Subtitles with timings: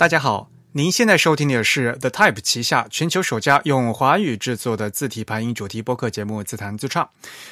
[0.00, 7.04] 大家好，您现在收听的是 The Type 旗下全球首家用华语制作的字体排音主题播客节目《自弹自唱》。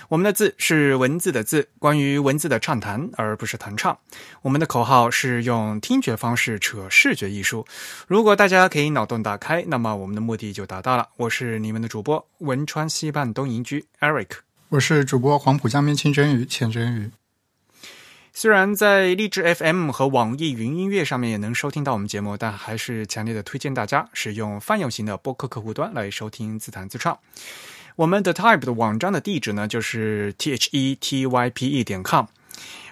[0.09, 3.99] 我们的字是文字的字，关于文字的畅谈，而不是弹唱。
[4.41, 7.67] 我们的口号是用听觉方式扯视觉艺术。
[8.07, 11.07] 如果大家可以脑洞打开，那么我们的目的就达到了。
[11.19, 14.29] 我是你们的主播汶川西半东营居 Eric，
[14.71, 17.11] 我是主播黄浦江边清真鱼钱真鱼。
[18.41, 27.19] 虽然在荔枝 FM 和网易云音乐上面也能收听到我们节目，但还是强烈的推荐大家使用泛用型的播客客户端来收听自弹自唱。
[27.97, 32.27] 我们的 Type 的网站的地址呢，就是 t h e t y p e 点 com，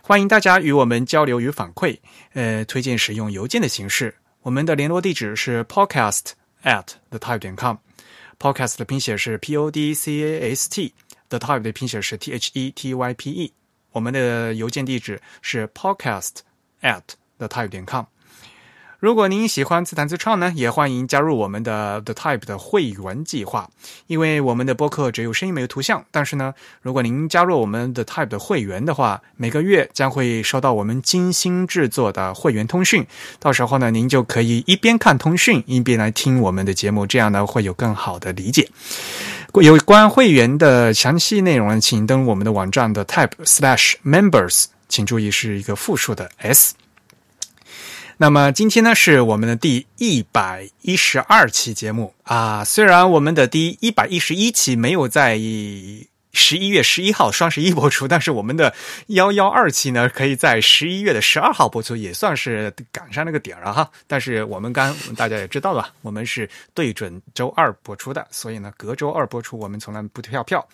[0.02, 1.96] 欢迎大家与我们交流与反馈。
[2.32, 6.30] 呃，推荐使用邮件的形式，我们的联络地址是 podcast
[6.64, 12.16] at the type 点 com，podcast 的拼写是 p o d c a s t，the type 的拼写是
[12.16, 13.52] t h e t y p e。
[13.96, 16.40] 我们的邮件地址是 podcast
[16.82, 17.00] at
[17.38, 18.04] the type 点 com。
[18.98, 23.70] 如果您喜欢自弹自唱呢，也欢迎加入我们的 The Type 的会员计划。
[24.06, 33.06] 因为我们的播客只有声音没有图像，但是呢，如果您加入我们的 Type 的会员的话，每个月将会收到我们精心制作的会员通讯。
[33.38, 38.68] 到时候呢，您就可以一边看通讯，一边来听我们的节目，这样呢会有更好的理解。
[39.62, 46.74] 有关会员的详细内容，请登录我们的网站的 type slash members，请注意是一个复数的 s。
[48.18, 55.36] 那么今天呢是我们的第一百一十二期节目啊，虽然我们的第一百一十一期没有在
[56.36, 58.72] 十一月十一号双十一播出，但是我们的
[59.08, 63.90] 幺幺二期呢可以在十一月的十二号播出，也算是赶上那个点儿了哈。
[64.06, 70.68] 但是我们刚大家也知道了，我们是对准周二播出的，所以呢隔周二播出，我们从来不跳票。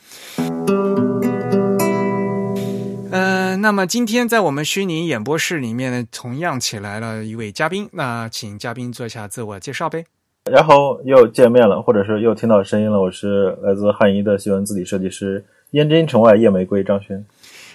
[3.13, 10.05] 呃，那么今天在我们虚拟演播室里面呢，同样请来了一位嘉宾，那请嘉宾做一下自我介绍呗。
[10.51, 17.25] 然后又见面了，或者是又听到声音了，我是来自汉仪的新闻字体设计师燕京城外夜玫瑰张轩，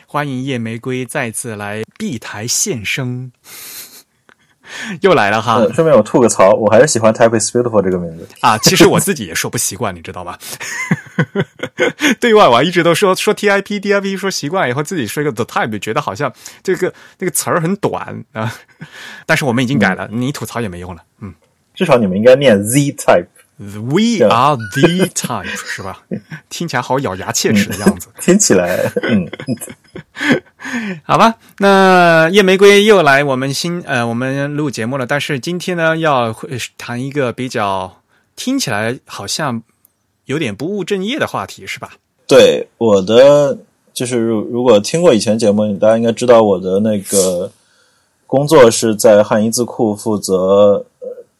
[0.05, 3.31] 欢迎夜玫瑰再次来 B 台现身。
[4.99, 5.65] 又来了哈！
[5.73, 8.57] 顺便我吐个槽，我还是喜欢 Type is beautiful 这个名字啊。
[8.57, 10.37] 其实我自己也说不习惯，你知道吗？
[12.19, 16.33] 对外我一直都说说 TIP DIP 说习惯以后自己说一个 The Type，觉得好像
[16.63, 18.53] 这个那个词儿很短啊。
[19.25, 21.01] 但是我们已经改了，你吐槽也没用了。
[21.21, 21.33] 嗯，
[21.77, 23.27] 至少你们应该念 Z Type。
[23.59, 26.03] We are the type， 是吧？
[26.47, 28.07] 听起来好咬牙切齿的样子。
[28.21, 29.27] 听起来，嗯，
[31.03, 31.33] 好吧。
[31.57, 35.07] 那夜玫瑰又来我们新呃，我们录节目了。
[35.07, 36.35] 但是今天呢，要
[36.77, 38.01] 谈一个比较
[38.35, 39.63] 听起来好像
[40.25, 41.93] 有点不务正业的话题，是吧？
[42.27, 43.57] 对，我的
[43.91, 47.51] 就是如如果听过以前节目，大家应该知道我的那个
[48.27, 50.85] 工作是在汉仪字库负责。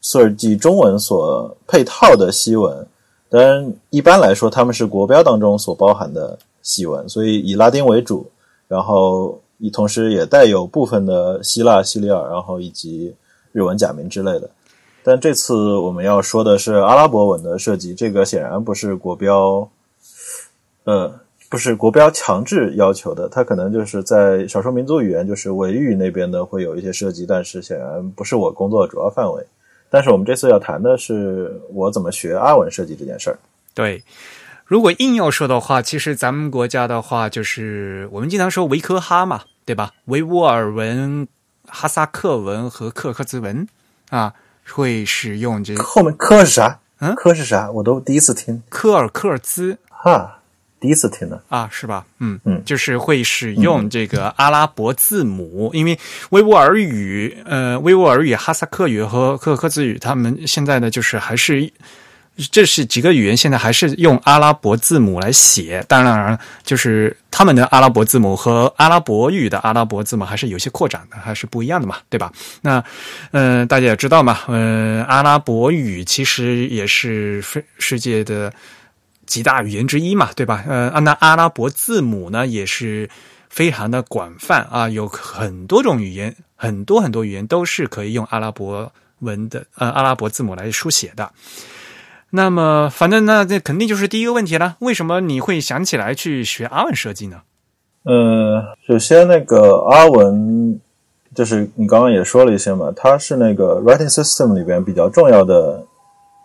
[0.00, 2.86] 设计中文所配套的西文，
[3.28, 8.30] 当然一般来说他们是国标当中所包含的西文，所以以拉丁为主，
[8.68, 13.14] 然后以同时也带有部分的希腊、西里尔，然后以及
[13.52, 14.48] 日文假名之类的。
[15.02, 19.68] 但这次我们要说的是阿拉伯文的设计，这个显然不是国标，
[20.84, 21.12] 呃，
[21.48, 29.44] 不是国标强制要求的，它可能就是在少数民族语言，就是维语那边的会有一些设计，但是显然不是我工作的主要范围。
[29.90, 33.38] 但是我们这次要谈的是我怎么学阿文设计这件事儿。
[33.74, 34.02] 对，
[34.64, 39.92] 如果硬要说的话，其实咱们国家的话，就是我们经常说维科哈嘛，对吧？
[40.06, 41.26] 维吾尔文、
[41.66, 43.66] 哈萨克文和克克孜文
[44.10, 44.34] 啊，
[44.70, 46.80] 会使用这后面科是啥？
[47.00, 47.70] 嗯，科是啥？
[47.70, 48.62] 我都第一次听。
[48.68, 50.37] 科尔克孜哈。
[50.80, 52.06] 第一次听的啊，是吧？
[52.20, 55.98] 嗯嗯，就是会使用这个阿拉伯字母，因为
[56.30, 61.68] 维吾尔语、呃，维吾尔语、哈萨克语和克克孜语，他们现在呢，就是还是
[62.52, 65.84] 这是几个语言，现在还是用阿拉伯字母来写。
[65.88, 72.32] 当然，就是他们的阿拉伯字母和阿拉伯语的阿拉伯字母还是有些扩展的，还是不一样的嘛，对吧？
[72.62, 72.84] 那
[73.32, 78.52] 嗯，大家也知道嘛，嗯，阿拉伯语其实也是世世界的。
[79.28, 80.64] 几大语言之一嘛，对吧？
[80.66, 83.08] 呃，那阿拉伯字母呢，也是
[83.50, 88.90] 非常的广泛啊，有很多种语言，很多很多语言都是可以用阿拉伯
[89.20, 91.30] 文的呃阿拉伯字母来书写的。
[92.30, 97.42] 那么，反正那这肯定就是第一个问题了，为什么你会想起来去学阿文设计呢？
[98.04, 100.80] 呃，首先那个阿文，
[101.34, 105.84] 就是你刚刚也说了一些嘛，它是那个 writing system 里边比较重要的。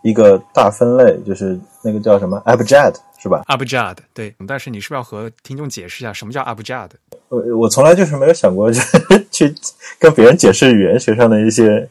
[0.04, 6.90] 一个大分类就是那个叫什么 Abjad 是吧？Abjad 对，但是你是不是要和听众解释一下什么叫 Abjad？
[7.30, 8.70] 我我从来就是没有想过
[9.32, 9.56] 去
[9.98, 11.90] 跟别人解释语言学上的一些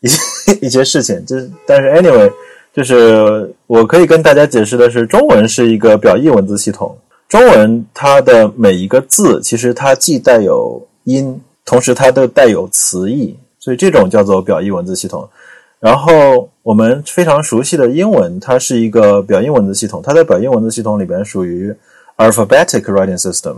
[0.00, 0.18] 一些
[0.66, 1.24] 一些事情。
[1.26, 2.32] 就是但是 anyway，
[2.72, 6.98] 就是我可以跟大家解释的是，中文是一个表意文字系统。
[7.28, 15.28] 中文它的每一个字，其实它既带有音，同时它都带有词义，所以这种叫做表意文字系统。
[15.84, 21.76] 然后我们非常熟悉的英文，它是一个表音文字系统，它在表音文字系统里边属于
[22.16, 23.56] alphabetic writing system，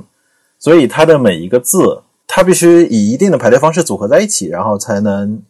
[0.59, 5.41] 所以它的每一个字，它必须以一定的排列方式组合在一起，然后才能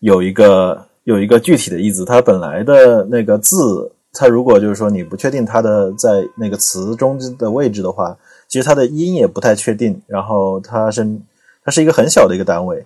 [0.00, 2.04] 有一个有一个具体的意思。
[2.04, 3.92] 它本来的那个字。
[4.12, 8.16] 它如果就是说你不确定它的在那个词中的位置的话，
[8.48, 10.00] 其实它的音也不太确定。
[10.08, 11.06] 然后它是
[11.62, 12.84] 它是一个很小的一个单位，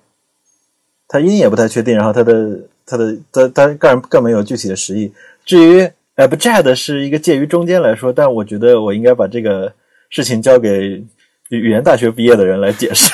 [1.13, 1.95] 它音也不太确定。
[1.95, 5.13] 然后它的它的它它更更没有具体的实意。
[5.45, 5.87] 至于
[6.17, 9.73] abjad 是一个介于中间来说，但我觉得我应该把这个
[10.09, 11.05] 事情交给
[11.51, 13.13] 语言大学毕业的人来解释。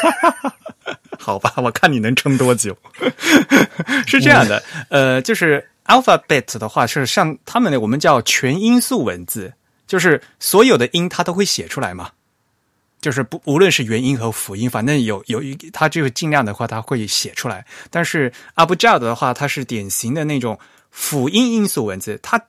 [1.19, 2.77] 好吧，我看你能撑多久。
[4.07, 5.67] 是这样的，呃，就是。
[5.89, 9.55] Alphabet 的话是像他们的，我们叫全音素文字，
[9.87, 12.11] 就是所有的音它都会写出来嘛，
[13.01, 17.65] 就是不无论是元音和辅音，反正有有一，它就尽量的话，它会写出来。
[17.91, 20.59] 但是 Abjad 的话，它是典型的那种
[20.91, 22.41] 辅音音素文字，它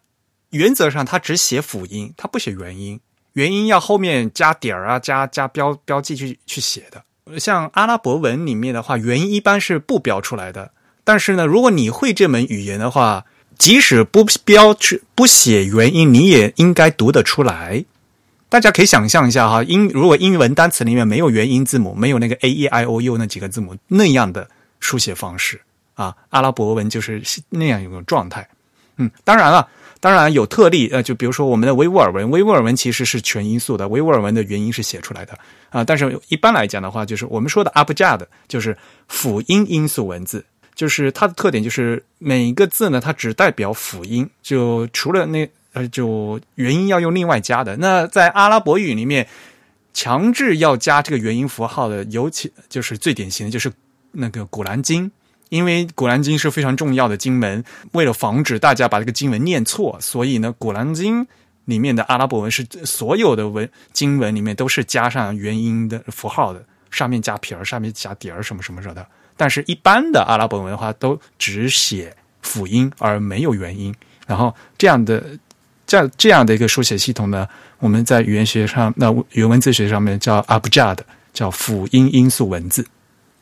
[0.50, 3.00] 原则上它只写辅音，它不写元音，
[3.34, 7.04] 元音要后面加点儿啊，加加标标记去去写的。
[7.40, 10.72] 像阿拉伯文里面的话，元音一般是不标出来的。
[11.04, 13.24] 但是呢，如果你会这门语言的话，
[13.60, 17.86] 即使不标志不写元音，你也应该读得出来。
[18.50, 24.50] 大家可以想象一下哈，英如果英文单词里面没有元音字母，没有那个 a e i o u 那几个字母那样的
[24.80, 25.62] 书写方式
[25.94, 28.50] 啊，阿拉伯文就是那样一种状态。
[28.98, 29.68] 嗯，当然了，
[30.00, 35.38] 当然有特例，呃，就比如说我们的维吾尔文，维吾尔文其实是全音素的，维吾尔文的元音是写出来的
[35.70, 35.84] 啊。
[35.84, 38.76] 但是一般来讲的话，就是我们说的 abjad 就是
[39.08, 40.44] 辅音音素文字。
[40.76, 47.78] 就是它的特点，就是每一个字呢，它只代表辅音，就除了那呃，就元音要用另外加的。
[47.78, 49.28] 那在阿拉伯语里面，
[49.94, 53.72] 强制要加这个元音符号的，尤其就是最典型的就是
[54.12, 55.12] 那个古兰经，
[55.50, 61.28] 因为古兰经是非常重要的经文，为了防止大家把这个经文念错，所以呢，古兰经
[61.66, 69.06] 里面的阿拉伯文是所有的文经文里面都是加上元音的符号的，上面加撇儿，上面加点儿，什么什么什么的。
[69.38, 73.94] 但是，一般的阿拉伯文化都只写辅音而没有元音，
[74.28, 75.24] 然后这样的
[75.90, 77.48] 这样这样的一个书写系统呢，
[77.80, 81.00] 我们在语言学上，那语言文字学上面叫 abjad，
[81.34, 82.86] 叫辅音音素文字。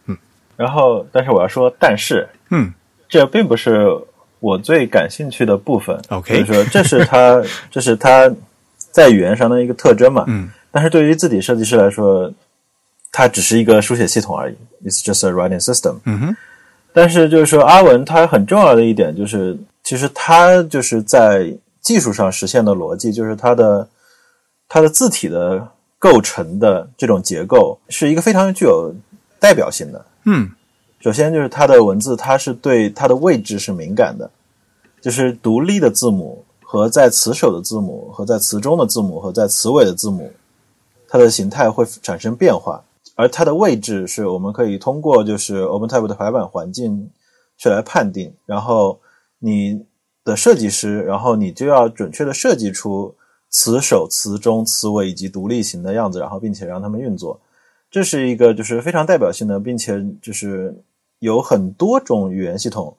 [0.05, 0.17] 嗯，
[0.55, 2.73] 然后，但是我要说，但是，嗯，
[3.09, 3.85] 这并不是
[4.39, 5.99] 我最感兴趣的部分。
[6.07, 8.31] OK，就是说，这是它， 这是它
[8.91, 10.23] 在语言上的一个特征嘛。
[10.27, 12.33] 嗯，但是对于字体设计师来说。
[13.09, 14.55] 它只是一个书写系统而已
[14.85, 15.95] ，It's just a writing system。
[16.03, 16.35] 嗯哼，
[16.93, 21.51] 但是就是说，阿文它很重要的一点就是，其实它就是在
[21.87, 23.87] 技术上实现的逻辑，就是它的
[24.67, 28.93] 它的字体的构成的这种结构是一个非常具有
[29.39, 30.05] 代表性的。
[30.25, 30.51] 嗯，
[30.99, 34.29] 首先就是它的文字，它是对它的位置是敏感的，
[35.01, 40.29] 就是独立的字母和在词首的字母和在词中的字母和在词尾的字母，
[41.07, 42.83] 它的形态会产生变化。
[43.15, 47.09] 而它的位置是我们可以通过就是 OpenType 的排版环境
[47.57, 48.99] 去来判定，然后
[49.39, 49.85] 你
[50.27, 53.15] 的设计师，然后你就要准确的设计出
[53.49, 57.39] 词首、词中、词尾以及独立型的样子，然后并且让他们运作。
[57.89, 60.75] 这是一个就是非常代表性的，并且就是
[61.19, 62.95] 有很多种语言系统，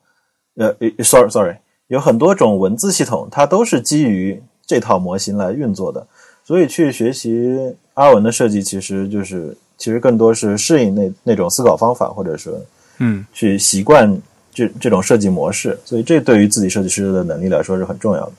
[0.56, 1.56] 呃，sorry sorry，
[1.88, 6.06] 有很多种文字系统，它都是基于这套模型来运作的。
[6.42, 9.56] 所以去学习阿文的设计，其实就是。
[9.78, 12.52] 其实更多是适应那那种思考方法，或者是，
[12.99, 14.20] 嗯，去习惯
[14.67, 18.33] 这这种设计模式，所以这对于自己设计师的能力来说是很重要的。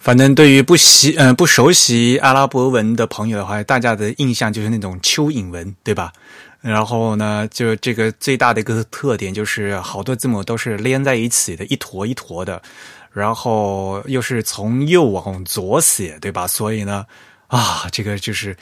[0.00, 6.12] 反正对于不习嗯不熟悉阿拉伯文的朋友的话，大家的印象就是那种蚯蚓文，对吧？
[6.60, 12.60] 然后呢，就这个最大的一个特点就是好多字母都是连在一起的，一坨一坨的，
[13.12, 16.48] 然后又是从右往左写，对吧？
[16.48, 17.06] 所以呢，
[17.46, 18.56] 啊，这个就是。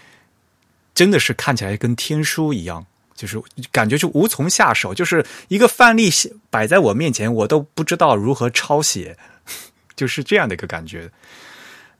[0.93, 2.85] 真的是看起来跟天书一样，
[3.21, 3.39] 就是
[3.71, 6.09] 感觉就无从下手，就是一个范例
[6.49, 9.15] 摆在我面前，我都不知道如何抄写，
[9.95, 11.11] 就是这样的一个感觉。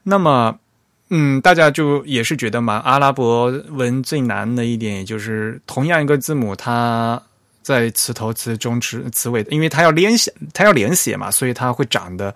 [0.01, 0.57] 那么，
[1.11, 7.21] 嗯，大家就也是觉得嘛，阿拉伯文最难的一点，也就是同样一个字母，它
[7.61, 12.33] 在词头、词中、词词尾，因为它要连写，它要连写嘛，所以它会长的，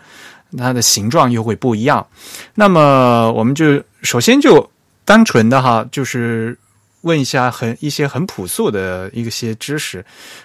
[0.55, 2.05] 它的形状又会不一样。
[2.53, 4.69] 那么，我们就首先就。
[5.07, 6.57] 单纯的哈，就是
[7.05, 10.03] 问一下很一些很朴素的一些知识。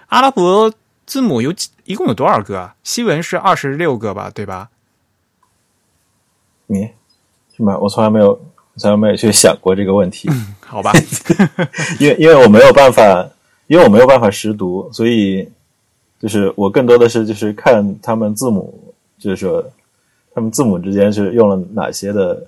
[0.09, 0.73] 阿拉伯
[1.07, 2.77] 字母有几一共有多少个啊？
[2.85, 4.69] 西文是二十六个吧，对吧？
[6.67, 6.91] 你
[7.57, 7.77] 是吗？
[7.79, 8.39] 我从来没有
[8.77, 10.31] 从来没有去想过这个问题，
[10.65, 10.93] 好吧，
[11.99, 13.29] 因为因为我没有办法，
[13.67, 15.49] 因为我没有办法识读，所以
[16.21, 19.65] 就是我更多的是就是看他们字母，就是说
[20.35, 22.47] 他们字母之间是用了哪些的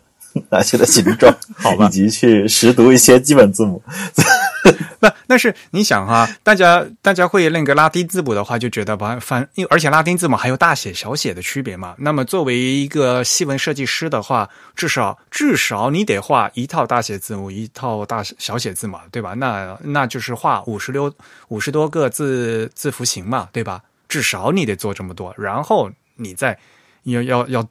[0.50, 3.82] 哪些的形状，好吧以及去识读一些基本字母。
[5.00, 11.94] 那但是你想哈，大家大家会那个拉丁字母的话，就觉得吧，反因为而且拉丁字母还有大写小写的区别嘛。
[11.98, 19.34] 那么作为一个西文设计师的话，至少至少你得画一套大写字母，一套大小写字母，对吧？
[19.34, 21.12] 那那就是画五十六
[21.48, 23.82] 五十多个字字符形嘛，对吧？
[24.08, 26.56] 至少你得做这么多，然后你再
[27.04, 27.66] 要要要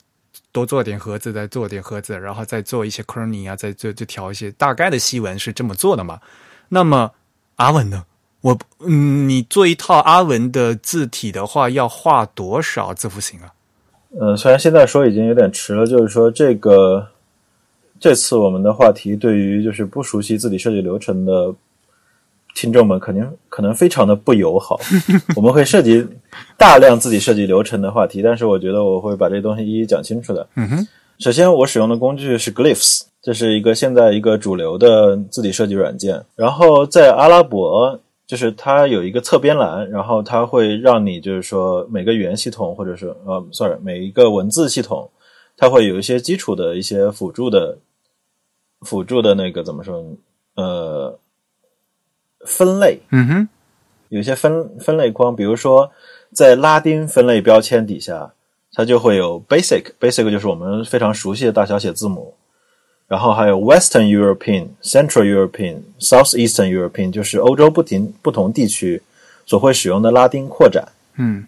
[0.51, 6.19] 多做点盒子，再做点盒子，然后再做一些 kerning 啊，再做就调一些大概的西文是这么做的嘛。
[6.69, 7.11] 那么
[7.55, 8.05] 阿文呢？
[8.41, 13.53] 我嗯，你做一套阿文的字体的话，要画多少字符型啊？
[14.19, 17.07] 嗯，虽然现在说已经有点迟了，就是说这个
[17.99, 21.53] 这次我们的话题对于就是不熟悉字体设计流程的
[22.53, 24.79] 听众们，肯定可能非常的不友好。
[25.35, 26.05] 我们会涉及
[26.57, 30.47] 大量自己设计流程的话题，但是我觉得我会把这些东西一一讲清楚的。
[30.55, 30.87] 嗯哼，
[31.19, 36.23] 首先，我使用的工具是 Glyphs，这是一个现在一个主流的字体设计软件。
[36.35, 45.09] 然后在阿拉伯，就是它有一个侧边栏，然后它会让你就是说每个语言系统或者是呃，sorry，每一个文字系统，
[45.57, 47.77] 它会有一些基础的一些辅助的
[48.81, 50.03] 辅助的那个怎么说
[50.55, 51.17] 呃
[52.45, 53.49] 分类，嗯哼，
[54.09, 55.91] 有些分分类框，比如说
[56.33, 58.31] 在拉丁分类标签底下，
[58.73, 62.33] 它就会有 basic，basic 就是我们非常熟悉的大小写字母，
[63.07, 69.01] 然后还有 Western European、Central European、Southeastern European，就是欧洲不停不同地区
[69.45, 70.87] 所会使用的拉丁扩展。
[71.17, 71.45] 嗯。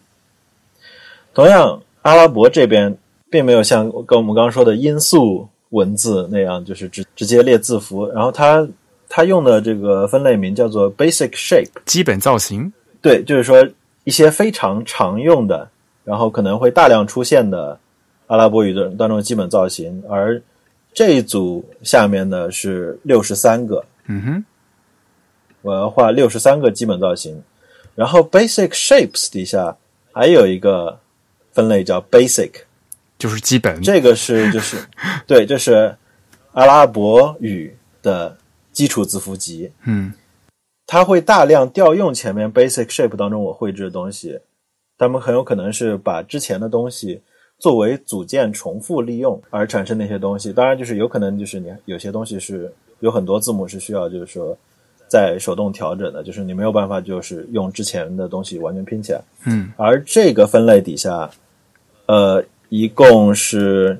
[1.33, 2.95] 同样，阿拉伯这边
[3.31, 8.67] 并没有像跟我们刚刚说的音素文字那样，就是直直接列字符，然后它
[9.15, 11.69] 它用的这个分类名叫做 Basic Shape。
[11.85, 12.73] 基本造型。
[12.99, 13.63] 对，就是说
[14.05, 15.69] 一些非常常用的，
[16.03, 17.79] 然后可能会大量出现的
[18.25, 20.41] 阿拉伯语的当中的基本造型，而
[20.95, 24.45] 这一组下面呢是六十三个，嗯哼，
[25.61, 27.39] 我要画六十三个基本造型，
[27.93, 29.77] 然后 Basic Shapes 底下
[30.11, 30.99] 还有一个
[31.51, 32.49] 分类叫 Basic，
[33.19, 33.79] 就是基本。
[33.83, 34.77] 这个是就是
[35.27, 35.95] 对，这是
[36.53, 38.35] 阿拉伯语的
[38.73, 40.11] 基础字符集，嗯。
[40.85, 44.37] 它会大量调用前面 basic shape 当中我绘制的东西，
[44.97, 47.21] 他们很有可能是把之前的东西
[47.57, 50.51] 作为组件重复利用而产生那些东西。
[50.51, 54.55] 当然，就是有可能就是你有些东西是有很多字母是需要就是说
[55.07, 59.21] 在手动调整的，就是你没有办法就是用之前的东西完全拼起来。
[59.45, 59.71] 嗯。
[59.77, 61.31] 而这个分类底下，
[62.07, 63.97] 呃，一共是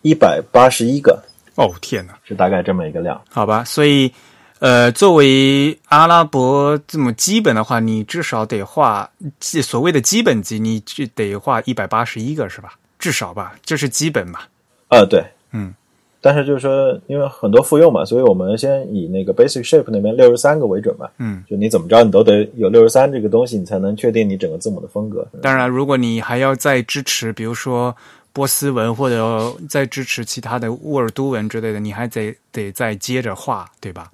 [0.00, 1.22] 一百八十一个，
[1.56, 3.20] 哦天哪，是大概这么一个量。
[3.30, 4.12] 好吧，所以
[4.60, 9.08] 呃，作为阿拉伯字母基本的话，你至少得画
[9.40, 12.74] 所谓的基本级，你就得画一百八十一个是吧？
[12.98, 14.40] 至少吧，这是基本嘛。
[14.88, 15.74] 啊，对，嗯，
[16.20, 21.06] 但是就是说，因为很多复用嘛，所以我们先以那个 basic shape 那边六十三个为准嘛。
[21.18, 25.26] 嗯，就你怎么着，你都得有六十三这个东西，你才能确定你整个字母的风格。
[25.42, 27.94] 当然，如果你还要再支持，比如说
[28.34, 34.10] 波斯文或者再支持其他的乌尔都文之类的，你还得得再接着画，对吧？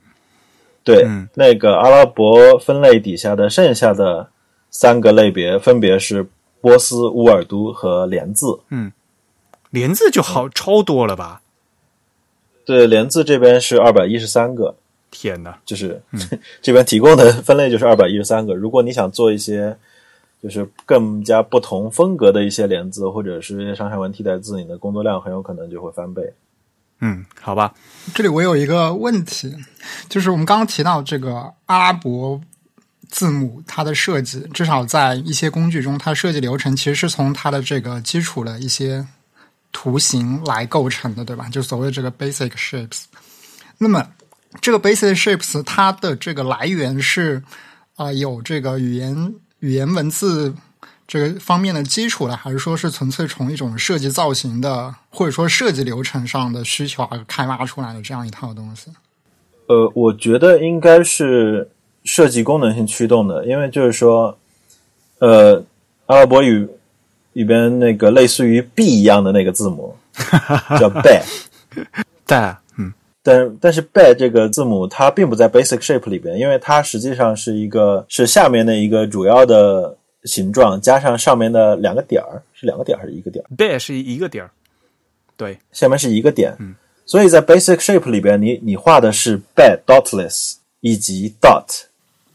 [0.85, 4.29] 对，嗯那个阿拉伯分类底下的剩下的
[4.71, 6.25] 三个类别，分别是
[6.61, 8.47] 波斯、乌尔都和连字。
[8.69, 8.93] 嗯
[9.71, 11.43] 连字就好超多了吧？
[12.67, 14.75] 对，连字这边是二百一十三个，
[15.11, 15.59] 天哪！
[15.65, 16.03] 就是、
[16.61, 18.55] 这边提供的分类就是二百一十三个。
[18.55, 19.77] 如果你想做一些
[20.43, 26.33] 就是更加不同风格的一些连字，或者是一些上下文替代字，你的工作量很有可能就会翻倍。
[27.01, 27.73] 嗯，好吧，
[28.15, 29.55] 这里我有一个问题，
[30.09, 32.39] 就是我们刚刚提到这个阿拉伯
[33.09, 39.07] 字母，它的设计，至少在一些工具中，它设计流程其实是从它的这个基础的一些
[39.73, 41.49] 图形来构成的，对吧？
[41.49, 43.05] 就所谓这个 basic shapes。
[43.79, 44.07] 那么
[44.61, 47.43] 这个 basic shapes 它的这个来源是
[47.97, 50.55] 啊、呃有这个语言语言文字
[51.07, 58.91] 这个方面的基础了，还是说是纯粹从一种设计造型的，或者说设计流程上的需求而开发出来的这样一套东西？
[59.67, 61.71] 呃，我觉得应该是
[62.05, 64.39] 设计功能性驱动的，因为就是说，
[65.19, 65.65] 呃，
[66.07, 66.69] 阿拉伯语
[67.35, 69.97] 里边那个类似于 B 一样的那个字母
[70.79, 71.03] 叫 b，
[73.23, 84.51] 但嗯但但是 b 这个字母它并不在 basic shape 里边，因为它实际上是一个是下面的一个主要的形状加上上面的两个点儿，是两个点儿还是一个点儿？，bear 是一个点儿，
[85.37, 86.75] 对，下面是一个点，嗯，
[87.05, 91.85] 所以在 basic shape 里边，你你画的是 bed dotless 以及 dot，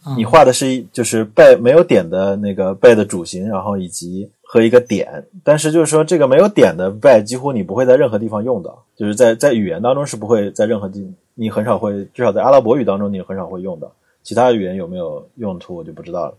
[0.06, 0.16] 嗯。
[0.18, 13.92] 你画的是就是 bed 没有点的那个 bed 的主形，然后以及和一个点，但是就是说这个没有点的 bed 几乎你不会在任何地方用到，就是在在语言当中是不会在任何地，你很少会，至少在阿拉伯语当中你很少会用到，
[14.24, 16.38] 其他语言有没有用途我就不知道了。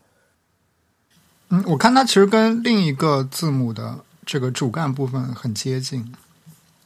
[1.50, 6.10] 嗯，我看它其实跟另一个字母的这个主干部分很接近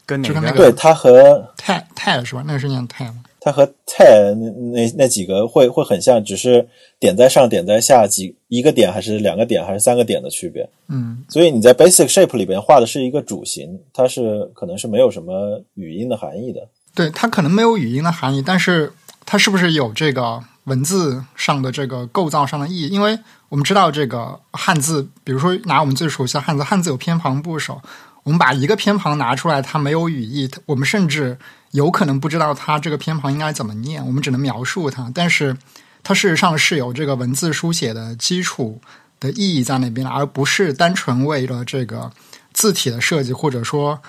[0.04, 2.42] 跟哪个就跟那个对，它和，te te 是吧？
[2.44, 3.22] 那个是念 te 吗？
[3.40, 6.68] 它和那那那几个会会很像，只是
[6.98, 10.68] 点在上点在下几一个点还是两个点还是三个点的区别。
[10.88, 16.68] 嗯所以你在 basic shape 里边画的是一个主形，它是可能是没有什么语音的含义的。
[16.94, 18.92] 对，它可能没有语音的含义，但是
[19.24, 22.88] 它是不是有这个文字上的这个构造上的意义？
[22.88, 23.18] 因为
[23.48, 27.80] 我们知道这个汉字，比如说拿我们最熟悉的汉字，汉字有偏旁部首，
[28.24, 31.38] 我们把一个偏旁拿出来，它没有语义，我们甚至
[31.72, 35.56] 有可能不知道它这个偏旁应该怎么念，我们只能描述它，但是
[36.02, 38.80] 它事实上是有这个文字书写的基础
[39.20, 42.10] 的意义在那边的，而不是单纯为了这个
[42.52, 44.00] 字体的设计，或者说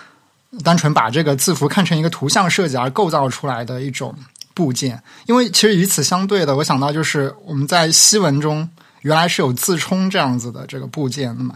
[0.63, 4.15] 单纯把这个字符看成一个图像设计而构造出来的一种
[4.53, 5.01] 部件。
[5.27, 8.67] 因为其实与此相对的，我想到就是我们在西文中
[9.01, 11.55] 原来是有字冲这样子的这个部件的嘛，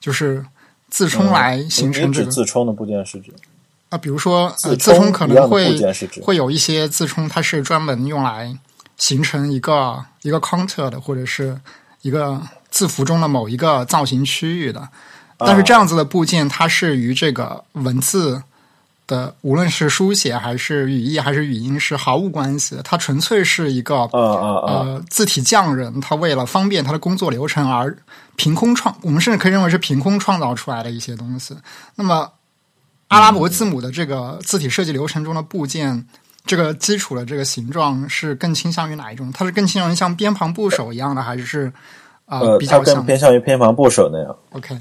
[0.00, 0.44] 就是
[0.88, 3.32] 自冲来形成这个你指字冲的部件是指
[3.88, 5.78] 啊，比如说呃，字字冲可能会
[6.22, 8.56] 会有一些字冲，它是专门用来
[8.96, 11.60] 形成一个一个 counter 的，或者是
[12.02, 12.40] 一个
[12.70, 14.88] 字符中的某一个造型区域的。
[15.38, 18.42] 但是这样子的部件，它是与这个文字
[19.06, 24.66] 的无论是书写还是语义还是语音是毫无关系的，它纯粹是一个啊啊啊！
[24.66, 27.96] 呃，字体匠人他为了方便他的工作流程而
[28.34, 31.54] 凭空创，我们甚至可以认为是凭空创造出来的一些东西。
[31.94, 32.30] 那么，
[33.08, 36.06] 阿拉伯字母的这个字体设计流程中的部件，
[36.44, 39.30] 这个基础的这个形状是更倾向于哪一种？
[39.32, 41.72] 它是更倾向于像边旁部首一样的，还是
[42.24, 44.76] 啊、呃，比较更偏向于偏旁部首那样，？OK，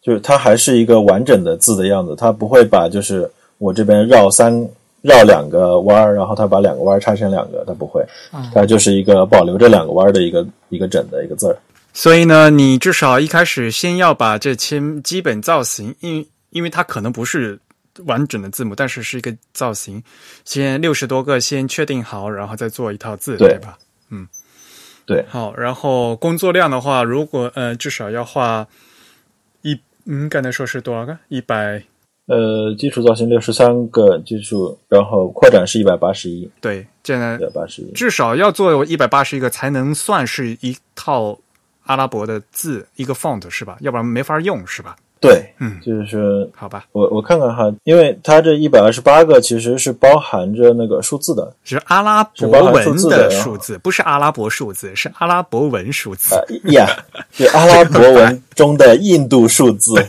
[0.00, 4.52] 就是它还是一个完整的字的样子，它不会把就是我这边绕三
[5.02, 11.56] 绕两个弯儿，然后它把两个弯儿拆成两个，它不会，嗯它就是一个保留着两个弯儿的一个一个整的一个字儿。
[11.92, 17.58] 所以呢，你至少一开始先要把这些基本造型，因因为它可能不是
[18.06, 20.02] 完整的字母，但是是一个造型，
[20.44, 23.78] 先六十多个先确定好，然后再做一套字，对吧？
[24.10, 24.28] 嗯？
[25.06, 28.66] 对，好，然后工作量的话，如果呃至少要画
[29.60, 31.18] 一，嗯，刚才说是多少个？
[31.28, 31.84] 一百，
[32.26, 37.92] 呃，基础造型六十三个基础，然后扩展是一百八十一，对，现在一百八十一。
[37.92, 41.38] 至少要做一百八十一个才能算是一套
[41.82, 43.76] 阿拉伯的字，一个 font 是吧？
[43.80, 44.96] 要不然没法用是吧？
[45.28, 56.34] 对，嗯就是好吧，我我看看哈，因为它这一百二十八个其实是包含着那个数字的，是阿拉伯文字的数字，不是阿拉伯数字，是阿拉伯文数字。
[56.34, 56.86] 呃呀，
[57.32, 59.94] 是阿拉伯文中的印度数字。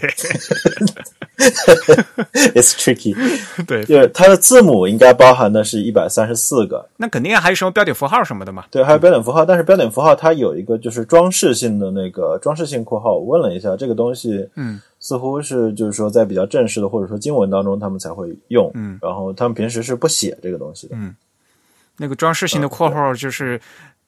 [2.56, 3.14] It's tricky，
[3.68, 8.64] 对，就是它的字母应该包含的是一百三十四个，那肯定还有什么标点符号什么的嘛。
[8.72, 21.16] 对，还有标点符号，但是标点符号它有一个就是装饰性的那个装饰性括号，我问了一下，这个东西，嗯，似乎是就是说在比较正式的或者说经文当中他们才会用，嗯，然后他们平时是不写这个东西的，嗯。
[21.96, 23.62] 那个装饰性的括号就是，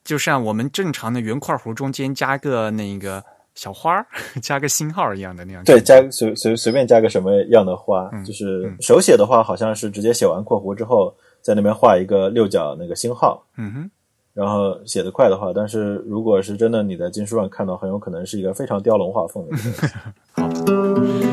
[0.04, 4.08] 就像我们正常的圆括弧中间加个那个小花儿，
[4.42, 5.64] 加个星号一样的那样。
[5.66, 13.92] 对，加随随随便加个什么样的花，嗯就是手写的话，好像是直接写完括弧之后，在那边画一个六角那个星号，嗯哼，
[14.38, 21.26] 然后写得快的话，但是如果是真的你在经书上看到，很有可能是一个非常雕龙画凤的一个东西。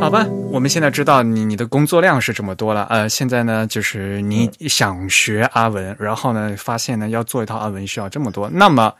[0.02, 2.88] 好吧，我们现在知道你你的工作量是这么多了。
[2.90, 8.92] 呃，现在呢，就是你嗯想学阿文，然后呢，发现呢要做一套阿文需要这么多，那么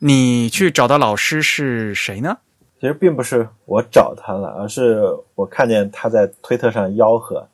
[0.00, 2.36] 你去找到老师是谁呢？
[2.78, 5.02] 其实并不是我找他了，而是
[5.34, 7.48] 我看见他在推特上吆喝，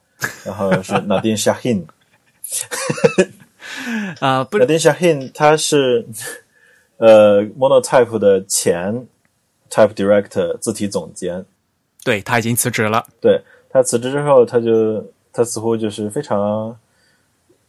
[0.45, 1.85] 然后是 Nadine Shahin。
[4.21, 4.67] 啊、不是。
[4.67, 6.07] Nadine Shahin 他是
[6.99, 9.07] 呃 Monotype 的前
[9.71, 11.45] Type Director 字体总监，
[12.05, 13.05] 对他已经辞职了。
[13.21, 16.77] 对他辞职之后，他就他似乎就是非常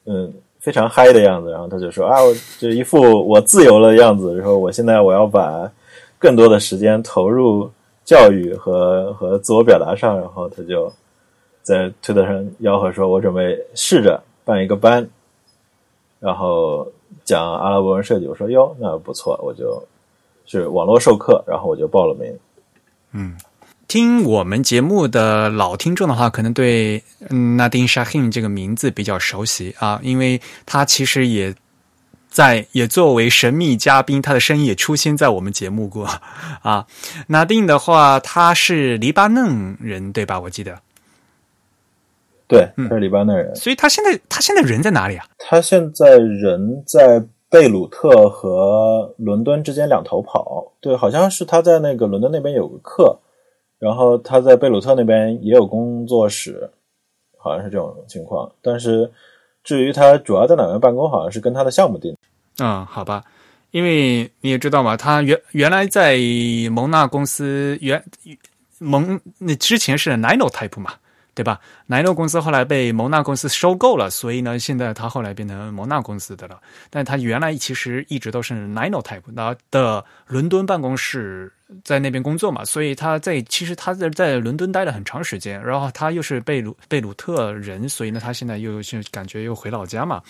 [0.05, 5.71] 嗯非常嗨的样子，然后他就说啊，我就一副我自由了的样子，然后我现在我要把
[6.19, 7.69] 更多的时间投入
[8.03, 10.91] 教育和和自我表达上，然后他就
[11.63, 15.07] 在推特上吆喝说，我准备试着办一个班，
[16.25, 16.91] 然后
[17.23, 18.25] 讲阿拉伯文设计。
[18.25, 19.85] 我说哟，那不错，我就
[20.47, 22.35] 是网络授课，然后我就报了名。
[23.11, 23.37] 嗯，
[23.87, 31.53] 听我们节目的老听众的话，可能对 Nadine Shahin 这个名字比较熟悉啊，因为他其实也
[32.27, 36.09] 在也作为神秘嘉宾，他的声音也出现在我们节目过
[36.63, 36.87] 啊。
[37.27, 40.39] 纳丁的话，他是黎巴嫩人对吧？
[40.39, 40.81] 我记得，
[42.47, 45.25] 对，他是黎巴嫩人，所以他现在他现在人在哪里啊？
[45.39, 50.71] 他现在人在贝鲁特和伦敦之间两头跑。
[50.79, 53.17] 对，好像是他在那个伦敦那边有个课，
[53.79, 56.69] 然后他在贝鲁特那边也有工作室，
[57.39, 58.51] 好像是这种情况。
[58.61, 59.11] 但是
[59.63, 62.15] 至于他主要在哪边办公，好像是跟他的项目定。
[62.59, 63.23] 嗯，好吧，
[63.71, 66.19] 因为你也知道嘛，他原原来在
[66.71, 68.03] 蒙纳公司原
[68.77, 70.93] 蒙那之前是 Nino Type 嘛。
[71.35, 71.59] 对吧？
[71.87, 76.59] 奈诺公司后来被蒙纳公司收购了，所以呢，现在他后来变成蒙纳公司的了。
[76.89, 81.51] 但他原来其实一直都是 Nino Type 的的伦敦办公室。
[81.83, 90.21] 在那边工作嘛，所以他在其实他在在伦敦待了很长时间，然后他又是贝鲁贝鲁特人，所以呢，他现在又就感觉又回老家嘛。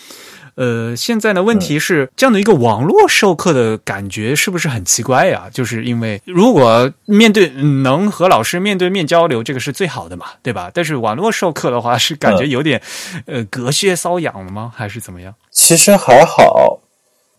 [0.55, 5.49] 呃，现在呢，问题是这样的一个网络授课的感觉是不是很奇怪呀？
[5.51, 10.71] 就是因为如果面对能和老师面对面交流，这个是最好的嘛，对吧？
[10.73, 12.81] 但是网络授课的话，是感觉有点
[13.25, 14.71] 呃隔靴搔痒了吗？
[14.75, 15.33] 还是怎么样？
[15.51, 16.79] 其实还好，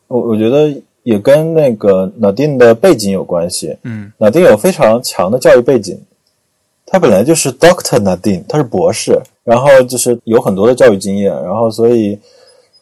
[0.09, 0.73] 我我觉得。
[1.07, 3.77] 也跟那个 Nadine 的背景有关系。
[3.85, 5.97] 嗯，Nadine 有非常强的教育背景，
[6.85, 12.19] 他本来就是 Doctor Nadine，他是博士，然后就是有很多的教育经验，然后所以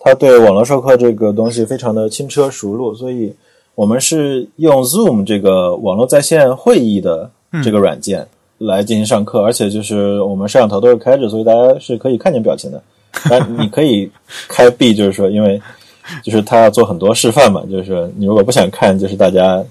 [0.00, 2.94] 他对网络授课这个东西非常的轻车熟路。
[2.94, 3.36] 所以
[3.74, 7.30] 我们是用 Zoom 这个网络在线会议的
[7.62, 8.26] 这个软件
[8.58, 12.82] 来进行上课，而且就是我们摄像头都是开着，所以大家是可以看见表情的。
[13.30, 14.10] 但你可以
[14.48, 15.60] 开闭，就是说因为。
[16.22, 19.64] 就是他要做很多示范嘛，就是你如果不想看就是大家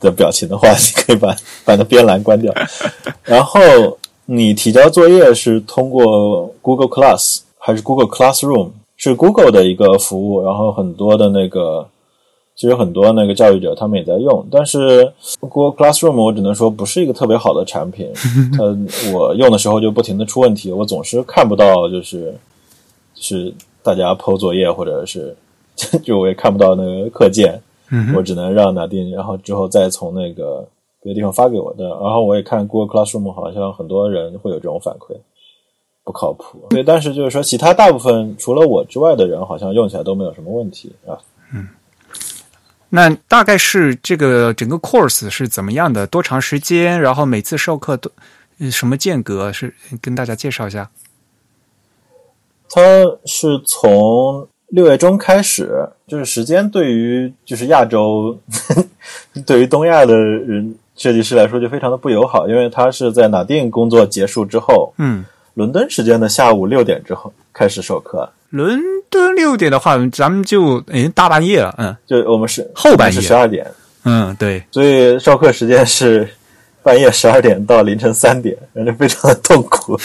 [0.00, 1.32] 的表情的话，你可以把
[1.64, 2.52] 把那边栏关掉。
[3.22, 3.60] 然后
[4.26, 8.70] 你提交作业是通过 Google Class 还是 Google Classroom？
[8.96, 11.86] 是 Google 的一个服务，然后很多的那个
[12.60, 18.12] 其实很多那个教育者他们也在用，但是 Google Classroom 我只能说不是一个特别好的产品，
[18.52, 18.64] 它
[19.14, 22.34] 我用的时候就不停的出问题，我总是看不到就是
[23.14, 23.50] 是
[23.82, 25.34] 大家抛作业或者是。
[26.04, 27.58] 就我也看不到那个课件，
[28.14, 30.62] 我只能让拿定，然后之后再从那个
[31.02, 31.88] 别的地方发给我的。
[31.88, 35.16] 然后我也看 Google Classroom，好像很多人会有这种反馈，
[36.04, 36.66] 不靠谱。
[36.68, 41.16] 对，但是就是说，其他大部分除了我之外的人，好像用起来都没有什么问题啊。
[41.54, 41.66] 嗯，
[42.90, 46.06] 那大概是这个整个 course 是怎么样的？
[46.06, 47.00] 多长时间？
[47.00, 48.10] 然后每次授课都
[48.70, 49.52] 什么间隔？
[49.52, 50.90] 是跟大家介绍一下。
[52.68, 52.80] 它
[53.24, 54.46] 是从。
[54.72, 58.38] 六月中开始，就是时间对于就是亚洲，
[59.44, 65.24] 对于东亚的人设计师来说就非常的不友好，因为他是在哪定工作结束之后，嗯，
[65.54, 68.30] 伦敦时间的下午六点之后开始授课。
[68.50, 73.66] 伦敦六点的话，咱们就诶大半夜了，嗯，就我们是后半夜十二点，
[74.04, 76.28] 嗯，对，所以授课时间是
[76.82, 79.98] 半夜十二点到凌晨三点，人就非常的痛苦，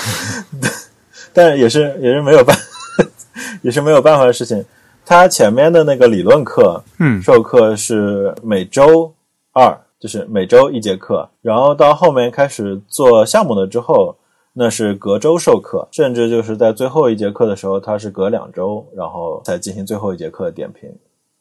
[1.32, 2.56] 但也是也是没有办。
[3.62, 4.62] 也是没有办法的事情。
[5.04, 9.12] 他前面的那个理论课，嗯，授课是每周
[9.52, 11.28] 二，就是每周一节课。
[11.40, 14.16] 然后到后面开始做项目了之后，
[14.52, 20.90] 那是隔周授课，甚至就是在最后一节课的时候，他是隔两周，然后才进行最后一节课的点评。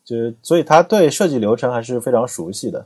[0.05, 2.85] 就是所以他对设计流程还是非常熟悉的。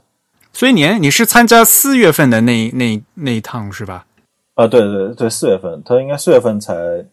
[0.52, 4.06] 所以你你是参加四月份的那那那一趟是吧？
[4.54, 7.04] 啊，对对对，四月份，他应该四月份才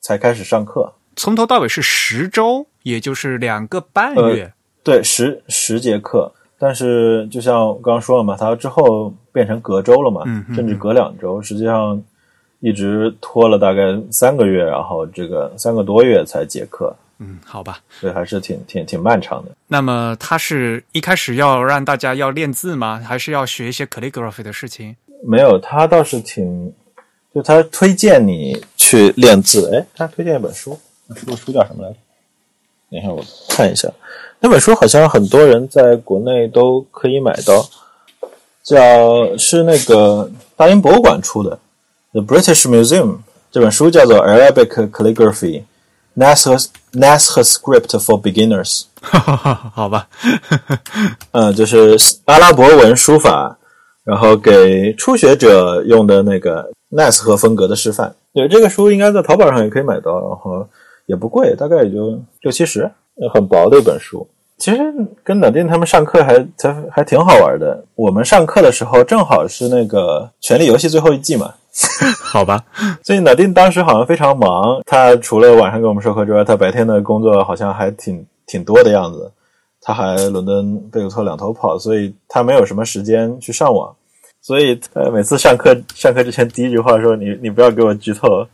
[0.00, 0.92] 才开始上课。
[1.14, 4.52] 从头到尾是十周，也就是两个半月。
[4.82, 6.32] 对，十十节课。
[6.58, 10.22] 但是就像刚刚说了嘛，他之后变成隔周了嘛，
[10.54, 12.02] 甚至隔两周，实际上
[12.66, 16.92] 一直拖了大概三个月，然后这个三个多月才结课。
[17.20, 19.52] 嗯，好吧，所以还是挺挺挺漫长的。
[19.68, 23.00] 那么他是一开始要让大家要练字吗？
[23.06, 24.96] 还是要学一些 calligraphy 的事情？
[25.24, 26.72] 没有，他倒是挺，
[27.32, 29.72] 就他推荐你去练字。
[29.72, 30.76] 哎，他推荐一本书。
[31.06, 31.96] 那书书叫什么来着？
[32.90, 33.88] 等一下我看一下，
[34.40, 37.64] 那本书好像很多人在国内都可以买到，
[38.64, 41.52] 叫是那个大英博物馆出的
[42.16, 43.08] 《The British Museum》
[43.50, 45.64] 这本书叫做《Arabic calligraphy
[46.16, 46.56] nas 和
[46.98, 48.84] Nasr Script for Beginners。
[49.02, 50.08] 好吧，
[51.32, 53.58] 嗯、 呃，就是阿拉伯文书法，
[54.02, 58.16] 然后给初学者用的那个 nas 和风格的示范。
[58.32, 60.66] 对，这个书应该在淘宝上也可以买到，然后
[61.04, 62.90] 也不贵，大概也就六七十，
[63.34, 64.26] 很薄的一本书。
[64.58, 64.78] 其实
[65.22, 67.84] 跟老丁他们上课还还还挺好玩的。
[67.94, 71.52] 我们上课的时候正好是那个《权力游戏》最后一季嘛，
[72.22, 72.64] 好吧，
[73.04, 74.80] 所以老丁当时好像非常忙。
[74.86, 79.30] 他除了晚上给我们授课之外，他白天的工作好像还挺挺多的样子。
[79.82, 83.94] 他还伦敦贝鲁特两头跑，所以他没有什么时间去上网。
[84.40, 88.46] 所以呃，每次上课上课之前第一句话说：“你你不要给我剧透。”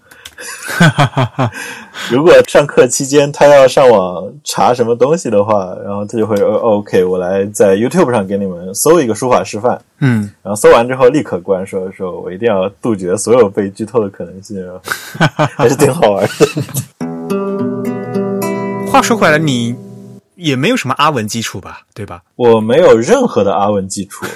[2.11, 14.57] 如果上课期间他要上网查什么东西的话，然后他就会说：“OK，我来在 YouTube 上给你们搜一个书法示范。”嗯，然后搜完之后立刻关，说：“说我一定要杜绝所有被剧透的可能性。”
[15.57, 16.31] 还是挺好玩的。
[18.91, 19.75] 话说回来，你
[20.35, 21.83] 也没有什么阿文基础吧？
[21.95, 22.23] 对吧？
[22.37, 24.27] 我没有任何的阿文基础，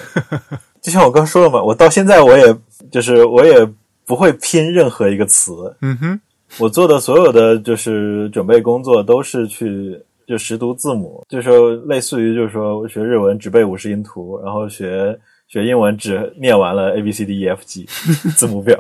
[0.81, 2.57] 就像我刚说了嘛，我到现在我也
[2.90, 3.69] 就是我也
[4.07, 5.75] 不会拼任何一个词。
[5.83, 6.21] 嗯哼，
[6.59, 17.85] 我做的所有的就是准备工作都是去就识读字母，就是说类似于就是说学日文只背五十音图，然后学学英文只念完了 A B C D E F G
[18.37, 18.77] 字母表，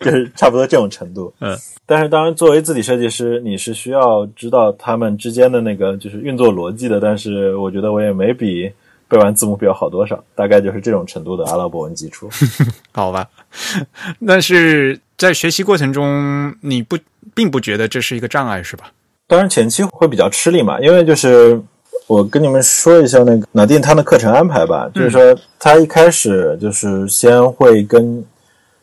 [0.00, 1.32] 就是差不多这种程度。
[1.40, 7.00] 嗯，但是当然作为字体设计师，你是需要知道他们之间的那个就是运作逻辑的。
[7.00, 8.70] 但是我觉得我也没比
[9.08, 12.28] 背完字母表好多少，大概就是这种程度的阿拉伯文基础。
[12.92, 13.28] 好吧。
[14.26, 16.98] 但是在学习过程中，你不
[17.34, 18.90] 并不觉得这是一个障碍，是吧？
[19.28, 21.60] 当然前期会比较吃力嘛，因为就是
[22.06, 28.24] 我跟你们说一下那个脑电他的课程安排吧，就是说他一开始就是先会跟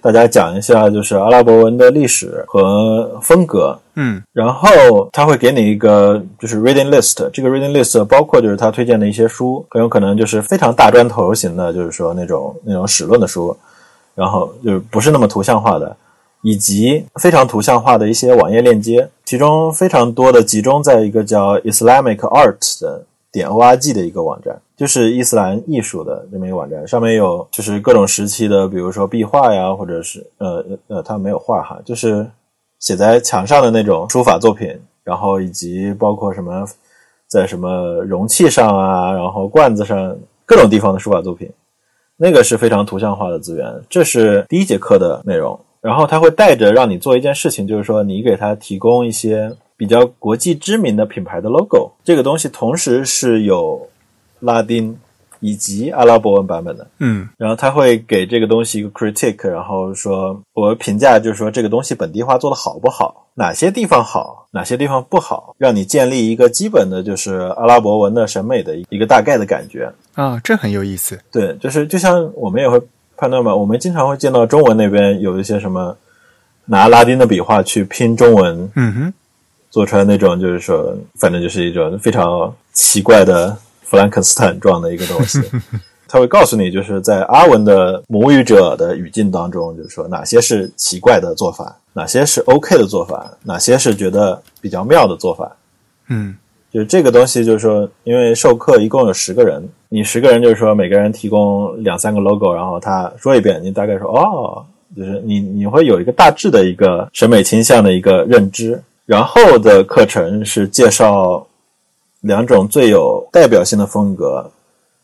[0.04, 4.22] 大家讲一下就是阿拉伯文的历史和风格，嗯。
[4.34, 13.56] 然后他会给你一个就是 reading list，这个 reading list 包括就是他推荐的一些书，很有可能就是非常大砖头型的，就是说那种那种史论的书，
[14.13, 15.96] 然后就是不是那么图像化的，
[16.42, 32.26] 以及非常图像化的一些网页链接，其中非常多的集中在一个叫 Islamic Art 的点 org 的一个网站，就是伊斯兰艺术的这么一个网站，上面有就是各种时期的，比如说壁画呀，或者是呃呃，它没有画哈，就是
[32.80, 36.63] 写在墙上的那种书法作品，然后以及包括什么
[37.28, 40.15] 在什么容器上啊，然后罐子上
[40.46, 41.50] 各种地方的书法作品，
[42.15, 43.65] 那个是非常图像化的资源。
[43.89, 49.52] 这是第一节课的内容，然后他会带着让你做一件事情，就是说你给他提供一些
[49.84, 53.86] 比较国际知名的品牌的 logo，这个东西同时是有
[54.39, 54.98] 拉丁
[55.41, 56.88] 以及阿拉伯文版本的。
[57.00, 69.91] 嗯然后他会给这个东西一个 critique，然后说我评价就是说这个东西本地化做的好不好，哪些地方好，哪些地方不好，让你建立一个基本的就是阿拉伯文的审美的一个大概的感觉。
[70.15, 71.19] 啊，这很有意思。
[71.30, 72.82] 对，就是就像我们也会
[73.17, 75.98] 判断嘛，我们经常会见到中文那边有一些什么
[76.63, 79.13] 拿拉丁的笔画去拼中文，嗯哼，
[79.73, 85.41] 做出来那种就是说，反正就是一种非常奇怪的弗兰肯斯坦状的一个东西。
[86.07, 95.51] 他会告诉你，就是在阿文的母语者的语境当中，就是说哪些是奇怪的做法，哪些是 OK 的做法，哪些是觉得比较妙的做法。
[96.07, 96.36] 嗯
[96.71, 104.63] 就是这个东西，就是说，因为授课一共有十个人，你十个人就是说每个人提供两三个 logo，然后他说一遍，你大概说哦，
[104.95, 108.79] 就是你你会有一个大致的一个审美倾向的一个认知。
[109.06, 111.46] 然后的课程是介绍
[112.22, 114.50] 两种最有代表性的风格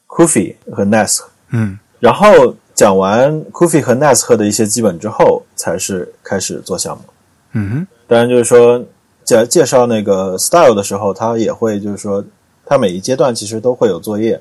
[0.07, 1.23] ，Kufi 和 Naskh。
[1.51, 7.03] 嗯然后讲完 Kufi 和 Naskh 的一些基本之后，才是开始做项目。
[7.51, 8.81] 嗯哼，当然，就是说
[9.25, 12.23] 介介绍那个 style 的时候，他也会就是说，
[12.65, 14.39] 他每一阶段其实都会有作业。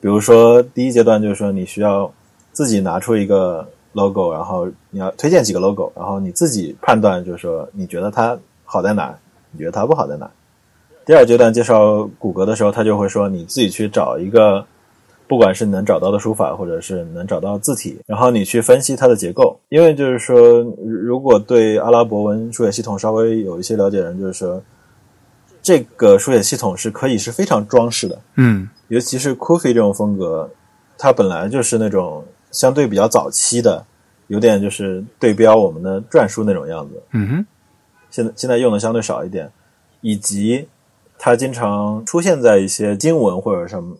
[0.00, 2.12] 比如说，第一阶段就是说，你需要
[2.50, 9.16] 自己拿出一个 logo，然后你要推荐几个 logo，然后你自己判断，就是说你觉得它好在哪，
[9.52, 10.30] 你觉得它不好在哪。
[11.06, 14.66] 第二阶段介绍骨骼的时候，他就会说你自己去找一个，
[15.28, 19.58] 不管是你能找到的书法，或者是能找到字体，然后你去分析它的结构。
[19.68, 24.60] 因为就是说，如果对阿拉伯文书写系统稍微有一些了解的人，就是说，
[25.62, 30.48] 这个书写系统是可以是非常装饰的，嗯尤其是 Kufi 这种风格，
[30.98, 33.84] 它本来就是那种相对比较早期的，
[34.26, 37.02] 有点就是对标我们的篆书那种样子。
[37.12, 37.46] 嗯哼，
[38.16, 39.52] 现在现在用的相对少一点，
[40.00, 40.66] 以及
[41.18, 43.94] 它经常出现在一些经文或者什么，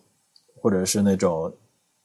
[0.62, 1.52] 或者是那种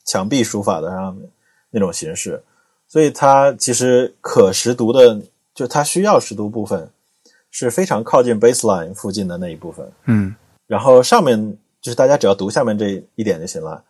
[0.06, 1.30] 墙壁书法的上面
[1.69, 2.43] 那种形式，
[2.86, 5.21] 所以它其实可识读的，
[5.54, 6.89] 就它需要识读部分
[7.50, 10.36] 是非常靠近 baseline 附近的那一部分，嗯。
[10.67, 13.82] 然后上面就是大家只要读下面这一点就行了。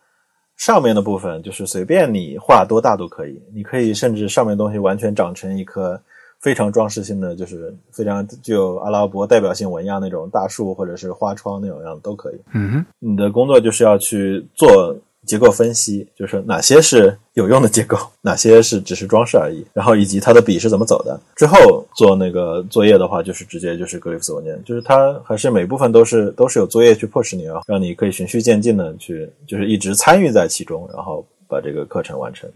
[0.56, 6.00] 上面的部分就是随便你画多大都可以，你可以甚至上面东西完全长成一棵
[6.42, 12.34] 非常装饰性的，就是非常具有阿拉伯代表性纹样那种大树或者是花窗那种样都可以。
[12.52, 21.18] 嗯哼，你的工作就是要去做结构分析，就是哪些是有用的结构，哪些是只是装饰而已，然后以及它的笔是怎么走的。
[21.36, 32.50] 之后做那个作业的话，就是直接就是格里夫斯文件，就是它还是每部分都是都是有作业去迫使你啊，让你可以循序渐进的去，就是一直参与在其中，然后把这个课程完成。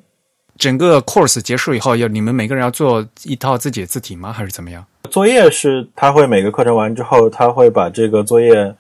[0.58, 4.32] 整个 course 结束以后，要你们每个人要做一套自己的字体吗？
[4.32, 4.84] 还是怎么样？
[5.10, 8.74] 作业是他会每个课程完之后，他会把这个作业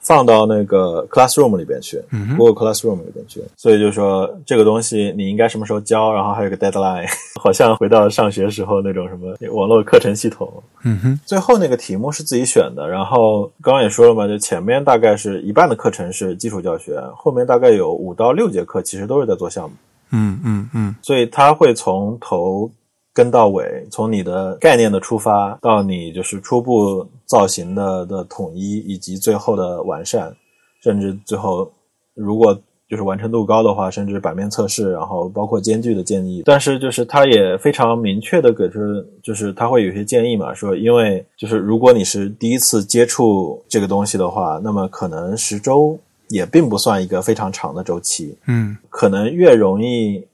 [0.00, 3.40] 放到那个 classroom 里边去、嗯哼 g o o g l Classroom 里边去。
[3.56, 7.06] 所以就是说这个东西你应该什么时候交，然后还有个 deadline，
[7.40, 10.62] 好像回到上学时候那种什么网络课程系统。
[10.84, 19.74] 嗯哼，最后那个题目是自己选的，然后刚刚也说了嘛，就前面大概是一半的课程是基础教学，后面大概有五到六节课其实都是在做项目。
[20.12, 22.70] 嗯嗯嗯所以它会从头
[23.12, 30.34] 跟到尾，从你的概念的出发到你就是初步造型的的统一，以及最后的完善，
[30.82, 31.70] 甚至最后
[32.14, 36.42] 如果就是完成度高的话，甚至版面测试，然后包括间距的建议。
[36.44, 38.80] 但是就是它也非常明确的给出，
[39.22, 45.98] 就是它会有些建议嘛，说因为就是如果你是第一次接触这个东西的话，那么可能十周
[46.32, 48.36] 也并不算一个非常长的周期。
[48.46, 50.26] 嗯可能越容易，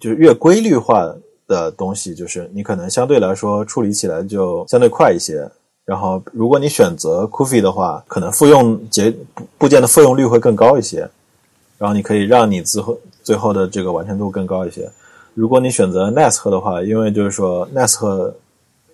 [0.00, 1.14] 就是越规律化
[1.46, 5.48] 的东西，就是你可能相对来说处理起来就相对快一些。
[5.84, 11.00] 然后，如果你选择 Kofi 的话，可能复用节部部件的复用率会更高一些，
[11.76, 14.90] 然后你可以让你最后最后的这个完成度更高一些。
[15.34, 18.32] 如果你选择 Nesco 的话，因为就是说 Nesco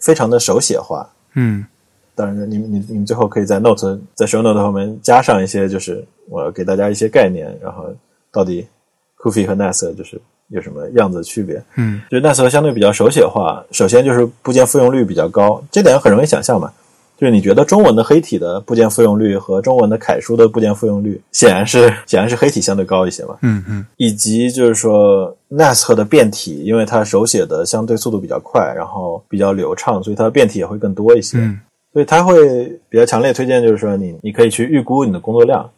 [0.01, 1.65] 非常的手写化，嗯
[2.15, 7.87] 当然，你你你们最后可以在 note 在 show note 后面加上一些，就是我给大家一些概念，然后
[8.33, 8.67] 到底
[9.19, 11.63] Kufi 和 Nas 就是有什么样子的区别？
[11.77, 16.71] 嗯就是 Nas 相对比较手写化，首先就是部件复用率比较高，这点很容易想象嘛。
[17.17, 23.37] 就是你觉得中文的黑体的部件复用率和中文的楷书的部件复用率，显然是 显然是黑体相对高一些嘛。
[23.43, 31.37] 嗯嗯以及就是说 NAS 的变体，因为它手写的相对速度比较快，然后比较流畅，所以它的变体也会更多一些。
[31.37, 31.61] 嗯
[31.93, 35.69] 所以他会比较强烈推荐，就是说你你可以去预估你的工作量，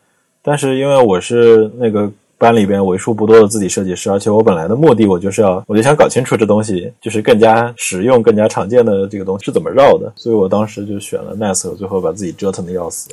[0.42, 13.09] 但是因为我是那个班里边为数不多的字体设计师，而且我本来的目的我就是要，我就想搞清楚这东西就是更加实用、更加常见的这个东西是怎么绕的，所以我当时就选了 NAS，最后把自己折腾的要死，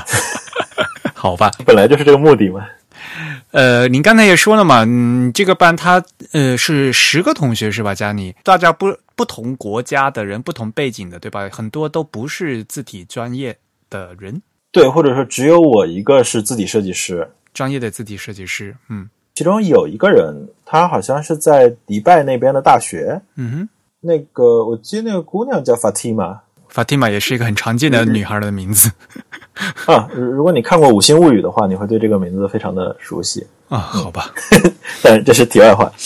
[1.14, 1.50] 好吧。
[1.64, 2.66] 本来就是这个目的嘛。
[3.50, 7.94] 呃，您刚才也说了嘛，嗯，这个班他呃是十个同学是吧？
[7.94, 11.48] 佳妮，大家不不同国家的人，不同背景的，对吧？
[11.50, 13.56] 很多都不是字体专业
[13.88, 23.68] 的人，对，或者说只有我一个是字体设计师，专业的字体设计师，嗯其中有一个人，他好像是在迪拜那边的大学，嗯哼。
[24.02, 26.38] 那个我记得那个姑娘叫 Fatima。
[26.72, 28.90] Fatima 也是一个很常见的女孩的名字
[29.86, 33.46] 啊，如如果你看过《五星物语》的话，你会对这个名字非常的熟悉。
[33.68, 34.30] 啊，好吧，
[35.02, 35.90] 但是这是题外话。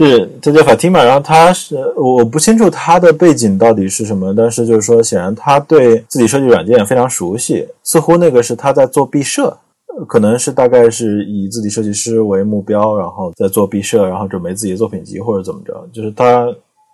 [0.00, 9.54] 是，这叫 Fatima，然后他是我不清楚他的背景到底是什么，但是就是说，显然他对自己设计软件非常熟悉，似乎那个是他在做毕设，
[9.98, 16.46] 呃可能是大概是以自己设计师为目标，然后在做毕设，然后准备自己的作品集或者怎么着，就是他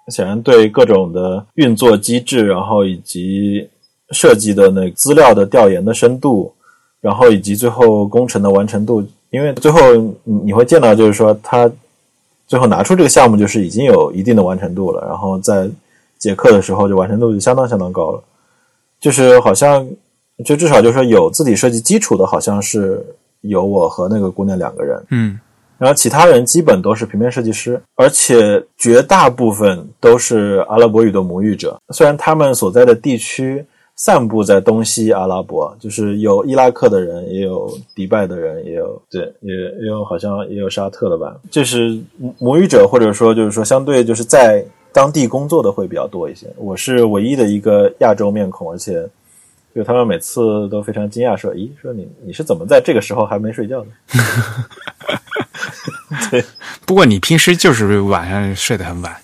[0.08, 3.68] 显然对各种的运作机制，然后以及
[4.10, 6.52] 设计的那资料的调研的深度，
[7.00, 9.80] 然后以及最后工程的完成度，因为最后
[10.24, 11.70] 你你会见到，就是说他
[12.46, 15.68] 最后拿出这个项目，就是已经有一定的完成度了，然后在
[16.18, 18.22] 结课的时候就完成度就相当相当高了，
[19.00, 19.86] 就是好像
[20.44, 23.04] 就至少就是说有字体设计基础的，好像是
[23.40, 25.40] 有我和那个姑娘两个人，嗯。
[25.78, 31.78] 然后其他人基本都是平面设计师，而且绝大部分都是阿拉伯语的母语者。
[31.90, 33.62] 虽然他们所在的地区
[33.96, 41.36] 散布在东西阿拉伯，就是有伊拉克的人，也有迪拜的人，也有对，也也有好像也有沙特的吧。
[41.50, 41.98] 就是
[42.38, 46.46] 母语者，或者说就是说相对就是在当地工作的会比较多一些。
[46.56, 49.08] 我是唯一的一个亚洲面孔，而且。
[49.74, 53.86] 就他们每次都非常惊讶，说：“咦，说你你是怎么在这个时候还没睡觉的？”
[56.32, 56.42] 对，
[56.86, 59.14] 不过你平时就是晚上睡得很晚。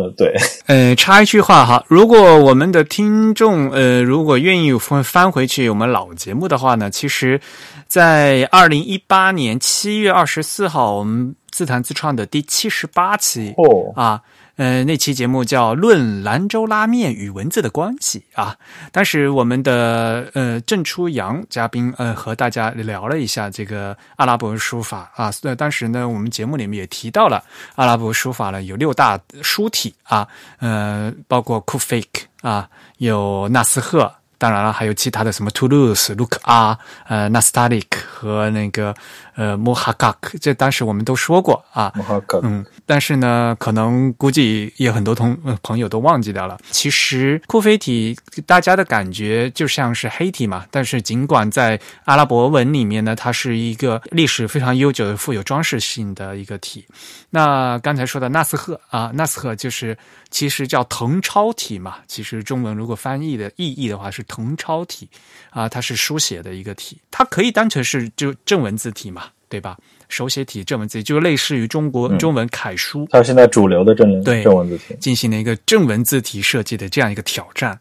[0.00, 0.34] 呃，对，
[0.66, 7.40] 呃，插一句话哈，如果我们的听众呃，如果愿意翻翻回去我们老节目的话呢，其实，
[7.86, 14.22] 在二零一八年七月二十四号，我们自弹自创的第七十八期哦，啊，
[14.60, 18.54] 呃，那期节目叫《论兰州拉面与文字的关系》啊。
[18.92, 25.32] 当时我们的呃郑初阳嘉宾呃和大家聊了一下这个阿拉伯书法啊。
[25.40, 27.42] 那当时呢，我们节目里面也提到了
[27.76, 34.12] 阿拉伯书法呢有六大书体啊，呃，包括库菲克啊，有纳斯赫。
[34.36, 38.94] 当然了，还有其他的什么 Toulouse、Look 啊、呃 Nastaliq 和那个
[39.34, 41.92] 呃 Mohakak，这当时我们都说过啊。
[41.96, 46.58] Mohakak，嗯，但是呢，可能估计也很多同朋友都忘记掉了。
[46.70, 48.16] 其实库菲体
[48.46, 56.86] 大家的感觉就像是黑体嘛，但是尽管在阿拉伯文里面呢，它是一个历史非常悠久的、富有装饰性的一个体。
[57.30, 59.96] 那刚才说的纳斯赫啊，纳斯赫就是
[60.30, 61.96] 其实叫誊抄体嘛。
[62.06, 65.08] 其实中文如果翻译的意义的话是誊抄体
[65.50, 69.76] 啊，它是书写的一个体，它可以单纯是就正文字体嘛，对吧？
[70.08, 77.78] 手写体正文字体就类似于中国中文楷书，它是现在主流的正文对正文字体，进行了一个正文字体设计的这样一个挑战。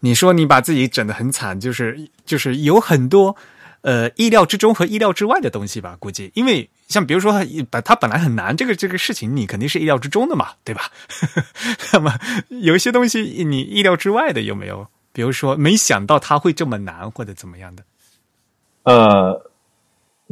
[0.00, 3.36] 你说你把自己整得很惨，就是就是有很多
[3.82, 5.94] 呃意料之中和意料之外的东西吧？
[6.00, 6.70] 估计因为。
[6.88, 7.34] 像比如说，
[7.70, 10.90] 把它本来很难，这个这个事情你肯定是意料之中的嘛，对吧？
[11.92, 12.18] 那么
[12.62, 14.86] 有一些东西你意料之外的有没有？
[15.12, 17.82] 比如说没想到它会这么难，或者怎么样的？
[18.84, 19.50] 呃，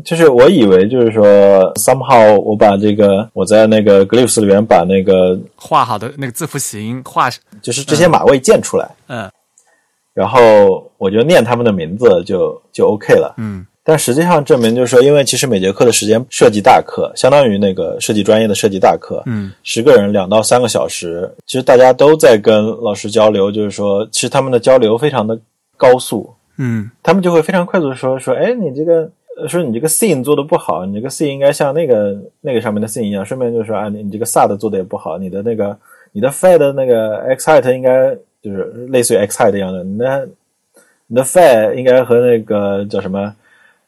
[0.05, 1.25] 就是我以为就是说
[1.75, 7.31] ，somehow 我把这个我在那个 glyphs 里面把那个画好的那个字符形画，
[7.63, 9.31] 就是这些码位建出来，嗯，
[10.13, 10.39] 然后
[10.99, 13.67] 我就念他们的名字就就 OK 了，嗯。
[13.89, 25.39] 但实际上证明就是说，因为其实每节课的时间设计大课，相当于那个设计专业的设计大课，嗯，十个人两到三个小时，其实大家都在跟老师交流，就是说，其实他们的交流非常的
[25.77, 26.29] 高速，
[26.59, 29.09] 嗯，他们就会非常快速的说说，哎，你这个
[29.49, 35.76] 说你这个 scene 做的不好，你这个 scene 应该像那个那个上面的 scene 一样，顺便就说啊，你你这个 sad 做的也不好，你的那个
[36.12, 40.28] 你的 fad 的那个 x height 应该就是类似于 x height 一样的，你的
[41.09, 43.34] 你的 fad 应该和那个叫什么？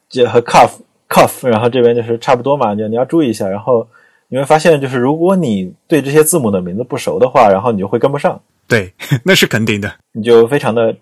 [0.08, 0.70] 就和 cuff
[1.06, 3.46] cuff，然后这边就是差不多嘛，就你要注意一下。
[3.46, 3.86] 然后
[4.28, 8.40] 你会发现，就是如果你对这些字母的名字不熟的话，然后你就会跟不上。
[8.66, 8.90] 对，
[9.22, 9.92] 那是肯定的。
[10.12, 10.96] 你就非常的，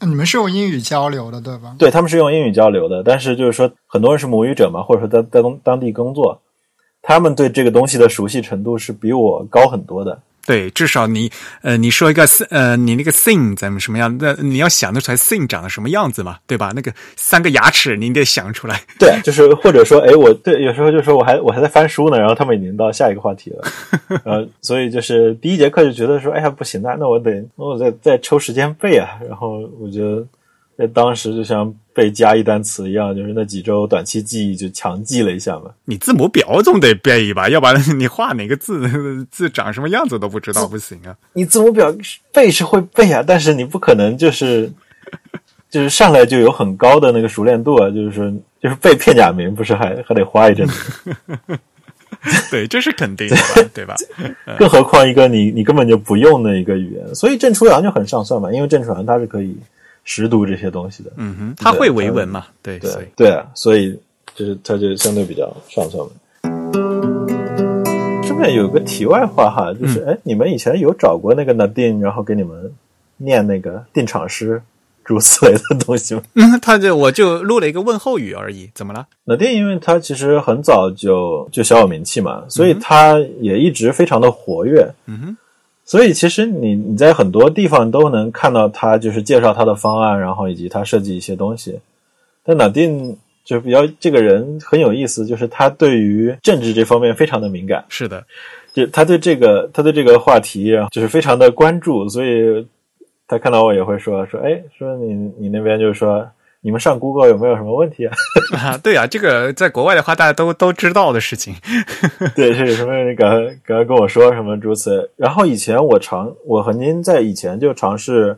[0.00, 1.74] 你们是用英语交流的对吧？
[1.78, 6.40] 对他们是用英语交流的，但是就是说很多人是母语者嘛，或者说在在当当地工作，
[7.02, 10.20] 他们对这个东西的熟悉程度是比我高很多的。
[10.48, 11.30] 对，至少你
[11.60, 14.16] 呃，你说一个呃，你那个 thing 怎么什么样？
[14.18, 16.72] 那你要想得出来 thing 长得什么样子嘛，对吧？
[16.74, 18.80] 那个三个牙齿你得想出来。
[18.98, 23.68] 对，就是或者说，哎，我对有时候就说我还我还在翻书呢，然后他们已经到下一个话题了，
[24.24, 30.26] 呃，所以就是第一节课就觉得说，哎呀不行啊，那我得那我再再抽时间背啊，然后我觉得。
[30.78, 35.72] 在当时就像背加一单词一样，就是那几周短期记忆就强记了一下嘛。
[35.84, 41.16] 你字母表总得背一吧，要不然 你画哪个字字长什么样子都不知道，不行啊。
[41.32, 41.92] 你字母表
[42.32, 44.70] 背是会背啊，但是你不可能就是
[45.68, 51.02] 就是上来就有很高的那个熟练度啊，就是说就是背片假名不是还还得花一阵子。
[52.52, 53.96] 对，这是肯定的，吧，对吧？
[54.56, 59.56] 更何况一个你你根本就不用的一个语言，所以郑初阳就很上算嘛，因为郑初阳他是可以。
[60.10, 62.46] 识读这些东西的，嗯哼，他会维文嘛？
[62.62, 63.94] 对对对啊，所以
[64.34, 66.10] 就是他就相对比较上算嘛。
[68.26, 72.72] 这边有个题外话哈，就是哎，你们以前有找过那个 Nadine，然后给你们
[73.18, 74.62] 念那个定场诗
[75.04, 76.22] 诸此类的东西吗？
[76.36, 84.90] 嗯，他就我就录了一个问候语而已，怎么了？Nadine 因为他其实很早就就小有名气嘛，所以他也一直非常的活跃。
[85.04, 85.36] 嗯哼。
[85.88, 91.80] 所以其实你你在很多地方都能看到他就是介绍他的方案，然后以及他设计一些东西。
[92.44, 97.82] 但老丁就比较这个人很有意思，就是他对于政治这方面非常的敏感。
[97.88, 98.22] 是的，
[98.74, 102.68] 就他对这个他对这个话题就是非常的关注，所以
[103.26, 106.28] 他看到我也会说说，哎，说你你那边就是说。
[106.68, 108.12] 你们上 Google 有没有什么问题啊？
[108.52, 111.54] 啊，对啊，这个在国外的话，大家都都知道的事情。
[112.36, 112.92] 对，是什么？
[113.16, 115.10] 刚刚刚跟我说什么如此？
[115.16, 118.36] 然后以前我尝，我曾经在以前就尝试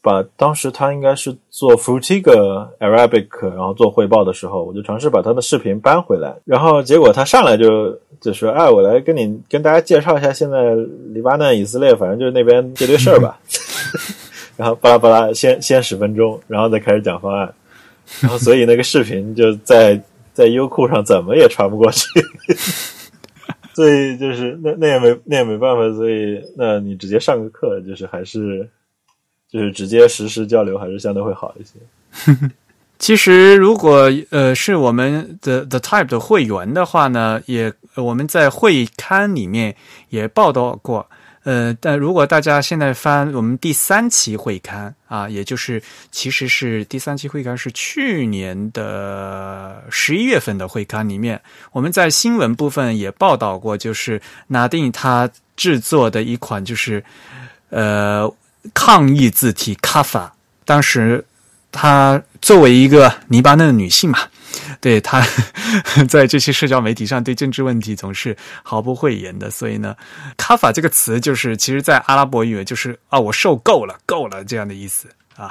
[0.00, 6.34] 把当时他应该是做 Frutiga Arabic，然后做汇报的时候，我就尝试把他的视频搬回来。
[6.46, 10.74] 然后结果他上来就就说：“哎，我来跟你跟大家介绍一下现在
[11.12, 13.38] 黎巴嫩、以色列，反正就是那边这堆事儿吧。
[14.58, 17.54] ”然后巴拉巴拉，先先十分钟，然后再开始讲方案，
[18.20, 20.02] 然后所以那个视频就在
[20.32, 22.08] 在优酷上怎么也传不过去，
[23.72, 28.68] 所以就是那那也没那也没办法，所以那你直接上个课，就是还是
[29.48, 32.50] 就是直接实时交流，还是相对会好一些。
[32.98, 39.76] 其实如果呃是我们的 The Type 的会员的话呢，也我们在会刊里面
[40.08, 41.08] 也报道过。
[41.44, 51.40] 呃，但如果大家现在翻我们第三期会刊啊，也就是其实是第三期会刊是去年的十一月份的会刊里面，
[51.72, 57.02] 我们在新闻部分也报道过，就是拿定他制作的一款就是
[57.70, 58.30] 呃
[58.74, 60.30] 抗议字体 Kafa，，
[60.64, 61.24] 当时
[61.70, 64.18] 他作为一个黎巴嫩的女性嘛。
[64.80, 65.20] 对她，
[66.08, 69.96] 在这些社交媒体上对政治问题总是毫不讳言的，所以呢
[70.36, 75.50] ，“卡法”这个词就是其实，在阿拉伯语就是啊，我受够了，够了这样的意思啊。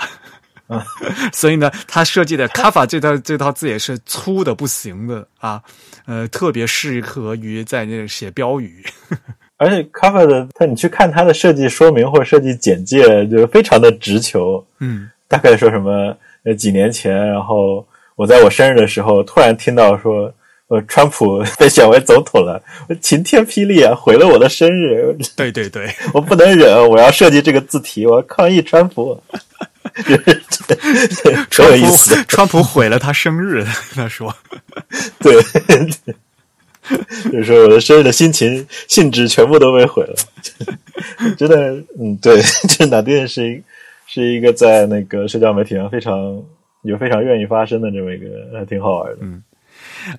[1.34, 5.61] 所以呢，他设计的“卡法”这套这套字也是粗的不行的啊，
[6.05, 8.86] 呃，特别适合于在那写标语。
[9.57, 14.65] 而且“卡法”的，他你去看它的设计说明或者设计简介，就非常的直球。
[14.80, 16.15] 嗯，大概说什么？
[16.43, 17.86] 呃，几年前，然后。
[18.17, 20.34] 我在我生日的时候，突然听到说，
[20.69, 22.59] 呃，川普被选为总统了，
[22.99, 25.15] 晴天霹雳啊，毁了我的生日。
[25.36, 29.21] 对 对对， 我不能忍，我要设计这个字体，我要抗议川普。
[31.51, 31.95] 川普，
[32.28, 33.63] 川普毁了他生日，
[33.93, 34.36] 他说，
[35.19, 35.39] 对，
[37.32, 40.15] 就是我的生日的心情、兴致全部都被毁了。
[41.38, 43.61] 真的，嗯，对，这哪电是
[44.24, 46.43] 是一个在那个社交媒体上非常。
[46.84, 49.18] 有非常愿意发声的这么一个，还挺好玩的。
[49.22, 49.43] 嗯，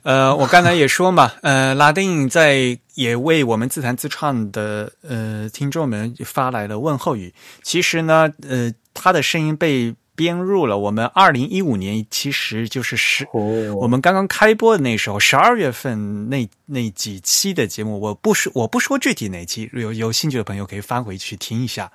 [0.02, 7.32] 呃，我刚才也说嘛，呃，拉丁在也为我们自弹自唱的呃听众们发来了问候语。
[7.62, 17.98] 其实呢，呃，他的声音被编入了我们二零一五年，其实就是十我们刚刚开播的那时候，十二月份那那几期的节目。
[17.98, 21.90] 我不说我不说具体哪期，有有兴趣的朋友可以翻回去听一下。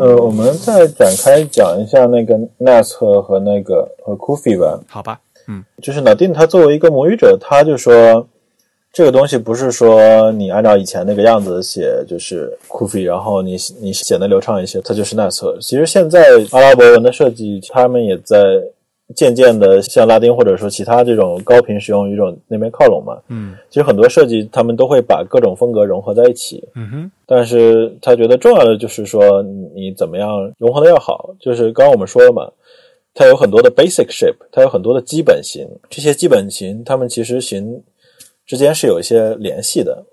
[0.00, 4.80] 呃，我们再展开讲一下那个 Nas 和和那个和 Kufi 吧。
[4.88, 8.26] 好吧，嗯，就是老丁他作为一个母语者，他就说
[8.92, 15.60] 这个东西不是说你按照以前那个样子写就是 Kufi，然后你你显得流畅一些，它就是 Nas。
[15.60, 18.36] 其实现在阿拉伯文的设计，他们也在。
[19.16, 29.42] 渐渐的向拉丁或者说其他这种高频使用语种那边靠拢嘛，嗯，其实很多设计他们都会把各种风格融合在一起，嗯哼，但是他觉得重要的就是说
[29.74, 32.52] 你怎么样融合的要好，就是刚刚我们说了嘛，
[33.14, 37.82] 它有很多的 basic shape，它有很多的基本型，这些基本型它们其实型
[38.44, 40.04] 之间是有一些联系的。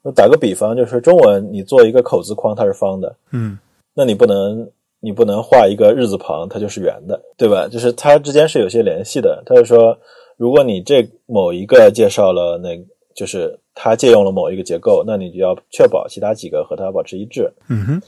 [0.00, 3.58] 那打个比方，就是中文你做一个口字框，它是方的，嗯，
[3.94, 4.70] 那你不能。
[5.00, 7.68] 你不能画一个日字旁，它就是圆的，对吧？
[7.68, 9.42] 就是它之间是有些联系的。
[9.46, 9.96] 他就说，
[10.36, 12.70] 如果你这某一个介绍了，那
[13.14, 17.52] 就是它借用了某一个结构，那你就要确保其他几个和它保持一致。
[17.68, 18.02] 嗯哼。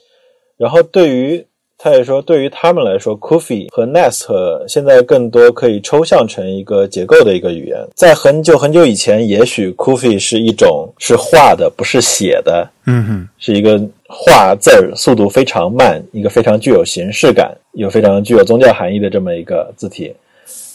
[0.56, 1.46] 然后对于
[1.82, 4.28] 他也说，对于他们来说，Kufi 和 Nest
[4.68, 7.78] 现在更多可以抽象成一个结构的一个语言。
[7.94, 12.68] 在很久很久以前，也许 Kufi 是一种是画的，不是写的。
[12.84, 20.14] 嗯哼，是一个画字儿速度非常慢，一个非常具有形式感，有非常具有宗教含义的这么一个字体。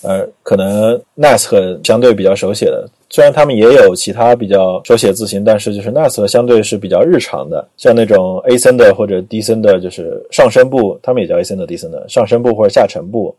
[0.02, 2.90] 呃，可能 Nest 相对比较手写的。
[3.10, 13.36] 虽然他们也有其他比较手写字型，但是就是 Nas 相对是比较日常的，像那种 A 森的或者 D 森的，就是上声部，他们也叫 A 森的 D 森的上声部或者下沉部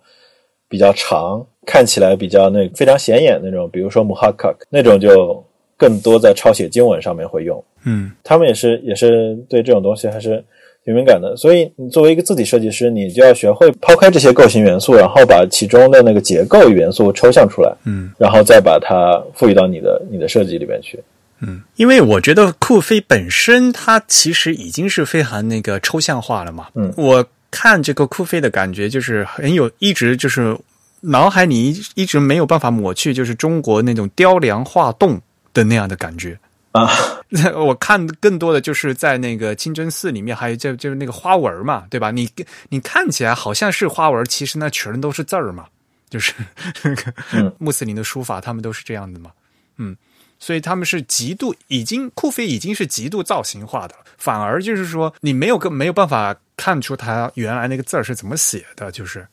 [0.68, 5.44] 比较长，看起来比较那非常显眼那种，比如说 Muhakkak 那种就
[5.76, 7.62] 更多在抄写经文上面会用。
[7.84, 10.44] 嗯，他们也是也是对这种东西还是。
[10.86, 21.00] 挺敏感的，所以你作为一个字体设计师，你就要学会抛开这些构型元素，然后把其中的那个结构元素抽象出来，嗯，然后再把它赋予到你的你的设计里面去，
[21.40, 30.56] 嗯，因为我觉得酷飞本身它其实已经是非常那个抽象化了嘛，嗯，我看这个酷飞的感觉就是很有，一直就是
[31.00, 35.20] 脑海里一一直没有办法抹去，就是中国那种雕梁画栋
[35.52, 36.38] 的那样的感觉。
[36.76, 36.90] 啊，
[37.56, 42.10] 我看更多的就是在那个清真寺里面，还有就就是那个花纹嘛，对吧？
[42.10, 42.28] 你
[42.68, 45.66] 你看起来好像是花纹，其实那全都是字儿嘛，
[46.10, 46.34] 就是
[46.82, 47.12] 那个
[47.58, 49.30] 穆斯林的书法，他们都是这样的嘛，
[49.78, 49.96] 嗯，
[50.38, 59.26] 所以他们是极度已经库菲已经是极度造型化的，反而就是说你没有个没有办法看出他原来那个字儿是怎么写的，就是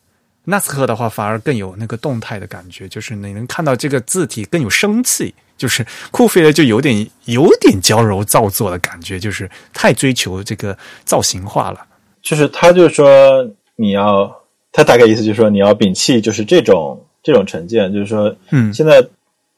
[0.46, 5.34] 纳斯克的话反而更有那个动态的感觉，就是你能看到这个字体更有生气。
[5.56, 10.76] 就是酷飞的就有点有点娇柔造作的感觉，就是太追求这个
[11.06, 11.80] 造型化了。
[12.24, 14.36] 就是他就说你要，
[14.72, 19.06] 他大概意思就是说你要摒弃就是这种这种成见，就是说，嗯，现在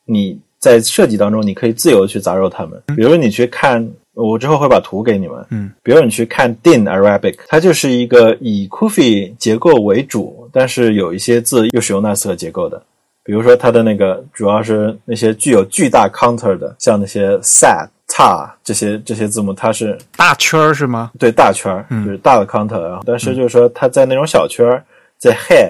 [0.05, 2.79] 你在设计当中你可以自由去杂糅它们。
[2.95, 12.81] 比如你去看，我之后会把图给你们，嗯，比如你去看 Din Arabic，它就是一个以 Kufi 结构为主，但是有一些字又使用纳斯结构的。
[13.25, 21.11] 比如说，它的那个主要是那些具有巨大 counter 的，像那些 sad、ta 这些这些字母，它是大圈儿是吗？
[21.19, 24.81] 对大圈儿，就是大的 counter，然后但是就是说它在那种小圈儿，
[25.17, 25.69] 在 he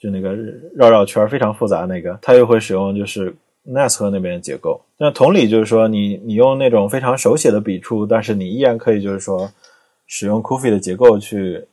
[0.00, 0.34] 就那个
[0.74, 3.34] 绕绕圈儿非常复杂那个，它又会使用就是
[3.68, 4.80] Nashor 那边的结构。
[4.96, 9.50] 那同理就是说，你你用那种非常手写的笔触，但是你依然可以就是说
[10.06, 11.66] 使用 Kufi 的结构去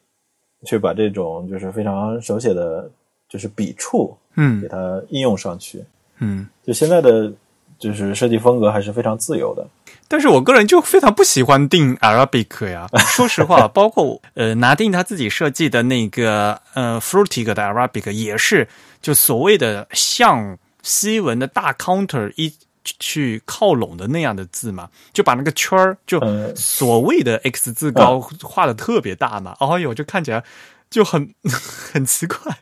[0.66, 2.89] 去把这种就是非常手写的，
[3.30, 5.84] 就是笔触嗯给它应用上去。
[6.20, 6.47] 嗯。
[6.66, 7.32] 就现在的
[7.80, 9.66] 就是设计风格还是非常自由的。
[10.07, 12.88] 但是我个人就非常不喜欢定 Arabic 呀。
[13.07, 18.68] 说实话，包括呃拿定他自己设计的那个呃 Fruitig 的 Arabic 也是
[19.01, 22.53] 就所谓的像西文的大 counter 一
[22.99, 30.43] 去靠拢的那样的字嘛，就把那个圈儿就嗯所谓的 X 字高画的特别大嘛，哎呦，就看起来
[30.89, 31.33] 就很
[31.91, 32.57] 很奇怪。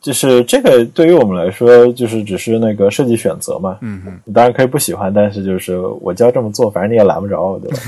[0.00, 3.78] 就是这个对于我们来说，就是只是那个设计选择嘛。
[3.80, 7.78] 嗯嗯，当然可以不喜欢，但是就是我就要这么做，反正你也拦不着我，对吧？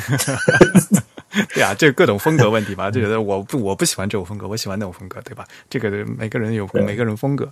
[1.55, 5.45] 对啊，这各种风格问题吧，就觉得我不我不喜欢这种风格，我喜欢那种风格，对吧？
[5.69, 5.89] 这个
[6.19, 7.49] 每个人有每个人风格，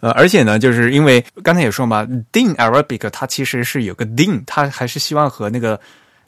[0.00, 5.78] 呃，而且呢，就是因为刚才也说嘛，Din Arabic 它其实是有个 Din，它还是希望和那个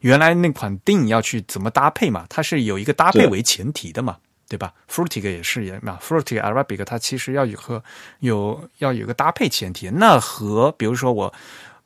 [0.01, 4.17] 原来那款 Din 要去怎么搭配嘛，它是有一个搭配为前提的嘛。
[4.51, 7.81] 对吧？Fruitig 也是也嘛，Fruitig Arabic 它其实要有和
[8.19, 9.89] 有要有个搭配前提。
[9.91, 11.33] 那和比如说我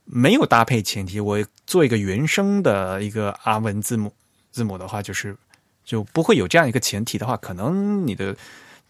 [0.06, 4.10] 没有搭配前提，我做一个原生的一个阿文字母
[4.50, 5.36] 字母的话，就是
[5.84, 8.34] 就不会有这样一个前提的话，可能你的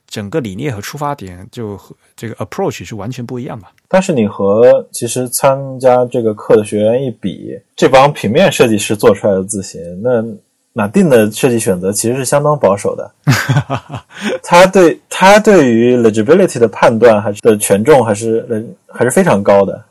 [0.06, 3.72] 整个理念和出发点就和这个 approach 是完全不一样吧。
[3.88, 10.22] 但是你和其实参加这个课的学员一比，这帮平面设计师做出来的字形，那
[10.74, 13.10] 马丁的设计选择其实是相当保守的。
[14.42, 18.62] 他对他对于 legibility 的判断还是的权重还是呃
[18.92, 19.82] 还是非常高的。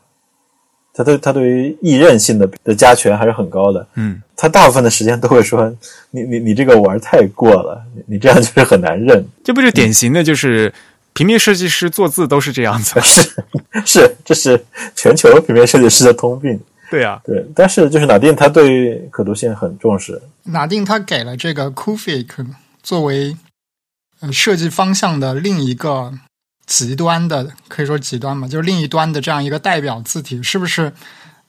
[0.96, 3.84] 他对他对于易认性的的加权还是很高的。
[3.94, 5.74] 嗯，他大部分的时间都会说
[6.12, 9.26] ：“你你你这个玩太过了，你你这样就是很难认。
[9.42, 10.72] 这不就典型的就是
[11.12, 13.00] 平面设计师做字都是这样子。
[13.02, 13.28] 是
[13.84, 14.64] 是，这是
[14.94, 16.60] 全球平面设计师的通病。
[16.94, 22.46] 对啊，对，但是就是哪定他对于可读性很重视，拿定他给了这个 Kufic
[22.82, 23.36] 作为
[24.20, 26.12] 呃设计方向的另一个
[26.66, 30.92] 极端的，可以说极端嘛，就是另一端的这样一个代表字体，是不是？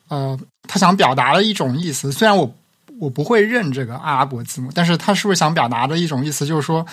[0.08, 2.56] 呃，他想表达的一种意思，虽然我
[3.00, 6.86] 我不会认这个阿拉伯字母，但是他是不是想表达的一种意思，就是说，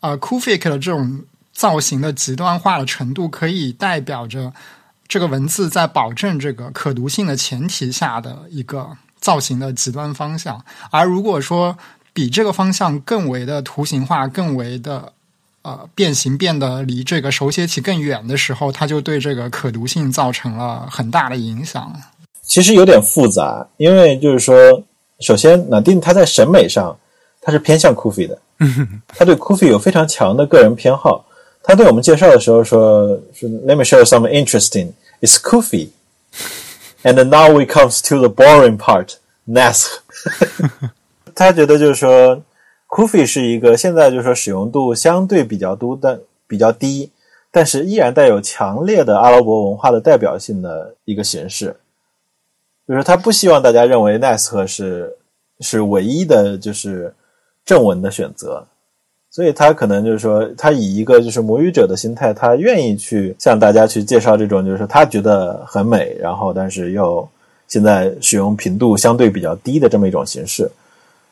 [0.00, 1.20] 呃，Kufic 的这种
[1.52, 4.52] 造型的极端化的程度，可以代表着
[5.10, 8.86] 这个文字在保证这个可读性的前提下的一个
[9.20, 10.64] 造型的极端方向。
[10.92, 11.76] 而如果说
[12.12, 15.12] 比这个方向更为的图形化、更为的
[15.62, 21.92] 呃变形，变得离这个手写体更远的时候，它就对这个可读性造成了很大的影响。
[22.42, 24.80] 其实有点复杂，因为就是说，
[25.18, 26.96] 首先哪定他在审美上
[27.40, 28.38] 他是偏向 Kufi 的，
[29.08, 31.24] 他对 Kufi 有非常强的个人偏好。
[31.62, 34.92] 他对我们介绍的时候说：“是 Let me show you something interesting.
[35.20, 35.90] It's Kufi,
[37.02, 39.16] and now we comes to the boring part,
[39.46, 39.98] Nask。”
[41.34, 42.42] 他觉得就是说
[42.88, 47.10] ，Kufi 是一个现在就是说使用度相对比较多，但比较低，
[47.50, 51.76] 但是依然带有强烈的阿拉伯文化的代表性的一个形式。
[52.88, 55.16] 就是他不希望大家认为 Nask 是
[55.60, 57.14] 是唯一的，就是
[57.64, 58.66] 正文的选择。
[59.30, 67.26] 所以他可能就是说，他以一个就是母语者的心态，他愿意去向大家去介绍这种，就是他觉得很美，然后但是又
[67.68, 70.68] 现在使用频度相对比较低的这么一种形式。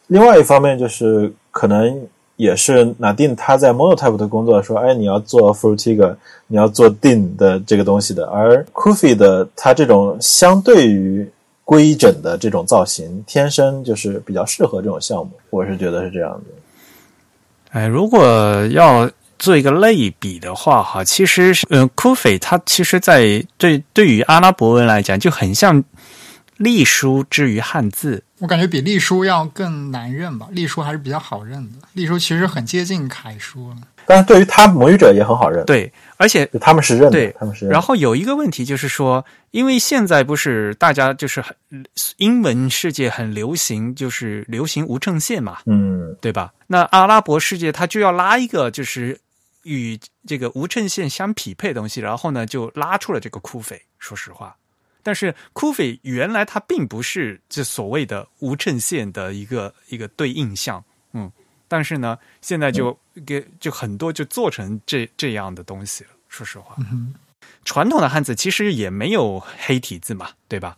[0.06, 2.00] 另外一方面就是可能
[2.36, 6.14] 也是拿定他在 Monotype 的工作说，哎，你要做 Frutiger，
[6.46, 11.28] 你要做 Din 的这个东西的，而 Kufi 的它这种相对于
[11.64, 16.54] 规整的这种造型，天生就是比较适合这种项目，我是觉得是这样的。
[17.70, 25.84] 哎，如果要做一个类比的话，哈，其实是，嗯、库斐它其实在对对于阿拉伯文来讲，就很像
[26.56, 28.24] 隶书之于汉字。
[28.38, 31.78] 我感觉比隶书要更难认吧，隶书还是比较好认的。
[31.94, 33.76] 隶书其实很接近楷书了。
[34.06, 37.72] 但是对于他母语者也很好认，对，而且他们是认的对，他们是认。
[37.72, 41.54] 然后有一个问题就是说，因为现在不是大家就是很
[42.16, 46.54] 英文世界很流行，就是流行无衬线嘛，嗯，对吧？
[46.68, 49.20] 那阿拉伯世界他就要拉一个就是
[49.64, 53.82] 与这个无衬线相匹配的东西，然后呢就拉出了这个库斐。
[53.98, 54.56] 说实话，
[55.02, 61.30] 但是库斐原来它并不是这所谓的无衬线的一个一个对应项，嗯，
[61.66, 66.10] 但是呢现在就给就很多就做成这这样的东西了。
[66.28, 66.76] 说实话，
[67.64, 70.76] 传统的汉字其实也没有黑体字嘛，对吧？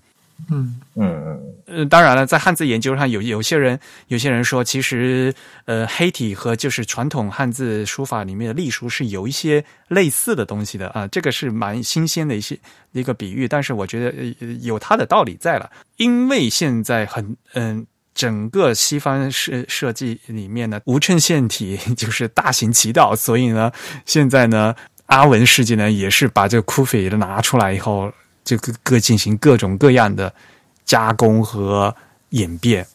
[0.48, 3.78] 嗯嗯嗯，呃，当然了，在汉字研究上有有些人
[4.08, 5.34] 有些人说，其实
[5.64, 12.58] 呃黑体和就是传统汉字书法里面的隶书是有一些类似的东西的啊，这个是蛮新鲜的一些
[12.92, 14.06] 一个比喻，但是我觉得
[14.40, 17.86] 呃有它的道理在了，因为现在很嗯。
[18.12, 23.70] 整个西方设设计里面呢，无衬线体就是大行其道，所以呢，
[24.04, 24.74] 现在呢，
[25.06, 28.12] 阿文世界呢也是把这个 f i 拿出来以后，
[28.44, 30.32] 就各各进行各种各样的
[30.84, 31.94] 加工和
[32.30, 32.86] 演变。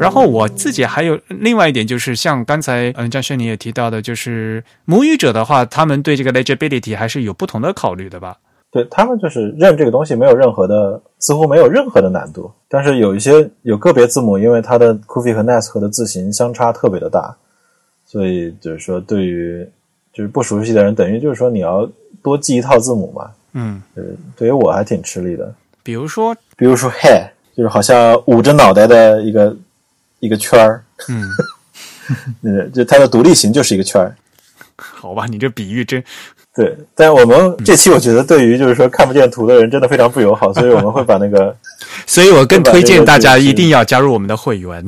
[0.00, 8.36] 然后我自己还有另外一点，就是像刚才嗯张轩你也提到的，就是母语者的话，他们对这个 legibility 还是有不同的考虑的吧？
[8.72, 12.50] 对他们就是认这个东西没有任何的，似乎没有任何的难度。
[12.68, 17.36] 但是有一些有个别字母，因为它的 Kufi 和 Nas 和的字形相差特别的大，
[18.06, 19.64] 所以就是说对于
[20.12, 21.88] 就是不熟悉的人，等于就是说你要
[22.22, 23.30] 多记一套字母嘛。
[23.54, 23.82] 嗯，
[24.36, 25.52] 对于我还挺吃力的。
[25.82, 29.54] 比如说，比如说，hair 就是好像捂着脑袋的一个
[30.20, 30.82] 一个圈儿。
[31.08, 31.28] 嗯，
[32.42, 34.16] 嗯， 就它的独立型就是一个圈儿。
[34.76, 36.02] 好吧，你这比喻真
[36.54, 41.56] 对，但我们这期我觉得对于就是说看不见图的人真的非常不友好， 所以我们会把那个，
[42.06, 44.84] 所以我更推荐大家一定要加入我们的会员，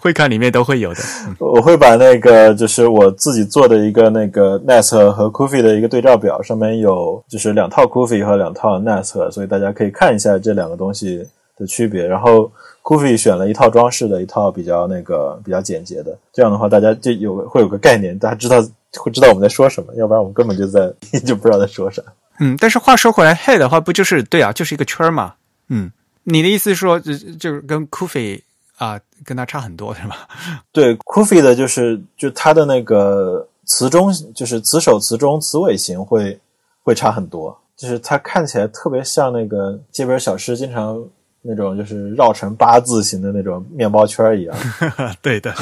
[0.00, 1.00] 会看里面都会有的。
[1.38, 11.24] 我会把那个就是我自己做的一个那个 Nest 和 Kufi 的一个对照表，上面有就是两套 Kufi 和两套 Nest，所以大家可以看一下这两个东西
[11.56, 12.04] 的区别。
[12.04, 12.50] 然后
[12.82, 18.62] Kufi 选了一套装饰的，一套比较那个比较简洁的，这样的话大家就有会有个概念，大家知道。
[18.98, 20.92] 会知道我们在说什么，要不然我们根本就在
[21.24, 22.02] 就不知道在说啥。
[22.40, 25.32] 嗯，但是话说回来，head 的话不就是对啊，就是一个圈嘛。
[25.68, 25.90] 嗯，
[26.24, 28.42] 你的意思是说，就就是跟 Kufi
[28.76, 30.28] 啊，跟他差很多是吧？
[30.72, 36.38] 对，Kufi 的就是就他的那个词中，就是词首、词中、词尾型会
[36.82, 41.02] 会差很多，就是它看起来特别像那个街边小吃经常。
[41.44, 44.56] 那种就是绕成八字形的那种面包圈一样，
[45.20, 45.52] 对的，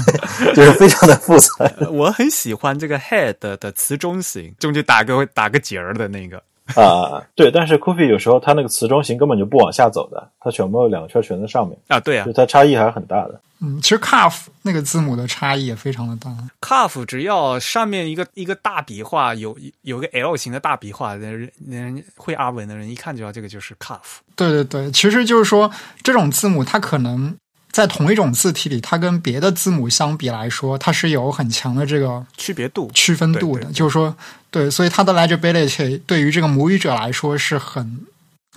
[0.54, 1.50] 就是非常的复杂。
[1.90, 6.42] 我很喜欢这个 head 的词中型，中间打个打个结儿的那个
[6.80, 7.50] 啊，对。
[7.50, 13.40] 但是 Coffee 有时候它那个词中型根本就不往下走的，它全部两个圈全在上面啊，对啊，就它差异还是很大的。
[13.62, 16.34] 嗯，其实 cuff 那个字母的差异也非常的大。
[16.62, 24.20] cuff 只要上面一个一个大笔画，有有个 L 型的大笔画，人人会阿文的人一看就知道这个就是 cuff。
[24.34, 25.70] 对对对，其实就是说
[26.02, 27.36] 这种字母它可能
[27.72, 33.66] 在同一种字体里，它跟别的字母相比来说，它是有很强的这个区别度、区分度的。
[33.72, 34.14] 就是说，
[34.50, 38.00] 对，所以它的 legibility 对于这个母语者来说是很。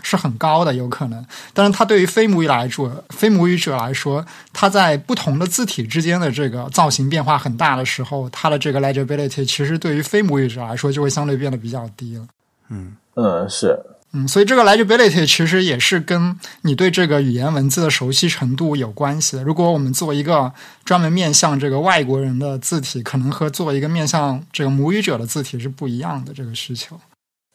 [0.01, 12.27] 是很高的，有可能，但是它对于非母语来说，非母语者来说，它在不同的字体之间的这个造型变化很大的时候，它的这个 legibility 其实对于非母语者来说就会相对变得比较低了。
[12.69, 13.79] 嗯嗯是
[14.15, 19.43] 嗯，所以这个 legibility 其实也是跟你对这个语言文字的熟悉程度有关系的。
[19.43, 20.51] 如果我们做一个
[20.85, 26.95] 专门面向这个外国人的字体，可能和做一个面向这个母语者的字体是不一样的这个需求。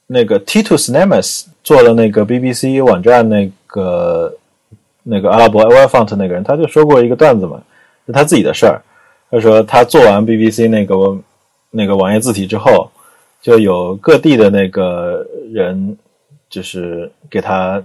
[0.08, 4.34] 那个 Titus Nemes 做了那个 BBC 网站那个
[5.04, 7.62] 那个阿拉伯 w i f o n t 那个人，他就说过一个段子嘛，
[8.06, 8.82] 是他自己的事儿。
[9.30, 11.16] 他说他做完 BBC 那个
[11.70, 12.90] 那个网页字体之后，
[13.40, 15.96] 就有各地的那个人
[16.48, 17.82] 就是给他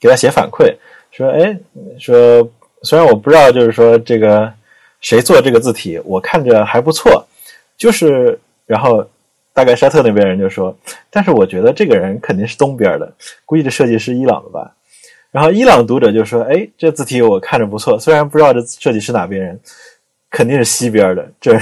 [0.00, 0.74] 给他写反馈，
[1.10, 1.58] 说哎，
[1.98, 2.48] 说
[2.82, 4.52] 虽然我不知道就是说这个
[5.00, 7.26] 谁做这个字体，我看着还不错，
[7.76, 9.08] 就是然后。
[9.54, 10.72] 大概沙特那边人就说，
[11.10, 13.12] 但是我觉得这个人肯定是东边的，
[13.44, 14.72] 估计这设计师伊朗的吧。
[15.32, 19.58] 然后伊朗读者就说：“哎，这字体我看着不错，虽然不知道这设计师哪边人，
[20.30, 21.58] 肯定是西边的，这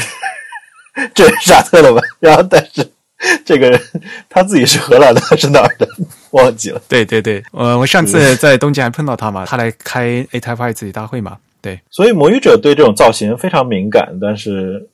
[1.15, 2.87] 这是沙特的吧？”然后但是
[3.47, 3.81] 这个人
[4.29, 5.89] 他自己是荷兰的是哪儿的？
[6.37, 6.81] 忘记了。
[6.89, 11.37] 对对对，呃，我上次在东京还碰到他嘛，他来开 A Type I 字体大会嘛。
[11.61, 14.89] 对，所以魔语者对这种造型非常敏感，但是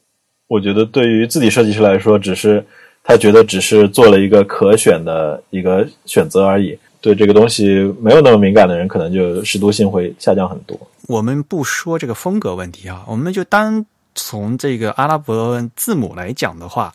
[0.47, 2.65] 我觉得对于自己设计师来说，只是。
[3.05, 10.79] 他觉得只是做了一个可选的一个选择而已，对这个东西没有那么敏感的人，可能就识读性会下降很多。
[11.09, 13.85] 我们不说这个风格问题啊，我们就单
[14.15, 16.93] 从这个阿拉伯字母来讲的话，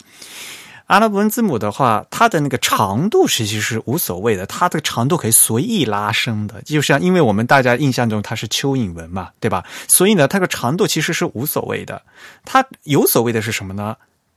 [0.89, 9.65] 阿拉伯文字母的话，它的那个长度其实是无所谓的，它这个长度可以随意拉伸的，就像因为我们大家印象中它是蚯蚓文嘛，对吧？
[9.87, 12.01] 所以呢，它的长度其实是无所谓的，
[12.45, 13.97] 它有所谓的是什么呢？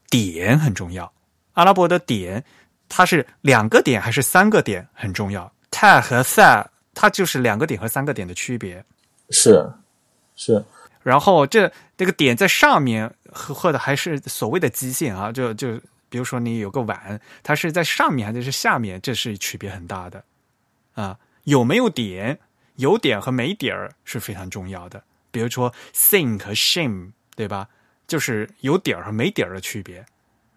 [0.10, 1.10] 点很重要。
[1.54, 2.44] 阿拉伯的点，
[2.90, 5.50] 它是两个点还是三个点很重要。
[5.72, 8.84] ta 和 sa，它就是两个点和三个点的区别。
[9.30, 9.72] 是，
[10.36, 10.62] 是。
[11.02, 15.80] 然后这这个点在上面，或者还是所谓的基线啊，就就
[16.12, 20.24] 比如说你有个碗，它是在上面还是下面，这是区别很大的
[20.94, 21.18] 啊。
[21.46, 22.38] 有没有点，
[22.76, 25.02] 有点和没点儿是非常重要的。
[25.32, 27.70] 比如说 think 和 shame，对吧？
[28.06, 30.06] 就是有点儿和没点儿的区别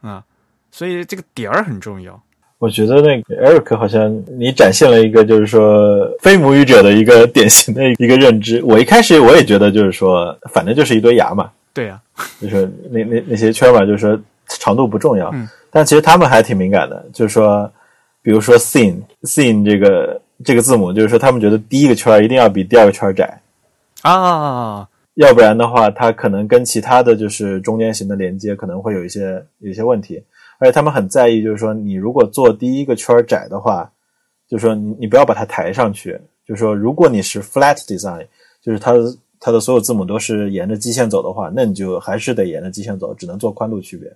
[0.01, 0.25] 啊。
[0.73, 2.21] 所以这个点儿很重要。
[2.59, 8.61] 我觉得那个 Eric 好像你展现了一个就是说非母语者的一个典型的一个认知。
[8.65, 11.53] 我一开始我也觉得就是说，反正就是一堆牙嘛。
[11.73, 12.01] 对呀，
[12.41, 15.31] 就是那那那些圈嘛，就是说长度不重要。
[15.33, 15.49] 嗯。
[15.71, 17.71] 但其实他们还挺敏感的，就是说，
[18.23, 23.41] 比如说 sin sin 这个这个字母，就是说他们觉得第一个圈一定要比第二个圈窄
[24.03, 30.23] 啊，要不然的话，它可能跟其他的就是中间型的连接可能会有一些有一些问题。
[30.59, 33.91] 而且他们很在意，就是说你如果做第一个圈窄的话，
[34.49, 36.21] 就是说你你不要把它抬上去。
[36.47, 38.27] 就是说，如果你是 flat design，
[38.61, 38.93] 就是它
[39.41, 44.13] 它的所有字母都是沿着基线走的话，那你就还是得沿着基线走，只能做宽度区别。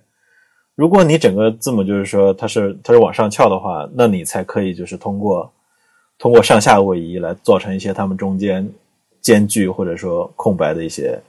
[0.79, 5.51] 如果你整个字母就是说它是它是往上翘的话，那你才可以就是通过
[6.17, 8.65] 通过上下位移来造成一些它们中间
[9.19, 11.19] 间距或者说空白的一些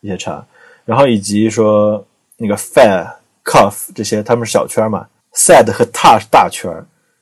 [0.00, 0.44] 一些差，
[0.84, 2.04] 然后以及说
[2.36, 3.08] 那个 fair
[3.44, 6.68] cuff 这些它们是小圈嘛，sad 和 t 是大圈，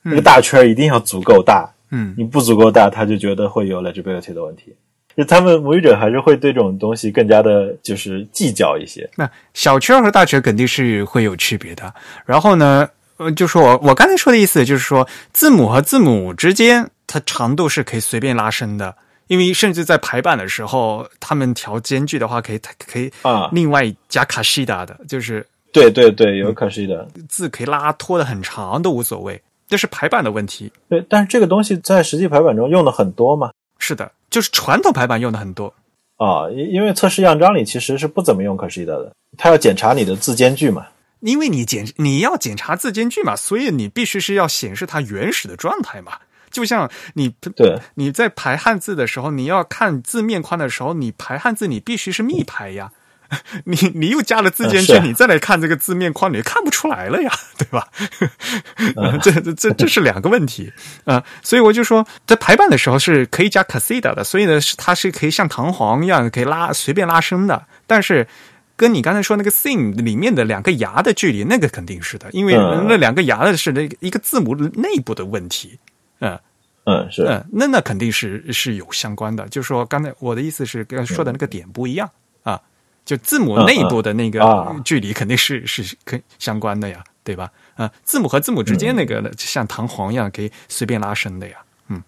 [0.01, 4.75] 那个大圈一定要足够大，嗯，你不足够大，他就觉得会有 legibility 的问题。
[5.17, 9.09] 就他们母语者还是会对这种东西更加的，就是计较一些。
[9.17, 11.93] 那小圈和大圈肯定是会有区别的。
[12.27, 12.87] 然后呢，
[13.17, 18.95] 呃，就说我我刚才说的意思就是说，字母和字母之间，它长度是可以随便拉伸的，
[19.29, 26.95] 因为甚至在排版的时候，他们调间距的话，可以可以啊，另外加卡西达的，就是对对对，有卡西达
[27.27, 30.71] 字可以拉拖的很长都无所谓，这是排版的问题。
[30.91, 33.51] 对，但是这个东西在实际排版中用的很多嘛？
[33.79, 34.13] 是的。
[34.29, 35.73] 就是传统排版用的很多
[36.17, 40.87] 啊，因因为测试样章里其实是不怎么用 i d a 的，它要检查你的字间距嘛。
[41.21, 46.19] 因为你检你要检查字间距嘛，所以你必须是要显示它原始的状态嘛。
[46.51, 52.93] 就像你对你在排汉字的时候，你要看字面宽的时候，你排汉字你必须是密排呀。
[53.65, 57.89] 你你又加了字间距，你再来看这个字面框，你看不出来了呀，对吧？
[59.23, 60.73] 这这这这是两个问题
[61.05, 67.67] 啊，所以我就说，在排版的时候是可以加 casida 的，所以呢，它是可以像弹簧一样可以拉随便拉伸的。
[67.87, 68.27] 但是
[68.77, 75.79] 跟你刚才说那个 thing 里面的两个牙的距离，那个肯定是的，因为那两个牙的是那一个字母内部的问题，
[76.21, 76.39] 嗯
[76.85, 79.49] 嗯是嗯，那那肯定是是有相关的。
[79.49, 82.09] 就是说，刚才我的意思是刚才说的那个点不一样。
[83.07, 87.51] 就字母内部的那个距离肯定是是跟相关的呀，对吧？
[87.77, 91.55] 啊，字母和字母之间那个像弹簧一样可以随便拉伸的呀，
[91.89, 92.03] 嗯。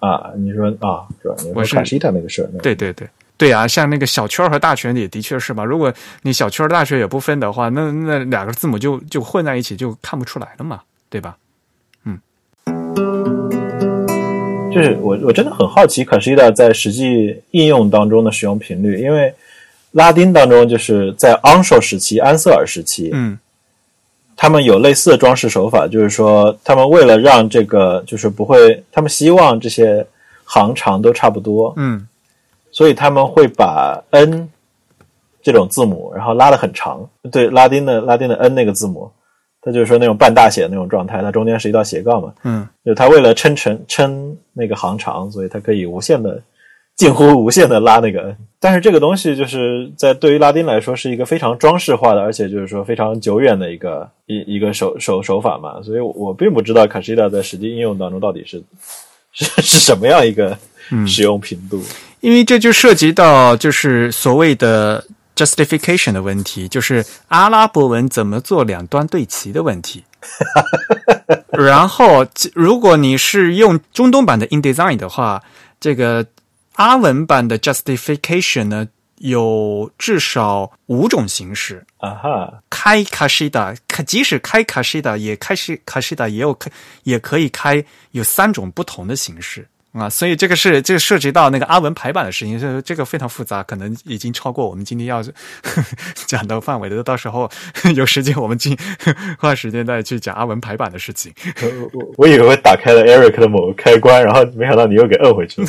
[0.00, 1.34] 啊，你说啊，是吧？
[1.54, 5.64] 我是卡西塔那个事儿，对对对对啊，像那个小圈和大圈也的确是吧？
[5.64, 5.90] 如果
[6.22, 11.38] 你小圈大圈也不分的话，那那两个字母就就混在一起就看不出来了嘛，对吧？
[12.04, 12.20] 嗯。
[14.70, 19.34] 就是我我真的很好奇卡西达在实际应用当中的使用频率，因为。
[19.94, 23.38] 拉丁当中，就是在昂首时期、安瑟尔时期，嗯，
[24.34, 30.04] 他们有类似的装饰手法，就是说，他们为了让这个就是不会，他们希望这些
[30.44, 32.04] 行长都差不多，嗯，
[32.72, 34.48] 所以他们会把 n
[35.40, 37.08] 这种字母，然后拉的很长。
[37.30, 39.08] 对，拉丁的拉丁的 n 那个字母，
[39.62, 46.42] 它就是说那种半大写的那种状态，它中间是一道斜杠嘛，嗯，就它为了撑成撑那个行长，所以它可以无限的。
[46.96, 58.62] 近乎无限的拉那个，但是这个东西就是在对于拉丁来说是一个非常装饰化的，而且就是说非常久远的一个一一个手手手法嘛，所以我并不知道卡西达在实际应用当中到底是
[59.32, 60.56] 是是什么样一个
[61.04, 61.82] 使用频度，
[62.20, 70.04] 因为这就涉及到就是所谓的 justification 的问题，就是阿拉伯文怎么做两端对齐的问题。
[71.50, 72.24] 然后
[72.54, 75.42] 如果你是用中东版的 InDesign 的话。
[75.80, 76.24] 这个
[76.74, 82.62] 阿文版的 justification 呢，有至少五种形式啊哈。
[82.68, 83.74] 开卡西达，
[84.06, 86.70] 即使开卡西达，也开西卡西达也有开，
[87.04, 89.66] 也可以开，有三种不同的形式。
[89.94, 95.22] 啊，所以这个是这个涉及到那个阿文排版的事情，这这个非常复杂，可能已经超过我们今天要
[96.26, 97.00] 讲的范围的。
[97.04, 97.48] 到时候
[97.94, 98.76] 有时间，我们进
[99.38, 101.32] 花时间再去讲阿文排版的事情。
[101.92, 105.68] 我我以为会打开了 Eric 的某个开关，然后没想到你又给摁回去了。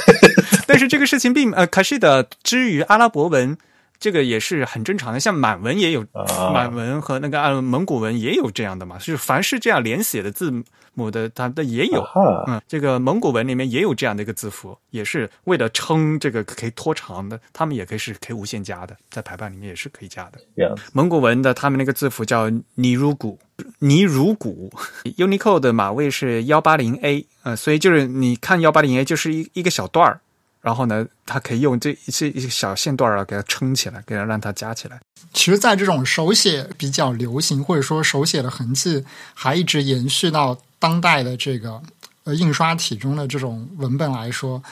[0.68, 3.56] 但是这个事情并呃，可是的至于阿拉伯文，
[3.98, 5.20] 这个也是很正常的。
[5.20, 10.52] 像满文也有，啊满文和那个按蒙古文也有这样的嘛，就是凡是这样连写的字
[10.94, 12.02] 母的，它的也有。
[12.02, 20.38] 哈，嗯，这个蒙古文里面也有这样的一个字符，也是为了称这个可以拖长的，他们也可以是可以无限加的，在排版里面也是可以加的。
[20.92, 23.38] 蒙古文的他们那个字符叫尼如古，
[23.80, 24.70] 尼如古
[25.16, 30.20] ，Unicode 的码位是幺八零 A，呃，所以就是你看幺八零 A 就是一一个小段儿，
[30.64, 34.98] 然后呢，它可以用这一些一些小线段啊给它撑起来，给它让它加起来。
[35.34, 39.04] 其实，在这种手写比较流行，或者说手写的痕迹
[39.34, 41.82] 还一直延续到当代的这个
[42.24, 44.62] 呃印刷体中的这种文本来说，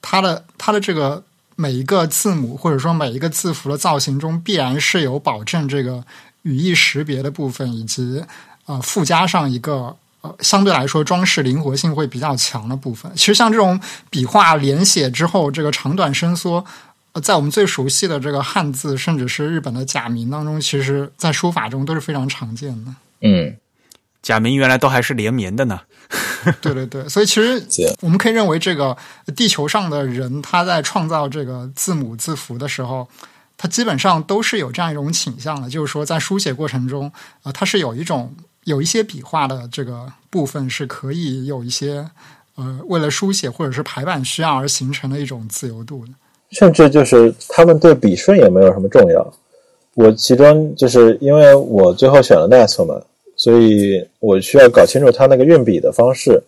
[0.00, 1.20] 它的它的这个
[1.56, 6.04] 每一个字母或者说每一个字符的造型中，必然是有保证这个
[6.42, 8.24] 语义识别的部分，以及
[8.66, 9.96] 呃附加上一个。
[10.22, 13.12] 呃，相对来说，装饰灵活性会比较强的部分。
[13.14, 16.64] 其实像这种笔画连写之后，这个长短伸缩，
[17.12, 22.94] 呃，在我们最熟悉的这个汉字，甚至是日本的假名当中，其实在书法中都是非常常见的。
[23.20, 23.56] 嗯，
[24.22, 25.80] 假名原来都还是连绵的呢。
[26.60, 27.64] 对对对，所以其实
[28.00, 28.96] 我们可以认为，这个
[29.34, 33.08] 地球上的人他在创造这个字母字符的时候，
[33.56, 37.12] 他基本上都是有这样一种倾向的，就是说在书写过程中，
[37.44, 38.34] 呃，它是有一种
[38.64, 42.08] 有一些笔画的这个部分是可以有一些
[42.56, 46.12] 呃，为了书写或者是排版需要而形成的一种自由度的。
[46.50, 49.34] 甚至就是他们对笔顺也没有什么重要。
[49.94, 53.00] 我其中就是因为我最后选了 Nest 嘛，
[53.36, 56.42] 所以我需要搞清楚它那个运笔的方式，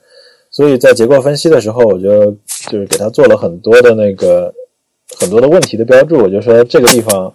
[0.51, 2.31] 所以在结构分析的时候，我就
[2.71, 4.53] 就是给他做了很多的那个
[5.19, 7.35] 很多的问题的标注，我就说这个地方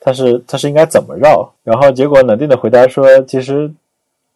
[0.00, 3.70] 它是它是应该怎么绕，然后结果冷定的回答说，其实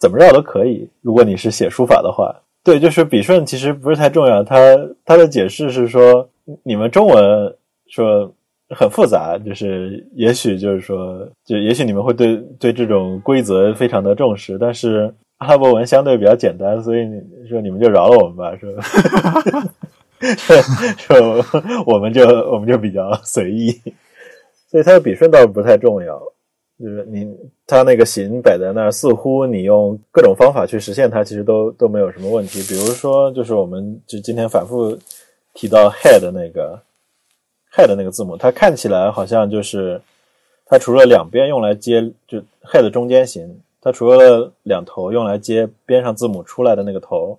[0.00, 2.34] 怎么绕都可以，如果你是写书法的话。
[2.62, 4.56] 对，就是笔顺其实不是太重要，他
[5.04, 6.28] 他的解释是说，
[6.62, 7.56] 你们中文
[7.88, 8.30] 说
[8.68, 18.70] 很复杂，就是也许就是说，就也许你们会对对这种规则非常的重视，但是阿拉伯文相对比较简单，所以你说你们就饶了我们吧，说
[20.98, 21.42] 说
[21.86, 23.70] 我们就我们就比较随意，
[24.68, 26.20] 所以它的笔顺倒不太重要。
[26.80, 27.30] 就是你，
[27.66, 32.62] 它那个形摆在那儿，似乎你用各种方法去实现它，其实都都没有什么问题。
[32.62, 34.98] 比如说，就是我们就今天反复
[35.52, 36.80] 提到 head 那个
[37.74, 40.00] head 那个字母，它看起来好像就是
[40.64, 47.38] 它除了两边用来接，就 head 中间形，它除了两头用来接边上字母出来的那个头，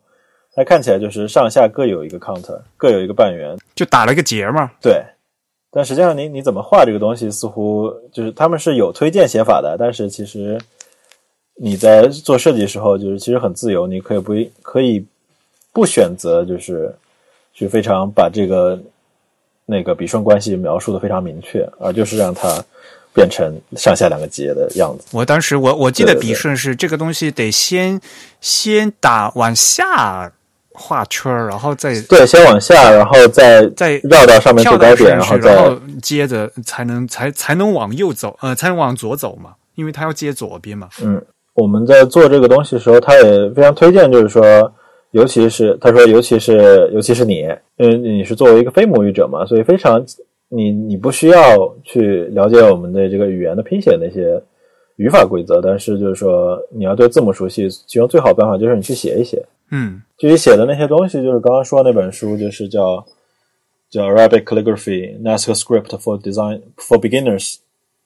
[0.54, 3.58] 它看起来就是上下各有一个 counter，各有一个半圆。
[3.74, 4.70] 就打了个结嘛。
[4.80, 5.04] 对，
[5.72, 10.60] 但实际上你你怎么画这个东西，似乎就是他们是有推荐写法的，但是其实
[11.56, 15.06] 你在做设计时候，就是其实很自由，你可以不可以
[15.72, 16.94] 不选择，就是
[17.54, 18.78] 去非常把这个
[19.66, 22.62] 那个笔顺关系描述的非常明确，而就是让它
[23.14, 25.08] 变成上下两个节的样子。
[25.12, 28.00] 我当时我我记得笔顺是这个东西得先
[28.42, 30.32] 先打往下
[30.74, 40.88] 画圈儿，然后再对，先往下，然后再再绕到上面最高点，然后再然后接着才能才才能往右走，呃，才能往左走嘛，因为它要接左边嘛。
[41.04, 41.22] 嗯，
[41.54, 44.72] 我们在做这个东西的时候，他也非常推荐，就是说，
[45.12, 47.42] 尤其是他说，尤其是尤其是你，
[47.78, 50.02] 因为你是作为一个非母语者嘛，所以非常
[50.48, 54.42] 你你不需要去了解我们的这个语言的拼写那些
[55.02, 59.44] 语法规则，但是就是说你要对字母熟悉，其中最好的办法就是你去写一写。
[59.72, 63.04] 嗯至于写的那些东西，就是刚刚说那本书，就是叫
[63.90, 67.56] 叫 Arabic Calligraphy Nasca Script for Design for Beginners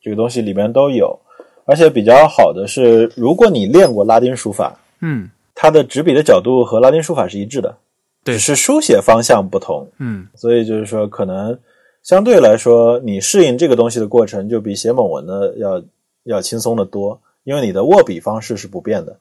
[0.02, 1.20] 这个东西里面都有。
[1.66, 7.76] 而且比较好的是，如果你练过拉丁书法，嗯它的执笔的角度和拉丁书法是一致的，
[8.24, 9.86] 对只是书写方向不同。
[9.98, 11.58] 嗯所以就是说，可能
[12.04, 15.82] 相对来说，你适应这个东西的过程就比写蒙文的要
[16.26, 19.17] 要轻松的多，因为你的握笔方式是不变的，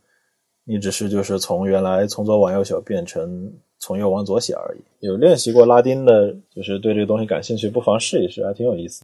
[0.64, 5.06] 你只是就是从原来从左往右写变成从右往左写而已。
[5.06, 9.02] 有练习过拉丁的，就是对这个东西感兴趣，不妨试一试，还挺有意思。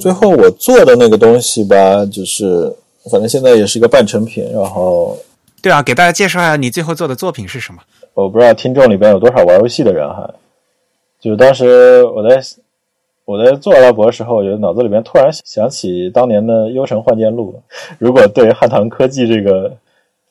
[0.00, 2.70] 最后我做的那个东西吧，就是
[3.10, 5.16] 反正现在也是一个半成品，然后
[5.62, 7.80] 对啊，给大家介绍一下你最后做的作品是什么？
[8.12, 10.34] 我不知道听众里边有多少玩游戏的人哈，
[11.20, 12.38] 就是当时我在
[13.24, 17.54] 我在做阿拉伯的时候，我觉得脑子里面突然想起当年的《幽城幻剑录》，
[17.98, 19.74] 如果对汉唐科技这个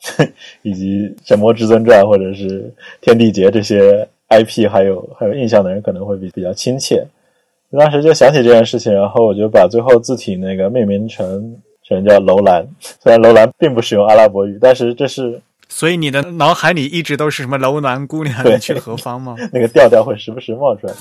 [0.61, 2.61] 以及《神魔至尊传》或者是
[3.01, 7.03] 《天地劫》这些 IP 还有还有印象的人，可能会比比较亲切。
[7.71, 12.67] 当时就想起这件事情，然后我就把最后字体那个命名成成叫楼兰，
[13.01, 19.35] 虽然楼兰并不使用阿拉伯语，但是这是所以你的脑海里一直都是什么楼兰姑娘，去何方吗？
[19.51, 20.93] 那个调调会时不时冒出来。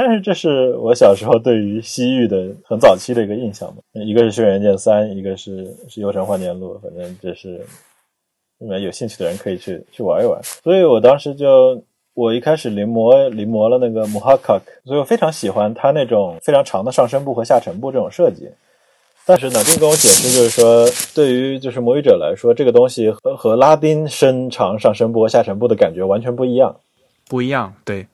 [0.00, 7.60] 但是这是我小时候对于西域的很早期的一个印象嘛，一个是《轩辕剑三》，一个是是《幽城幻剑录》，反正这是
[8.60, 10.40] 你们有兴趣的人可以去去玩一玩。
[10.62, 11.82] 所以我当时就
[12.14, 18.48] 我一开始临摹临摹了那个 Muhakkak，所以我非常喜欢它那种非常长的上身部和下沉部这种设计。
[19.26, 26.76] 但是呢，这个跟我解释就是说，对于就是魔语者来说，这个东西和和拉丁伸长上身部和下沉部的感觉完全不一样。
[27.28, 28.06] 不一样，对，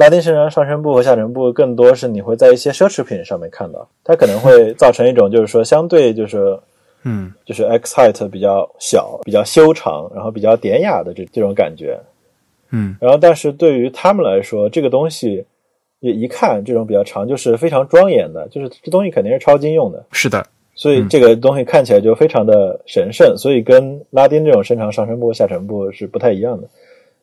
[0.00, 6.58] 拉丁身长上身部和下身部更多是你会在一些奢侈品上面看到，它可能会造成一种就是说相对就是
[7.02, 7.30] 嗯。
[7.44, 12.00] 就是 X height 比较小、比较修长，然后比较典雅的这这种感觉。
[12.70, 12.96] 嗯。
[12.98, 15.44] 然后，但是对于他们来说，这个东西
[15.98, 26.66] 也一看这种比较长，就是非常庄严的，就是这东西肯定是抄经用的，是的，所以这个东西看起来就非常的神圣，所以跟拉丁这种身长上身部、下沉部是不太一样的。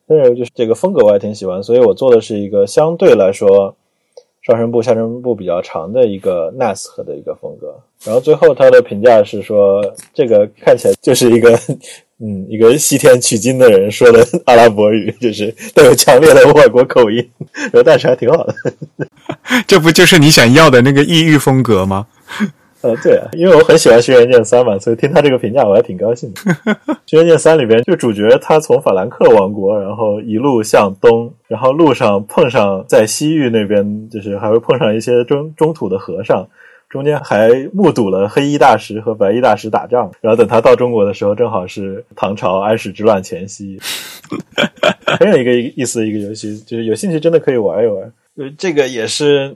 [0.08, 3.76] 但是就是这个风格我还挺喜欢，所以我做的是一个相对来说
[4.42, 7.76] 上身部、下身部比较长的一个 NAS 的一个风格。
[8.06, 9.82] 然后最后他的评价是说，
[10.14, 11.60] 这个看起来就是一个
[12.20, 18.56] 嗯一个西天取经的人说的阿拉伯语，就是带有强烈的外国口音，然后但是还挺好的。
[19.68, 22.08] 这不就是你想要的那个异域风格吗？
[22.82, 26.42] 呃，对啊，因为我很喜欢《轩辕剑三》嘛，所以听他这个评价我还挺高兴的。
[27.08, 36.48] 《轩辕剑三》里边，就主角他从法兰克王国，然后一路向东，然后路上碰上在西域那边，就是还会碰上一些中中土的和尚，
[36.88, 40.12] 中间还目睹了黑衣大师和白衣大师打仗。
[40.22, 43.80] 然后等他到中国的时候，正好是唐朝安史之乱前夕，
[45.20, 48.14] 很有一个意思的一个游戏，就是有兴趣真的可以玩一玩。
[48.38, 49.56] 呃，这个也是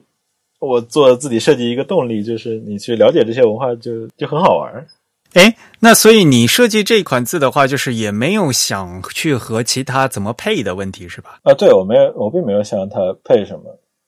[0.62, 4.88] 我做自己设计一个动力，就是你去了解这些文化就就很好玩。
[5.34, 11.40] 哎，那所以你设计这款字的话，就是也没有想去和其他怎么配的问题是吧？
[11.44, 13.64] 啊，对我没有，我并没有想让它配什么，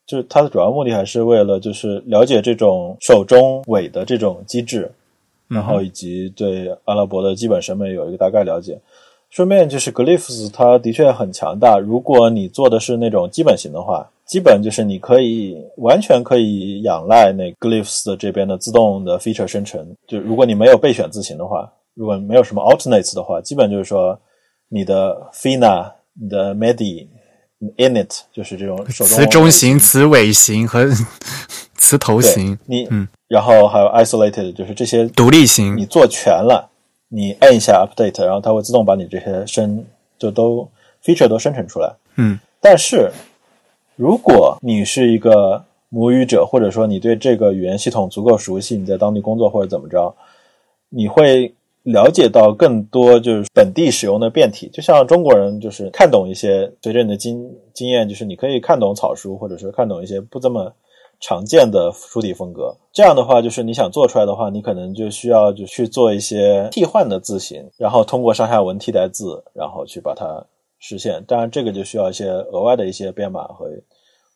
[0.05, 4.91] 就是它的主要目的还是为了就是了解这种首中尾的这种机制，
[5.47, 8.79] 然后以及对阿拉伯的基本审美有一个大概了解。
[9.29, 19.85] 顺便就是 Glyphs 它的确很强大，如果你做的是那种基本型的话，基本就是你可以完全可以仰赖那 Glyphs 的这边的自动的 feature 生成。
[20.07, 24.19] 就如果你没有备选字形的话，如果没有什么 alternates 的话，基本就是说
[24.69, 27.07] 你的 Fina、你的 Medi、
[27.77, 30.89] Init 就是这种手中词中型、词尾型和
[31.77, 36.69] 词头型、你，嗯然后还有 isolated，就是这些独立型你做全了，
[37.09, 39.83] 你按一下 update，然后它会自动把你这些生
[40.17, 40.69] 就都
[41.03, 41.93] feature 都生成出来。
[42.15, 43.11] 嗯，但是
[43.95, 50.15] 如果你是一个母语者，或者说你对这个语言系统足够熟悉，你在当地工作或者怎么着，
[50.89, 54.69] 你会了解到更多就是本地使用的变体。
[54.73, 60.73] 就像中国人就是看懂一些，随着你的经经验，就是你可以看懂草书，或者是看懂一些不这么
[61.19, 62.75] 常见的书体风格。
[62.91, 70.43] 这样的话，就是你想做出来的话，你可能就需要就去做一些替换的字形，然后通过上下文替代字，然后去把它
[70.83, 71.23] 实现。
[71.25, 73.69] 当然，这个就需要一些额外的一些编码和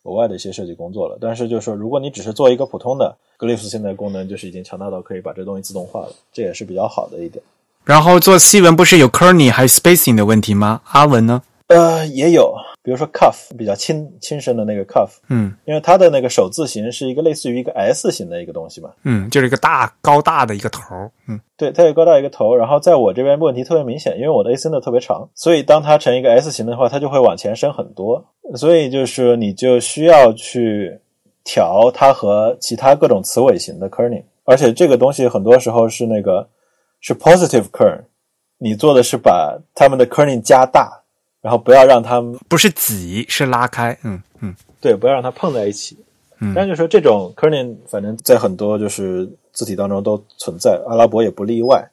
[0.04, 1.18] 额外的一些设计工作了。
[1.20, 7.44] 但是，就是说，如果你只是做一个普通的 Glyphs，现在功能就是已经强大到可以把这东西自动化了，这也是比较好的一点。
[7.84, 10.80] 然后做西文不是有 kerning 还有 spacing 的问题吗？
[10.86, 11.42] 阿文呢？
[11.66, 12.54] 呃，也有，
[12.88, 15.54] 比如说 cuff 比较轻轻声的那个 cuff，嗯。
[15.66, 21.38] 因为它的那个首字形是一个类似于一个 S 型的一个东西嘛，嗯，就是一个大高大的一个头儿，嗯。
[21.58, 30.98] 对，它有高大一个头，然后在我这边问题特别明显，因为我的 A 森的特别长，所以当它成一个 S 型的话，它就会往前伸很多，所以就是你就需要去
[31.44, 36.48] 调它和其他各种词尾型的 kerning，而且这个东西很多时候是那个
[37.00, 38.00] 是 positive kern，
[38.56, 41.02] 你做的是把它们的 kerning 加大，
[41.40, 45.96] 然后不要让它们不是挤是拉开，嗯嗯对，不要让它碰在一起。
[46.40, 51.84] 嗯但是就说这种 kerning，反正在很多就是字体当中都存在，阿拉伯也不例外。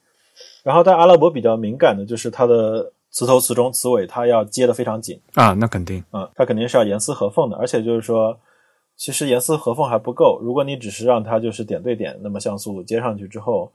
[0.63, 7.57] 然后，但阿拉伯比较敏感的就是它的词头、词中、词尾，它要接的非常紧啊，那肯定，啊、它肯定是要严丝合缝的。
[7.57, 8.37] 而且就是说，
[8.97, 13.71] 其实严丝合缝还不够，如果你只是让它就是点对点，那么像素接上去之后，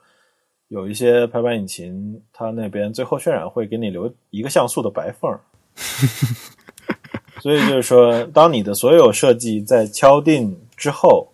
[0.68, 5.40] 有一些排版引擎它那边最后渲染会给你留一个像素的白缝儿。
[7.40, 11.28] 所以就是说，当你的所有设计在敲定之后，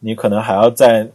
[0.00, 1.08] 你可能还要在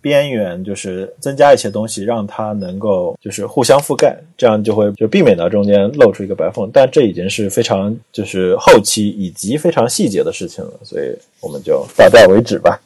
[0.00, 6.68] 边缘就是增加一些东西，让它能够就是互相覆盖，这样就会就避免到中间露出一个白缝。
[6.72, 12.80] 但这已经是非常就是后期以及非常细节的事情了，所以我们就到这儿为止吧。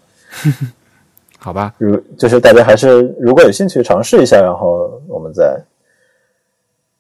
[1.39, 5.59] 好吧，如就是大家还是如果有兴趣尝试一下，然后我们再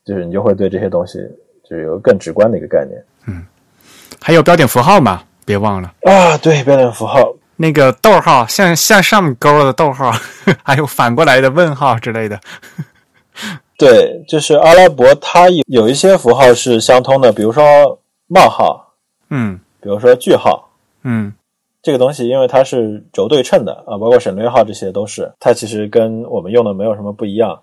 [0.04, 1.18] 就是你就会对这些东西
[1.70, 3.46] 就是有更直观的一个概念嗯
[4.20, 6.36] 还有标点符号嘛，别忘了啊。
[6.38, 10.12] 对，标点符号，那个逗号，向向上勾的逗号，
[10.62, 12.38] 还有反过来的问号之类的。
[13.78, 17.62] 对，就是阿拉伯它有有一些符号是相通的，比如说
[18.26, 18.92] 冒号，
[19.30, 20.68] 嗯比如说句号。
[21.02, 21.32] 嗯
[21.82, 27.58] 这个东西，因为它是轴对称的啊，包括省略号这些都是，它其实跟我们用的没有什么不一样。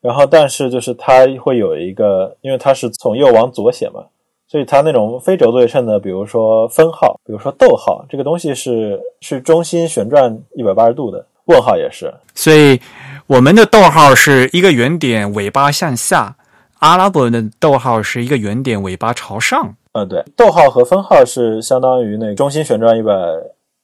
[0.00, 4.04] 然后，但是就是它会有一个，因为它是从右往左写嘛，
[4.46, 12.14] 所以它那种非轴对称的，比如说分号，比如说逗号，这个东西是是中心旋转一百八十度的，问号也是。
[12.34, 12.80] 所以
[13.26, 16.36] 我们的逗号是一个圆点，尾巴向下；
[16.78, 19.74] 阿拉伯的逗号是一个圆点，尾巴朝上。
[19.92, 23.12] 呃，对，逗号和分号是相当于那个中心旋转一百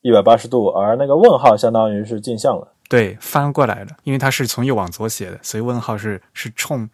[0.00, 2.68] 一百八十度，而那个问号相当于是镜像了。
[2.88, 6.88] 对，翻过来了，因为它是从右往左写的，所以问号是是冲，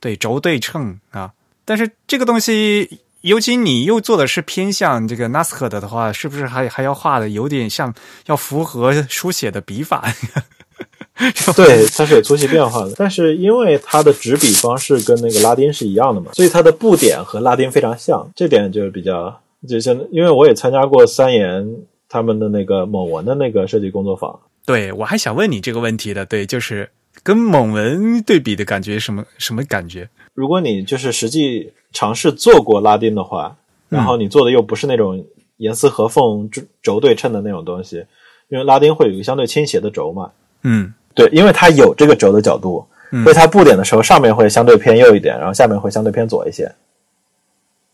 [0.00, 1.32] 对，轴对称啊。
[1.64, 7.94] 但是这个东西，尤其你又做的是偏向这个 Nascad 的话，是不是还还要画的有点像，
[8.26, 10.04] 要符合书写的笔法？
[11.56, 21.66] 对，它是有粗细变化的，但是因为它的执笔方式跟那个拉丁是一样的嘛，所以它的布点和拉丁非常像，这点就是比较，就像因为我也参加过三言
[22.08, 26.90] 他们的那个某文的那个设计工作坊，对我还想问你这个问题的，对，就是
[27.22, 30.08] 跟蒙文对比的感觉，什么什么感觉？
[30.34, 33.56] 如果你就是实际尝试做过拉丁的话，
[33.88, 35.24] 然后你做的又不是那种
[35.56, 38.04] 严丝合缝、轴轴对称的那种东西，
[38.48, 40.30] 因为拉丁会有一个相对倾斜的轴嘛，
[40.62, 46.70] 嗯对，因为它有这个轴的角度，嗯所以它布点的时候上面会相对偏右一点，然后下面会相对偏左一些。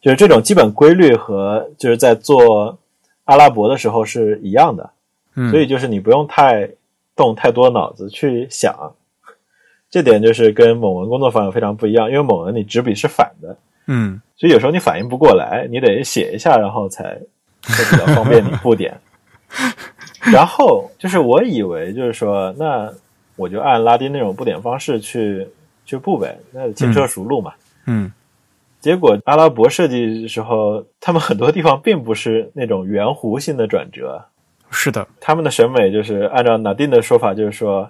[0.01, 2.77] 就是这种基本规律和就是在做
[3.25, 4.91] 阿拉伯的时候是一样的，
[5.35, 6.69] 嗯，所以就是你不用太
[7.17, 8.95] 动太多脑子去想，
[9.91, 13.57] 这点就是跟蒙文工作方法非常不一样，因为蒙文你执笔是反的，
[13.87, 14.21] 嗯。
[14.37, 17.15] 所以有时候你反应不过来，你得写一下，然后才
[17.63, 18.99] 会比较方便你布点。
[20.33, 22.93] 然后就是我以为就是说，那
[23.37, 25.47] 我就按拉丁那种布点方式去
[25.85, 27.53] 去布呗，那轻车熟路嘛。
[27.87, 28.11] 嗯。
[28.81, 34.25] 结果阿拉伯设计的时候，他们很多地方并不是那种圆弧性的转折，
[34.73, 37.89] 是的，他们的审美就是按照纳丁的说法，就是说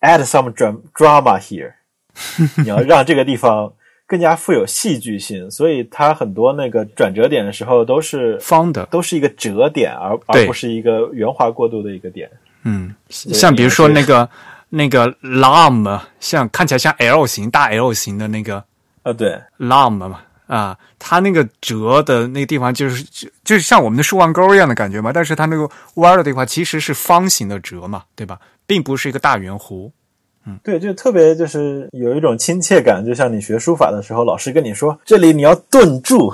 [0.00, 1.72] add some dra- drama here，
[2.62, 3.72] 你要让这个地方
[4.06, 12.30] 更加富有戏剧性，所以它很多那个转折点的时候都是方的，都是一个折点，而而不是一个圆滑过渡的一个点。
[12.64, 14.28] 嗯，像比如说那个
[14.70, 18.64] 那个 lam，像看起来像 L 型大 L 型的那个
[19.02, 19.38] 啊，对。
[19.58, 28.38] Lam 嘛，啊，它那个折的那个地方就是就就是像我们的竖弯钩一样的感觉嘛，但是它那个弯的地方其实是方形的折嘛，对吧？
[28.66, 29.90] 并不是一个大圆弧。
[30.46, 36.30] 嗯对，就特别就是有一种亲切感，就像你学书法的时候，老师跟你说这里你要顿住，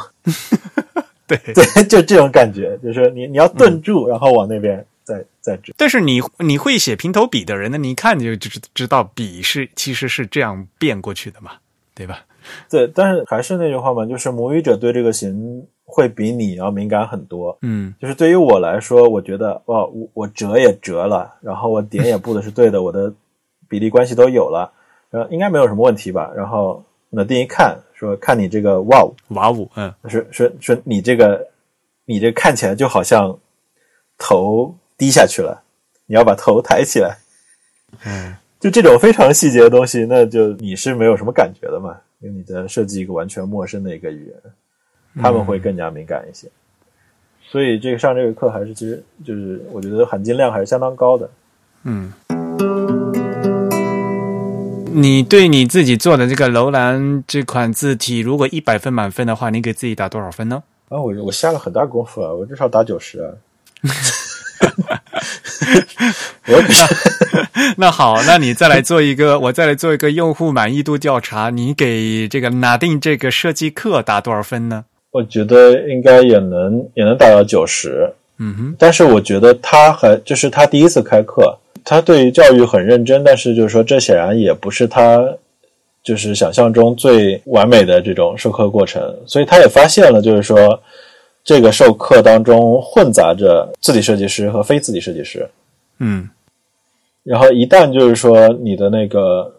[1.28, 5.72] 对，对， 就这种感觉，就是你你要顿住，然后往那边再再折。
[5.76, 11.52] 但是你你会写平头笔的人呢，你一看就知知道笔是其实是这样变过去的嘛，
[11.94, 12.24] 对吧？
[12.68, 17.56] 对，但是还是那句话嘛，就是母语者对这个形会比你要敏感很多。
[17.62, 23.12] 嗯就是对于我来说，我觉得哇，我我折也折了，然后我点也布的是对的，我的
[23.68, 24.72] 比例关系都有了，
[25.10, 26.30] 然后应该没有什么问题吧。
[26.34, 31.46] 然后那定一看说，看你这个哇，瓦五，嗯说说说你这个
[32.04, 33.36] 你这看起来就好像
[34.18, 35.62] 头低下去了，
[36.06, 37.18] 你要把头抬起来，
[38.04, 44.36] 嗯就这种非常细节的东西，那就你是没有什么感觉的嘛，因为你在设计一个完全陌生的一个语言，
[45.22, 46.48] 他们会更加敏感一些。
[47.42, 51.30] 所以这个上这个课还是其实就是我觉得含金量还是相当高的。
[51.84, 52.12] 嗯。
[54.92, 60.62] 你对你自己做的这个楼兰这款字体，如果一百分满分的话，你给自己打多少分呢？
[60.88, 63.32] 啊，我我下了很大功夫啊，我至少打九十啊。
[67.76, 74.84] 那好，那你再来做一个，我再来做一个用户满意度调查，你给这个拿定这个设计课打多少分呢？
[75.12, 85.20] 我觉得应该也能也能达到九十，嗯哼，但是我觉得他还就是他第一次开课，他对于教育很认真，但是就是说这显然也不是他
[86.02, 90.80] 就是想象中最完美的这种授课过程，所以他也发现了，就是说
[91.42, 95.48] 这个授课当中混杂着字体设计师和非字体设计师，
[95.98, 96.28] 嗯。
[97.22, 99.54] 然后一旦就是说你的那个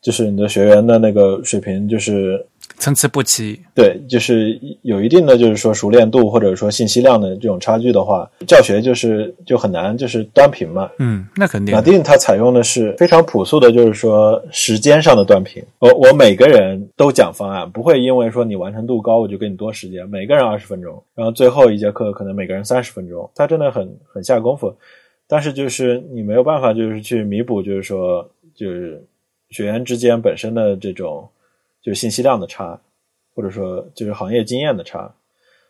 [0.00, 2.46] 就是你的学员的那个水平就是
[2.78, 3.60] 参差不齐。
[3.74, 10.90] 对，就是有一定的就是说熟练度或者说信息量的这种差距的话，教学就是就很难就是端平嘛。
[10.98, 11.80] 嗯，那肯定马。
[11.80, 15.62] 丁他采用的是非常朴素的，就是说时间上的端平。
[15.78, 24.74] 我我每个人都讲方案，不会因为说你完成度高，我就给你多时间，每个人二十分钟，然后最后一节课可能每个人三十分钟，他真的很很下功夫。
[25.28, 29.04] 但是就是你没有办法，就是去弥补，就是说就是
[29.50, 31.28] 学员之间本身的这种
[31.86, 32.76] 就是信息量的差，
[33.32, 35.08] 或者说就是行业经验的差。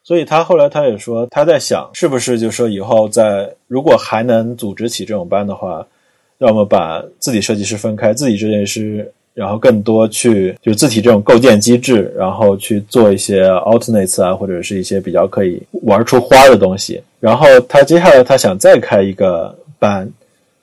[0.02, 5.86] 所以他后来他也说，他在想是不是就说以后在如果还能组织起这种班的话，
[6.38, 17.02] 要么把字体设计师分开，字体设计师，然后更多去就字体这种构建机制，然后去做一些 alternates 啊，或者是一些比较可以玩出花的东西。
[17.20, 20.08] 然后他接下来他想再开一个班，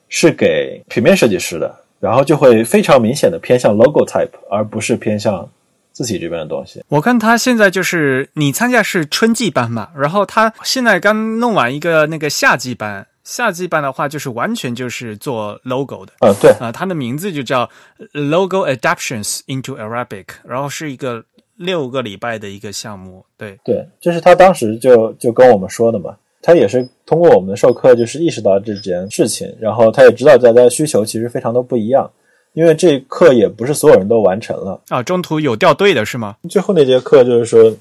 [0.07, 5.49] 是给平面设计师的，然后就会非常明显的偏向 logo type，而不是偏向
[5.93, 6.83] 字体这边的东西。
[6.89, 16.11] 我看他现在就是你参加是春季班嘛，然后他现在刚弄完一个那个夏季班，夏季班的话就是完全就是做 logo 的。
[16.19, 17.69] 呃，对，啊、它的名字就叫
[18.11, 21.23] Logo Adaptations into Arabic，然后是一个
[21.55, 23.25] 六个礼拜的一个项目。
[23.37, 26.13] 对，对，这是他当时就就跟我们说的嘛。
[26.45, 32.11] 他也是通过我们的授课，就是意识到这件事情，然后他也知道大家的需求其实非常的不一样，
[32.51, 34.81] 因为这课也不是所有人都完成了。
[34.89, 36.35] 啊，中途有掉队的是吗？
[36.49, 37.73] 最后那节课就是说，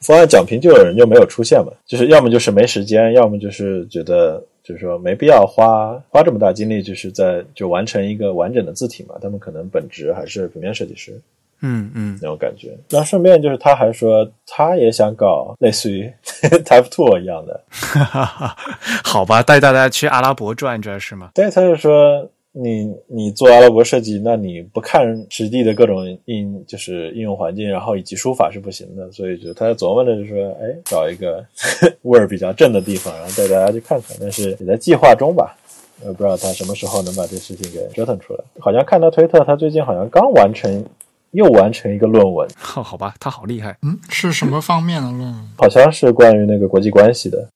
[0.00, 9.14] 方案讲评就有人就没有出现嘛，就是要么就是没时间，要么就是觉得就是说没必要花花这么大精力，就是在就完成一个完整的字体嘛。
[9.22, 11.20] 他们可能本职还是平面设计师。
[11.62, 12.76] 嗯嗯，那种感觉。
[12.90, 16.12] 那顺便就是他还说，他也想搞类似于
[16.64, 17.60] Type Two 一样的。
[19.02, 21.30] 好吧，带大家去阿拉伯转转是吗？
[21.34, 29.10] 对，他就说你你做阿拉伯设计，那你不看实地的各种应就是应用环境，然后以及书法是不行的。
[29.10, 31.44] 所以就他琢磨着就说，哎，找一个
[32.02, 34.16] 味儿比较正的地方，然后带大家去看看。
[34.20, 35.56] 但是也在计划中吧。
[36.04, 38.40] 我不知道他什么时候能把这事情给折腾出来。
[38.58, 40.84] 好像看到推特，他最近好像刚完成，
[41.32, 43.76] 又完成一个论文，好好吧，他好厉害。
[43.82, 45.48] 嗯，是什么方面的论文？
[45.58, 47.48] 好像是关于那个国际关系的。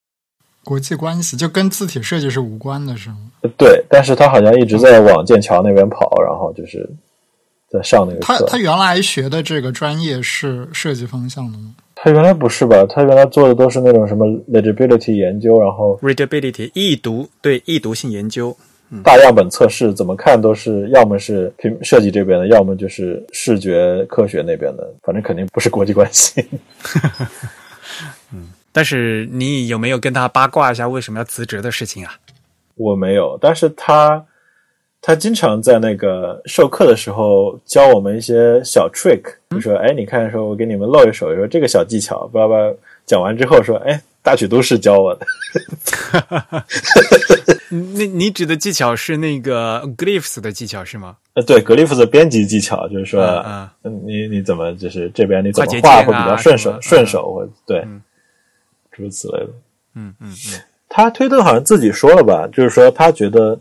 [0.64, 3.16] 国际关系就跟字体设计是无关的，是吗？
[3.56, 6.88] 对，但是他好像一直在往剑桥那边跑，然后就是
[7.70, 8.24] 在上那个课。
[8.24, 11.74] 他他原来学的这个专业是设计方向的吗？
[11.94, 12.84] 他原来不是吧？
[12.88, 18.56] 他原来做的都是那种什么 legibility 研究，然后 Readability 易读对易读性研究，
[19.02, 26.44] 大样本测试，怎么看都是要么是平设计这边的，要么就是视觉科学那边的，反正肯定不是国际关系。
[28.32, 32.12] 嗯但是你有没有跟他八卦一下为什么要辞职的事情啊？
[32.74, 34.22] 我没有，但是他
[35.00, 42.54] 他经常在那个授课的时候教我们一些小 trick，就说：“哎，你看，说我给你们露一手，说这个小技巧，叭叭。”
[43.06, 45.24] 讲完之后说：“哎，大曲都是教我的。
[47.70, 58.02] 你你指的技巧是那个 glyphs 的技巧是吗？”呃，对，格里夫的编辑技巧就是说，嗯嗯你你怎么就是这边你怎么画会比较顺手顺手，或对嗯，
[58.90, 59.50] 诸如此类的。
[59.94, 63.56] 嗯嗯嗯，他推特好像自己说了吧，就是说他觉得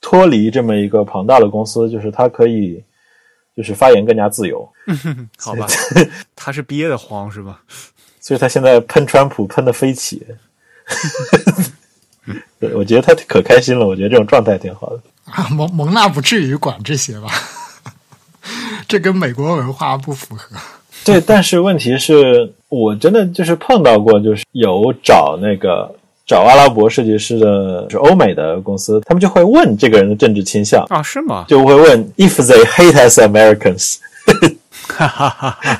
[0.00, 2.82] 脱离这么一个庞大的公司，就是他可以
[3.56, 4.68] 就是发言更加自由，
[5.38, 5.68] 好吧，
[6.34, 7.62] 他是憋得慌是吧？
[8.30, 10.24] 所以他现在喷川普喷的飞起。
[12.60, 15.00] 对， 我觉得他可开心了，我觉得这种状态挺好的。
[15.24, 17.28] 啊，蒙蒙娜不至于管这些吧？
[18.86, 20.56] 这跟美国文化不符合。
[21.04, 25.92] 对，但是问题是我真的就是碰到过，就是有找那个
[26.24, 31.44] 找阿拉伯设计师的，就是欧美的公司，他们就会问这个人的政治倾向，啊，是吗？
[31.48, 33.96] 就会问 if they hate us Americans，
[34.90, 35.76] 哈哈哈哈，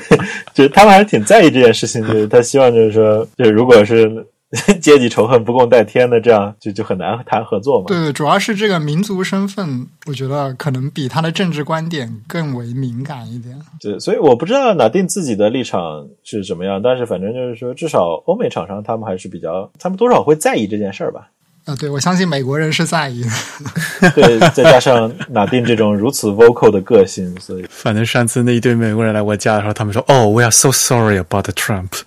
[0.53, 4.25] 就是他们还是挺在意这件事情，就是他希望就是说，就是如果是
[4.81, 7.85] 阶级仇恨不共戴天的，这样就就很难谈合作嘛。
[7.87, 13.57] 对对，主要是这个民族身份，我觉得可能比他的政治观点更为敏感一点。
[13.79, 21.29] 对，所以我不知道哪定自己的立场是怎么样，但是反正就是说，至少欧美厂商他们还是比较，他们多少会在意这件事儿吧。
[21.65, 23.29] 啊，对，我相信美国人是在意的。
[24.15, 31.89] 对，再加上哪定这种如此 vocal 的个性，所以反正上次那一堆美国人来我家的时候，他们说：“哦、we are so sorry about Trump。”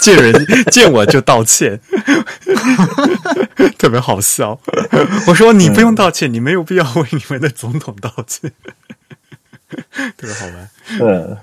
[0.00, 0.32] 见人
[0.70, 1.80] 见我就道歉，
[3.76, 4.60] 特别好笑。
[5.26, 8.52] 我说：“你不用道歉，你没有必要为你们的总统道歉。”
[10.16, 10.70] 特别好玩。
[11.00, 11.36] 嗯，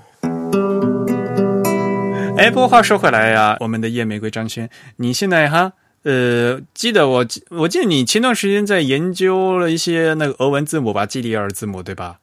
[2.38, 5.72] 哎，不过话说回来呀、我们的夜玫瑰张轩，你现在哈，
[6.04, 12.18] 呃，记得我记我记得你前段时间在研究了一些那个俄文字母吧，基里尔字母对吧？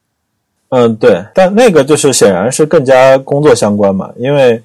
[0.69, 4.61] 嗯，对，但那个就是显然是更加工作相关嘛，因为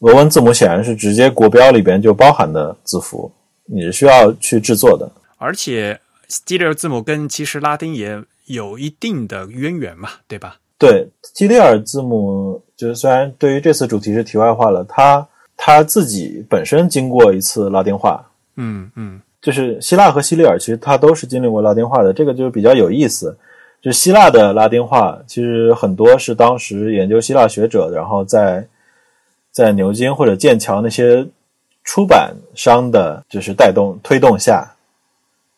[0.00, 3.32] 俄文字母显然是直接国标里边就包含的字符，
[3.64, 5.10] 你是需要去制作的。
[5.38, 5.98] 而且
[6.28, 10.56] Styler 字母跟其实拉丁也有一定的渊源嘛，对吧？
[10.76, 15.26] 对，基里尔字母就是虽然对于这次主题是题外话了，它
[15.56, 18.22] 它自己本身经过一次拉丁化，
[18.56, 19.20] 嗯嗯。
[19.40, 23.36] 就是希腊和西里尔其实它都是经历过拉丁化的，这个就是比较有意思。
[23.80, 28.66] 就希腊的拉丁化，其实很多是当时研究希腊学者，然后在
[29.52, 31.24] 在牛津或者剑桥那些
[31.84, 34.74] 出版商的，就是带动推动下，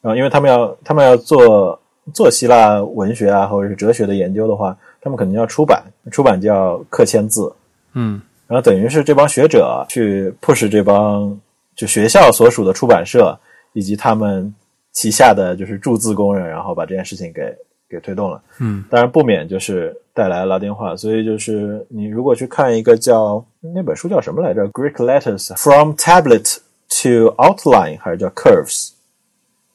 [0.03, 1.81] 然后因为他们要他们要做
[2.13, 7.51] 做希腊文学啊或者是哲学的研究的话，他们肯定要出版，出版就要刻签字，
[7.95, 8.21] 嗯。
[8.47, 11.39] 然后等于是这帮学者去 push 这帮
[11.79, 13.39] 就学校所属的出版社
[13.73, 14.53] 以及他们
[14.91, 17.57] 旗下的就是注字工人，然后把这件事情给
[17.89, 18.43] 给推动了。
[18.59, 26.57] 嗯当然不免就是带来拉丁化，所以就是你如果去看一个叫那本书叫什么来着，《Greek Letters from Tablet
[26.89, 28.91] to Outline》还是叫 Curves，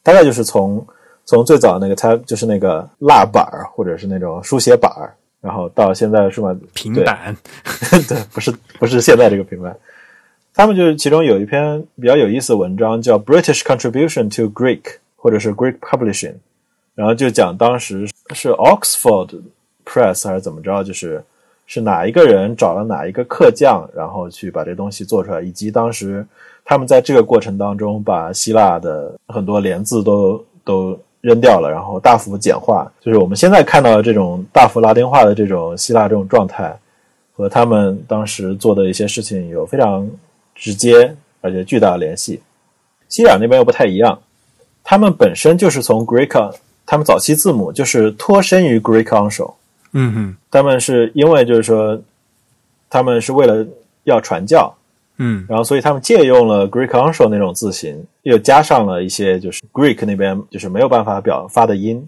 [0.04, 0.86] 大概就是从
[1.24, 7.34] 从最早那个 tab 就是那个蜡板儿或者是那种书写板儿，然后到现在的数码平板，
[8.10, 9.74] 对，不是不是现在这个品牌。
[10.56, 14.82] 他们就是其中有一篇比较有意思的文章，叫《British Contribution to Greek》
[15.16, 16.36] 或者是 Greek Publishing，
[16.94, 19.42] 然后就讲当时是 Oxford
[19.84, 21.24] Press 还是怎么着，就是
[21.66, 26.26] 是哪一个人找了哪一个课匠，然后去把这东西做出来，以及当时
[26.64, 36.78] 他们在这个过程当中把希腊的很多连字都都扔掉了，然后大幅简化，就是我们现在看到的这种大幅拉丁化的这种希腊这种状态，
[37.36, 40.08] 和他们当时做的一些事情有非常
[40.64, 42.42] 直接而且巨大的联系。
[43.10, 44.18] 希腊那边又不太一样，
[44.82, 49.56] 他们本身就是从 Greek，他们早期字母就是脱身于 Greek Uncial，
[49.92, 52.02] 嗯哼他们是因为就是说，
[52.90, 53.68] 他们是为了
[54.06, 54.74] 要传教，
[55.18, 62.08] 嗯然后所以他们借用了 Greek Uncial 那种字形，又加上了一些就是 Greek 那边就是没有办法表发的音，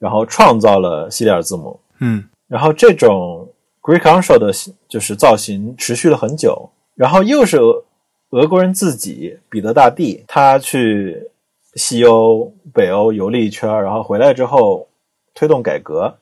[0.00, 1.78] 然后创造了西里尔字母。
[2.00, 3.48] 嗯然后这种
[3.80, 4.52] Greek Uncial 的
[4.88, 7.84] 就是造型持续了很久，然后又是俄
[8.30, 11.28] 俄国人自己彼得大帝他去
[11.74, 14.88] 西欧、北欧游历一圈，然后回来之后
[15.34, 16.16] 推动改革，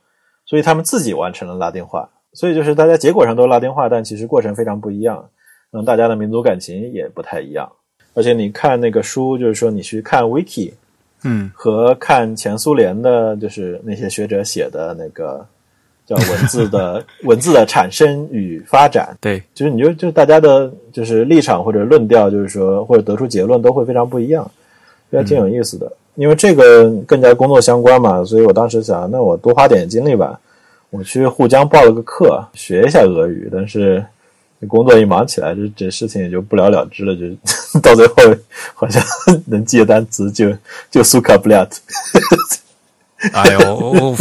[0.44, 2.10] 所以他们自己完成了拉丁化。
[2.32, 5.30] 所以就是大家结果上都是拉丁化，但其实过程非常不一样，
[5.72, 7.70] 嗯，大家的民族感情也不太一样。
[8.12, 10.72] 而且你看那个书，就是说你去看 Wiki
[11.22, 15.46] 嗯和看前苏联的，就是那些学者写的那个
[16.06, 24.51] 叫文字的文字的产生与发展，对，就是你就就大家的就是立场或者论调，就是说或者得出结论都会非常不一样，
[25.10, 25.90] 这还挺有意思的。
[26.16, 30.39] 因为这个更加工作相关嘛，所以我当时想，那我多花点精力吧，
[30.90, 33.48] 我去沪江报了个课，学一下俄语。
[33.51, 34.05] 但是
[34.68, 37.26] 工作一忙起来，这这事情也就不了了之了，就
[37.81, 38.14] 到最后
[38.74, 39.02] 好像
[39.47, 40.52] 能记的单词就
[40.90, 41.81] 就苏卡布列特。
[43.32, 44.16] 哎呦，我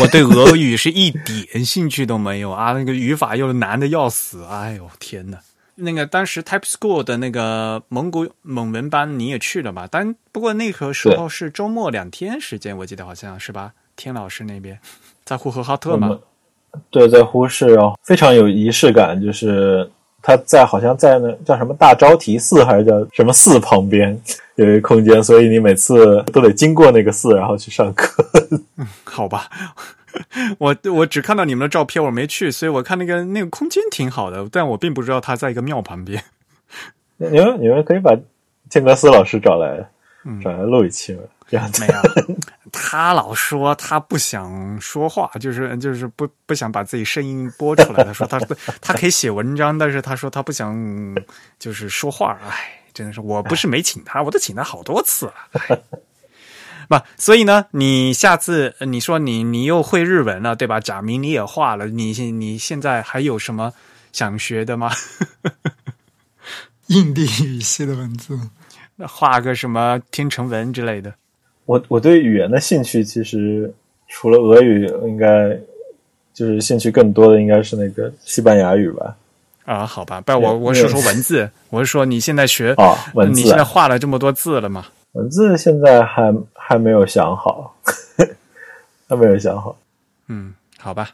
[0.00, 2.72] 我对俄语是一点兴趣都没有啊！
[2.72, 5.38] 那个语法又难的要死，哎呦天呐！
[5.74, 9.86] 那个当时 Type School 的那个蒙古蒙文班你也去了吧？
[9.90, 13.72] 但不过那个时候是周末两天时间，我记得好像是吧？
[13.94, 14.78] 天老师那边
[15.24, 16.18] 在呼和浩特嘛，
[16.90, 19.90] 对，在呼市哦，非常有仪式感，就是
[20.26, 24.20] 他在好像在那叫什么大昭提寺还是叫什么寺旁边
[24.56, 28.24] 有一个空间，所以你每次都得经过那个寺，然后去上课。
[29.04, 29.48] 好吧。
[30.58, 36.20] 我我只看到你们的照片，我没去，所以我看那个那个空间挺好的，但我并不知道它在一个庙旁边。
[37.18, 38.18] 你们你们可以把
[38.68, 39.88] 天格斯老师找来，
[40.42, 41.88] 找来录一期嘛，这样子没。
[41.88, 42.38] 有，
[42.72, 48.02] 他老说他不想说话，就是就是不不想把自己声音播出来。
[48.04, 48.38] 他说他
[48.80, 50.74] 他可以写文章，但是他说他不想
[51.58, 52.36] 就是说话。
[52.48, 55.34] 哎，真的是，我不是没请他，我都请他好多次了。
[55.52, 55.80] 哎
[56.88, 60.78] 不， 所以呢，你下次呃你说你你又会日文了，对吧？
[60.78, 63.72] 假名你也画了，你现你现在还有什么
[64.12, 64.92] 想学的吗？
[66.86, 68.38] 印地语系的文字，
[69.08, 71.12] 画个什么天成文之类的？
[71.66, 73.72] 我我对语言的兴趣其实
[74.08, 75.58] 除了俄语，应该
[76.32, 79.16] 就是兴趣更多的应该是那个西班牙语吧。
[79.64, 84.86] 啊，好吧，不，我我是说文字，我是说你现在学啊文字啊你现在画了这么多字了吗？
[85.12, 87.74] 文字现在还还没有想好，
[89.08, 89.76] 还没有想好。
[90.28, 91.10] 嗯，好吧，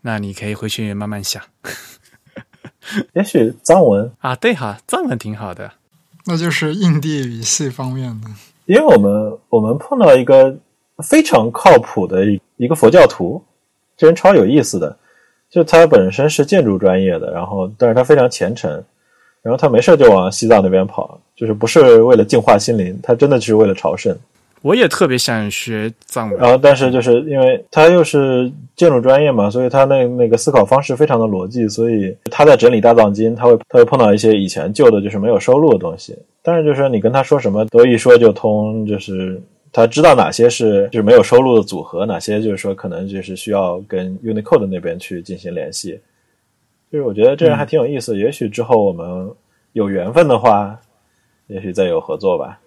[0.00, 1.40] 那你可以回去慢慢想
[3.14, 4.34] 也许藏文，啊。
[4.34, 5.70] 对哈，藏文挺好的。
[6.26, 8.28] 那就是印地语系方面的。
[8.66, 10.54] 因为我们我们碰到一个
[11.02, 13.42] 非常靠谱的一一个佛教徒，
[13.96, 14.96] 这人超有意思的，
[15.50, 18.70] 就他本身是建筑专业的，然后但是他非常虔诚，
[19.42, 24.16] 然后他没事就往西藏那边跑，就是不是为了净化心灵，他真的就是为了朝圣。
[24.64, 26.50] 我也特别想学藏文然。
[26.50, 36.16] 后，但是就是因为他又是建筑专业嘛，所以他那那个思考方式非常的逻辑，所以他在整理大藏经，他会他会碰到一些以前旧的，就是没有收录的东西。
[36.40, 39.38] 但是就是你跟他说什么都一说就通，就是
[39.70, 46.00] 他知道哪些是就是没有收录的组合，哪些就是说可能就是需要跟 Unicode 那边去进行联系。
[46.90, 49.30] 就是我觉得这人还挺有意思，也许之后我们
[49.74, 50.74] 有缘分的话，
[51.48, 52.58] 也许再有合作吧。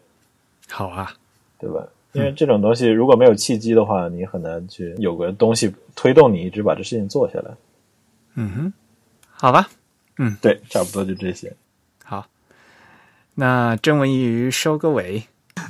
[0.69, 1.11] 好啊，
[1.59, 1.85] 对吧？
[2.13, 7.51] 因为这种东西如果没有契机的话，你很难去有个东西推动你一直把这事情做下来。
[8.35, 8.73] 嗯哼，
[9.29, 9.69] 好吧，
[10.17, 11.53] 嗯对，差不多就这些。
[12.03, 12.27] 好。
[13.35, 15.23] 那正文一语收个尾。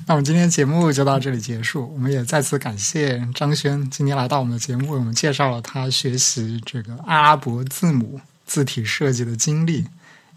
[0.05, 1.91] 那我们今天节目就到这里结束。
[1.93, 9.85] 我们也再次感谢张轩今天来到我们的节目，为我们介绍了他学习这个阿拉伯字母字体设计的经历，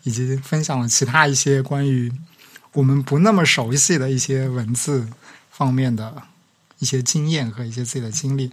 [0.02, 2.10] 以及分享了其他一些关于
[2.72, 5.08] 我们不那么熟悉的一些文字
[5.60, 6.22] 方面的
[6.78, 8.50] 一些经验和一些自己的经历。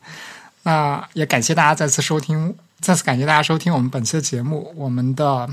[0.63, 4.73] 那也感谢大家再次收听，再次感谢大家收听我们本期的节目。
[4.75, 5.47] 我们的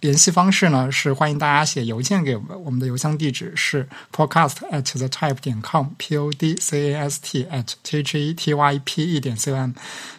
[0.00, 8.00] 联系方式呢是欢迎大家写邮件给我们，我们的邮箱地址是 podcast at the type 点 com，p o d c a s t at t
[8.00, 9.72] h e t y p e 点 c o m。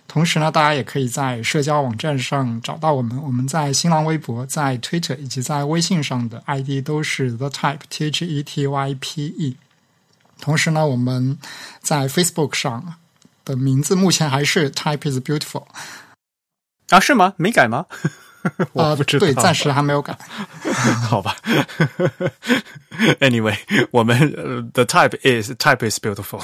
[0.07, 9.55] 同时呢，大家也可以在社交网站上找到我们，我们在新浪微博、在 Twitter 以及在微信上的 ID 都是 the type t h e t y p e。
[10.39, 11.37] 同时呢，我们
[11.81, 12.95] 在 Facebook 上
[13.45, 15.65] 的名字目前还是 Type is Beautiful
[16.89, 17.33] 啊，是吗？
[17.37, 17.85] 没改吗？
[18.71, 19.25] 我啊、不知道。
[19.25, 20.17] 对，暂时还没有改。
[21.09, 21.35] 好吧。
[23.19, 23.57] anyway，
[23.91, 26.41] 我们、呃 the type is type is beautiful。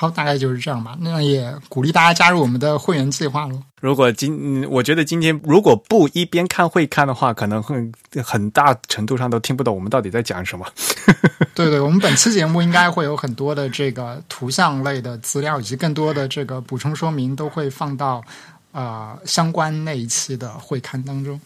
[0.00, 0.96] 好，大概就是这样吧。
[1.00, 3.62] 那也鼓励大家加入我们的会员计划喽。
[3.82, 7.76] 如果今，嗯我觉得今天如果不一边看会看的话，可能会
[8.24, 10.66] 很大程度上都听不懂我们到底在讲什么。
[11.54, 18.24] 对对，我们本期节目应该会有很多的这个图像类的资料，以及更多的这个补充说明，都会放到
[18.72, 21.38] 呃相关那一期的会刊当中。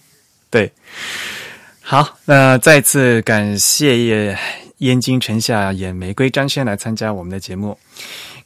[0.48, 0.70] 对，
[1.81, 4.39] 好，那再次感谢
[4.78, 7.78] 燕京城下演玫瑰张轩来参加我们的节目，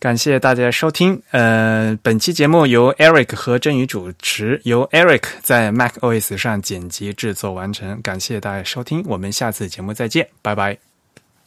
[0.00, 1.20] 感谢大家收听。
[1.32, 8.00] 呃，本期节目由 Eric 和振宇主持，由 Eric 在 Mac OS 上剪辑制作完成。
[8.00, 10.78] 感谢大家收听，我们下次节目再见，拜拜。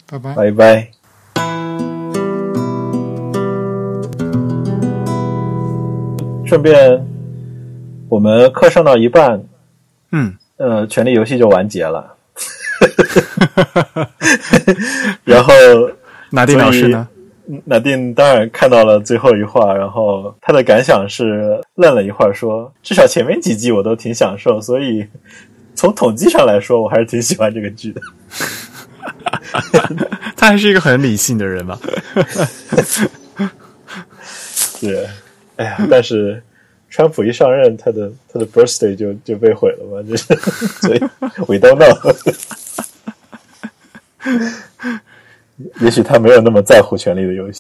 [0.06, 0.36] 拜拜。
[0.36, 0.92] 拜拜。
[6.46, 7.08] 顺便，
[8.10, 9.42] 我们课上到一半，
[10.12, 12.18] 嗯，呃，《权力游戏》就完结了。
[15.24, 15.54] 然后
[16.32, 17.08] 拿丁老师呢？
[17.66, 25.06] 纳丁当然看到了最后一话，然后他的感想是愣了一会儿，说：“至少前面几季我都挺享受，所以
[25.76, 28.02] 从统计上来说，我还是挺喜欢这个剧的。
[30.38, 31.78] 他还是一个很理性的人嘛。
[34.80, 35.08] 对，
[35.58, 36.42] 哎呀，但是
[36.90, 41.00] 川普一上任，他的他的 birthday 就就被毁了嘛，就是所以
[41.48, 42.16] we don't know。
[45.80, 47.60] 也许他没有那么在乎《权力的游戏》。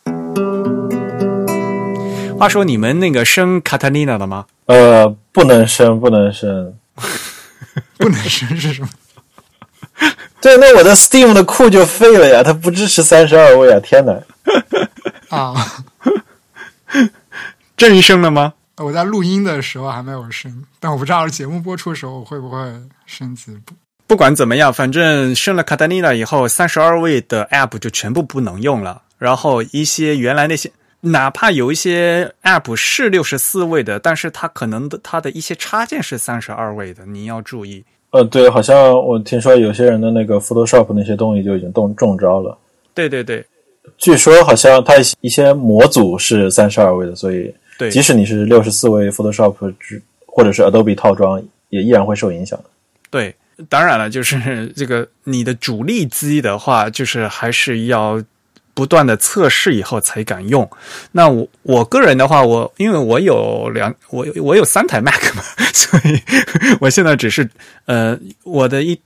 [2.37, 4.45] 话说你们那个生卡塔丽娜了吗？
[4.65, 6.73] 呃，不能生，不能生。
[7.97, 8.89] 不能生是什么？
[10.41, 13.79] 对，那我的 Steam 的库就废了呀，它不支持三十二位啊！
[13.79, 14.19] 天哪，
[15.29, 15.53] 啊，
[17.77, 18.53] 郑医生了吗？
[18.77, 22.57] 我在录音的时候还没有升，但我不知道节目播出的时候我会不会
[23.05, 23.55] 升级。
[24.11, 29.03] 不不管怎么样，反正升了卡塔尼娜以后，三十二位的 App 就全部不能用了。
[29.17, 30.69] 然后一些原来那些，
[30.99, 37.81] 哪怕有一些 App 是六十四位的，但是它可能的它的一些插件是三十二位的，你要注意。
[38.09, 42.57] 呃，对，好像我听说有些人的那个 Photoshop 那些东西就已经中中招了。
[42.93, 43.41] 对对对
[43.97, 49.55] 据说好像它一些模组是三十二位的，所以对，即使你是六十四位 Photoshop
[50.25, 52.65] 或者是 Adobe 套装，也依然会受影响的。
[53.09, 53.33] 对，
[53.69, 58.21] 当然了，就是 这个你的主力机的话，就是还是要
[58.73, 60.69] 不断的测试以后才敢用。
[61.11, 65.43] 那我我个人的话，我因为我有两我我有三台 Mac 嘛，
[65.73, 66.21] 所以
[66.79, 67.49] 我现在只是
[67.85, 68.99] 呃我的一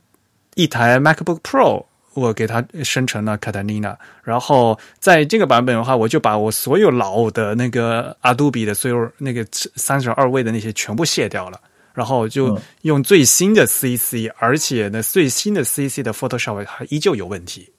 [0.54, 1.84] 一台 MacBook Pro。
[2.16, 11.60] 我给它生成了 Catalina，然后在这个版本的话，我就把我所有老的那个 Adobe 的所有那个三十二位的那些全部卸掉了。
[11.96, 17.72] 然后就嗯用最新的 CC，、而且呢，最新的 CC 的 Photoshop 还依旧有问题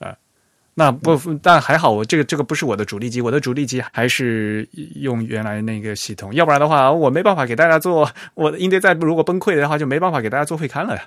[0.00, 0.16] 啊、
[0.74, 8.10] 那不，但还好，我这个这个不是我的主力机，我的主力机还是用原来那个系统，要不然的话，我没办法给大家做。
[8.34, 11.02] 我的硬碟再如果崩溃的话，就没办法给大家做会刊了呀。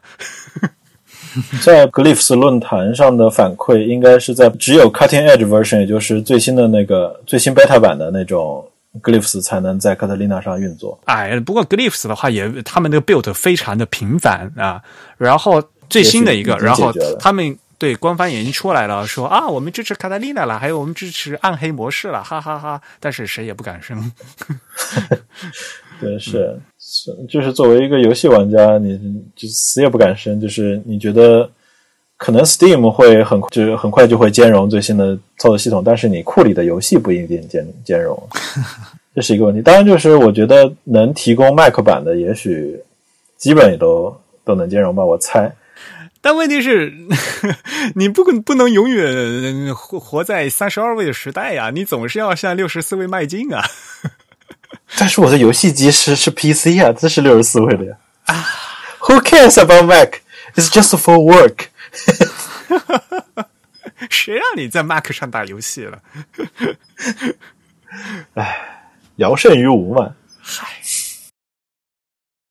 [1.64, 8.64] 在 Glyphs 论坛上的反馈，应该是在只有 Cutting Edge version，也就是最新的那个最新 beta 版的那种
[9.02, 11.00] Glyphs 才能在 Catalina 上运作。
[11.06, 14.82] 哎，不过 Glyphs 的话也，他们那个 build 非常的频繁啊。
[15.18, 24.12] 然后最新的一个，然后他们对官方已经出来了，说啊，我们支持 Catalina 了，还有我们支持暗黑模式了，哈哈哈但是谁也不敢声。
[26.00, 29.00] 对，是是，就是作为一个游戏玩家，你
[29.36, 31.50] 就死也不敢生，就是你觉得
[32.24, 38.18] 可能 Steam 会很就是很快就会兼容最新的操作系统，但是你库里的游戏不一定兼兼容，
[39.14, 39.62] 这是一个问题。
[39.62, 42.80] 当然，就是我觉得能提供 Mac 版的，也许
[43.36, 45.54] 基本也都都能兼容吧，我猜。
[46.22, 46.94] 但问题是，
[47.96, 53.62] 你不不能永远活活在三十二位的时代呀、你总是要向六十四位迈进啊。
[54.98, 57.98] 但是我的游戏机是是 PC 啊，这是六十四位的呀。
[58.28, 58.46] 啊
[59.02, 60.22] ，Who cares about Mac?
[60.56, 61.73] It's just for work.
[64.10, 66.02] 谁让你在 Mac 上打游戏了？
[68.34, 70.16] 哎聊胜于无嘛。
[70.42, 70.73] 嗨，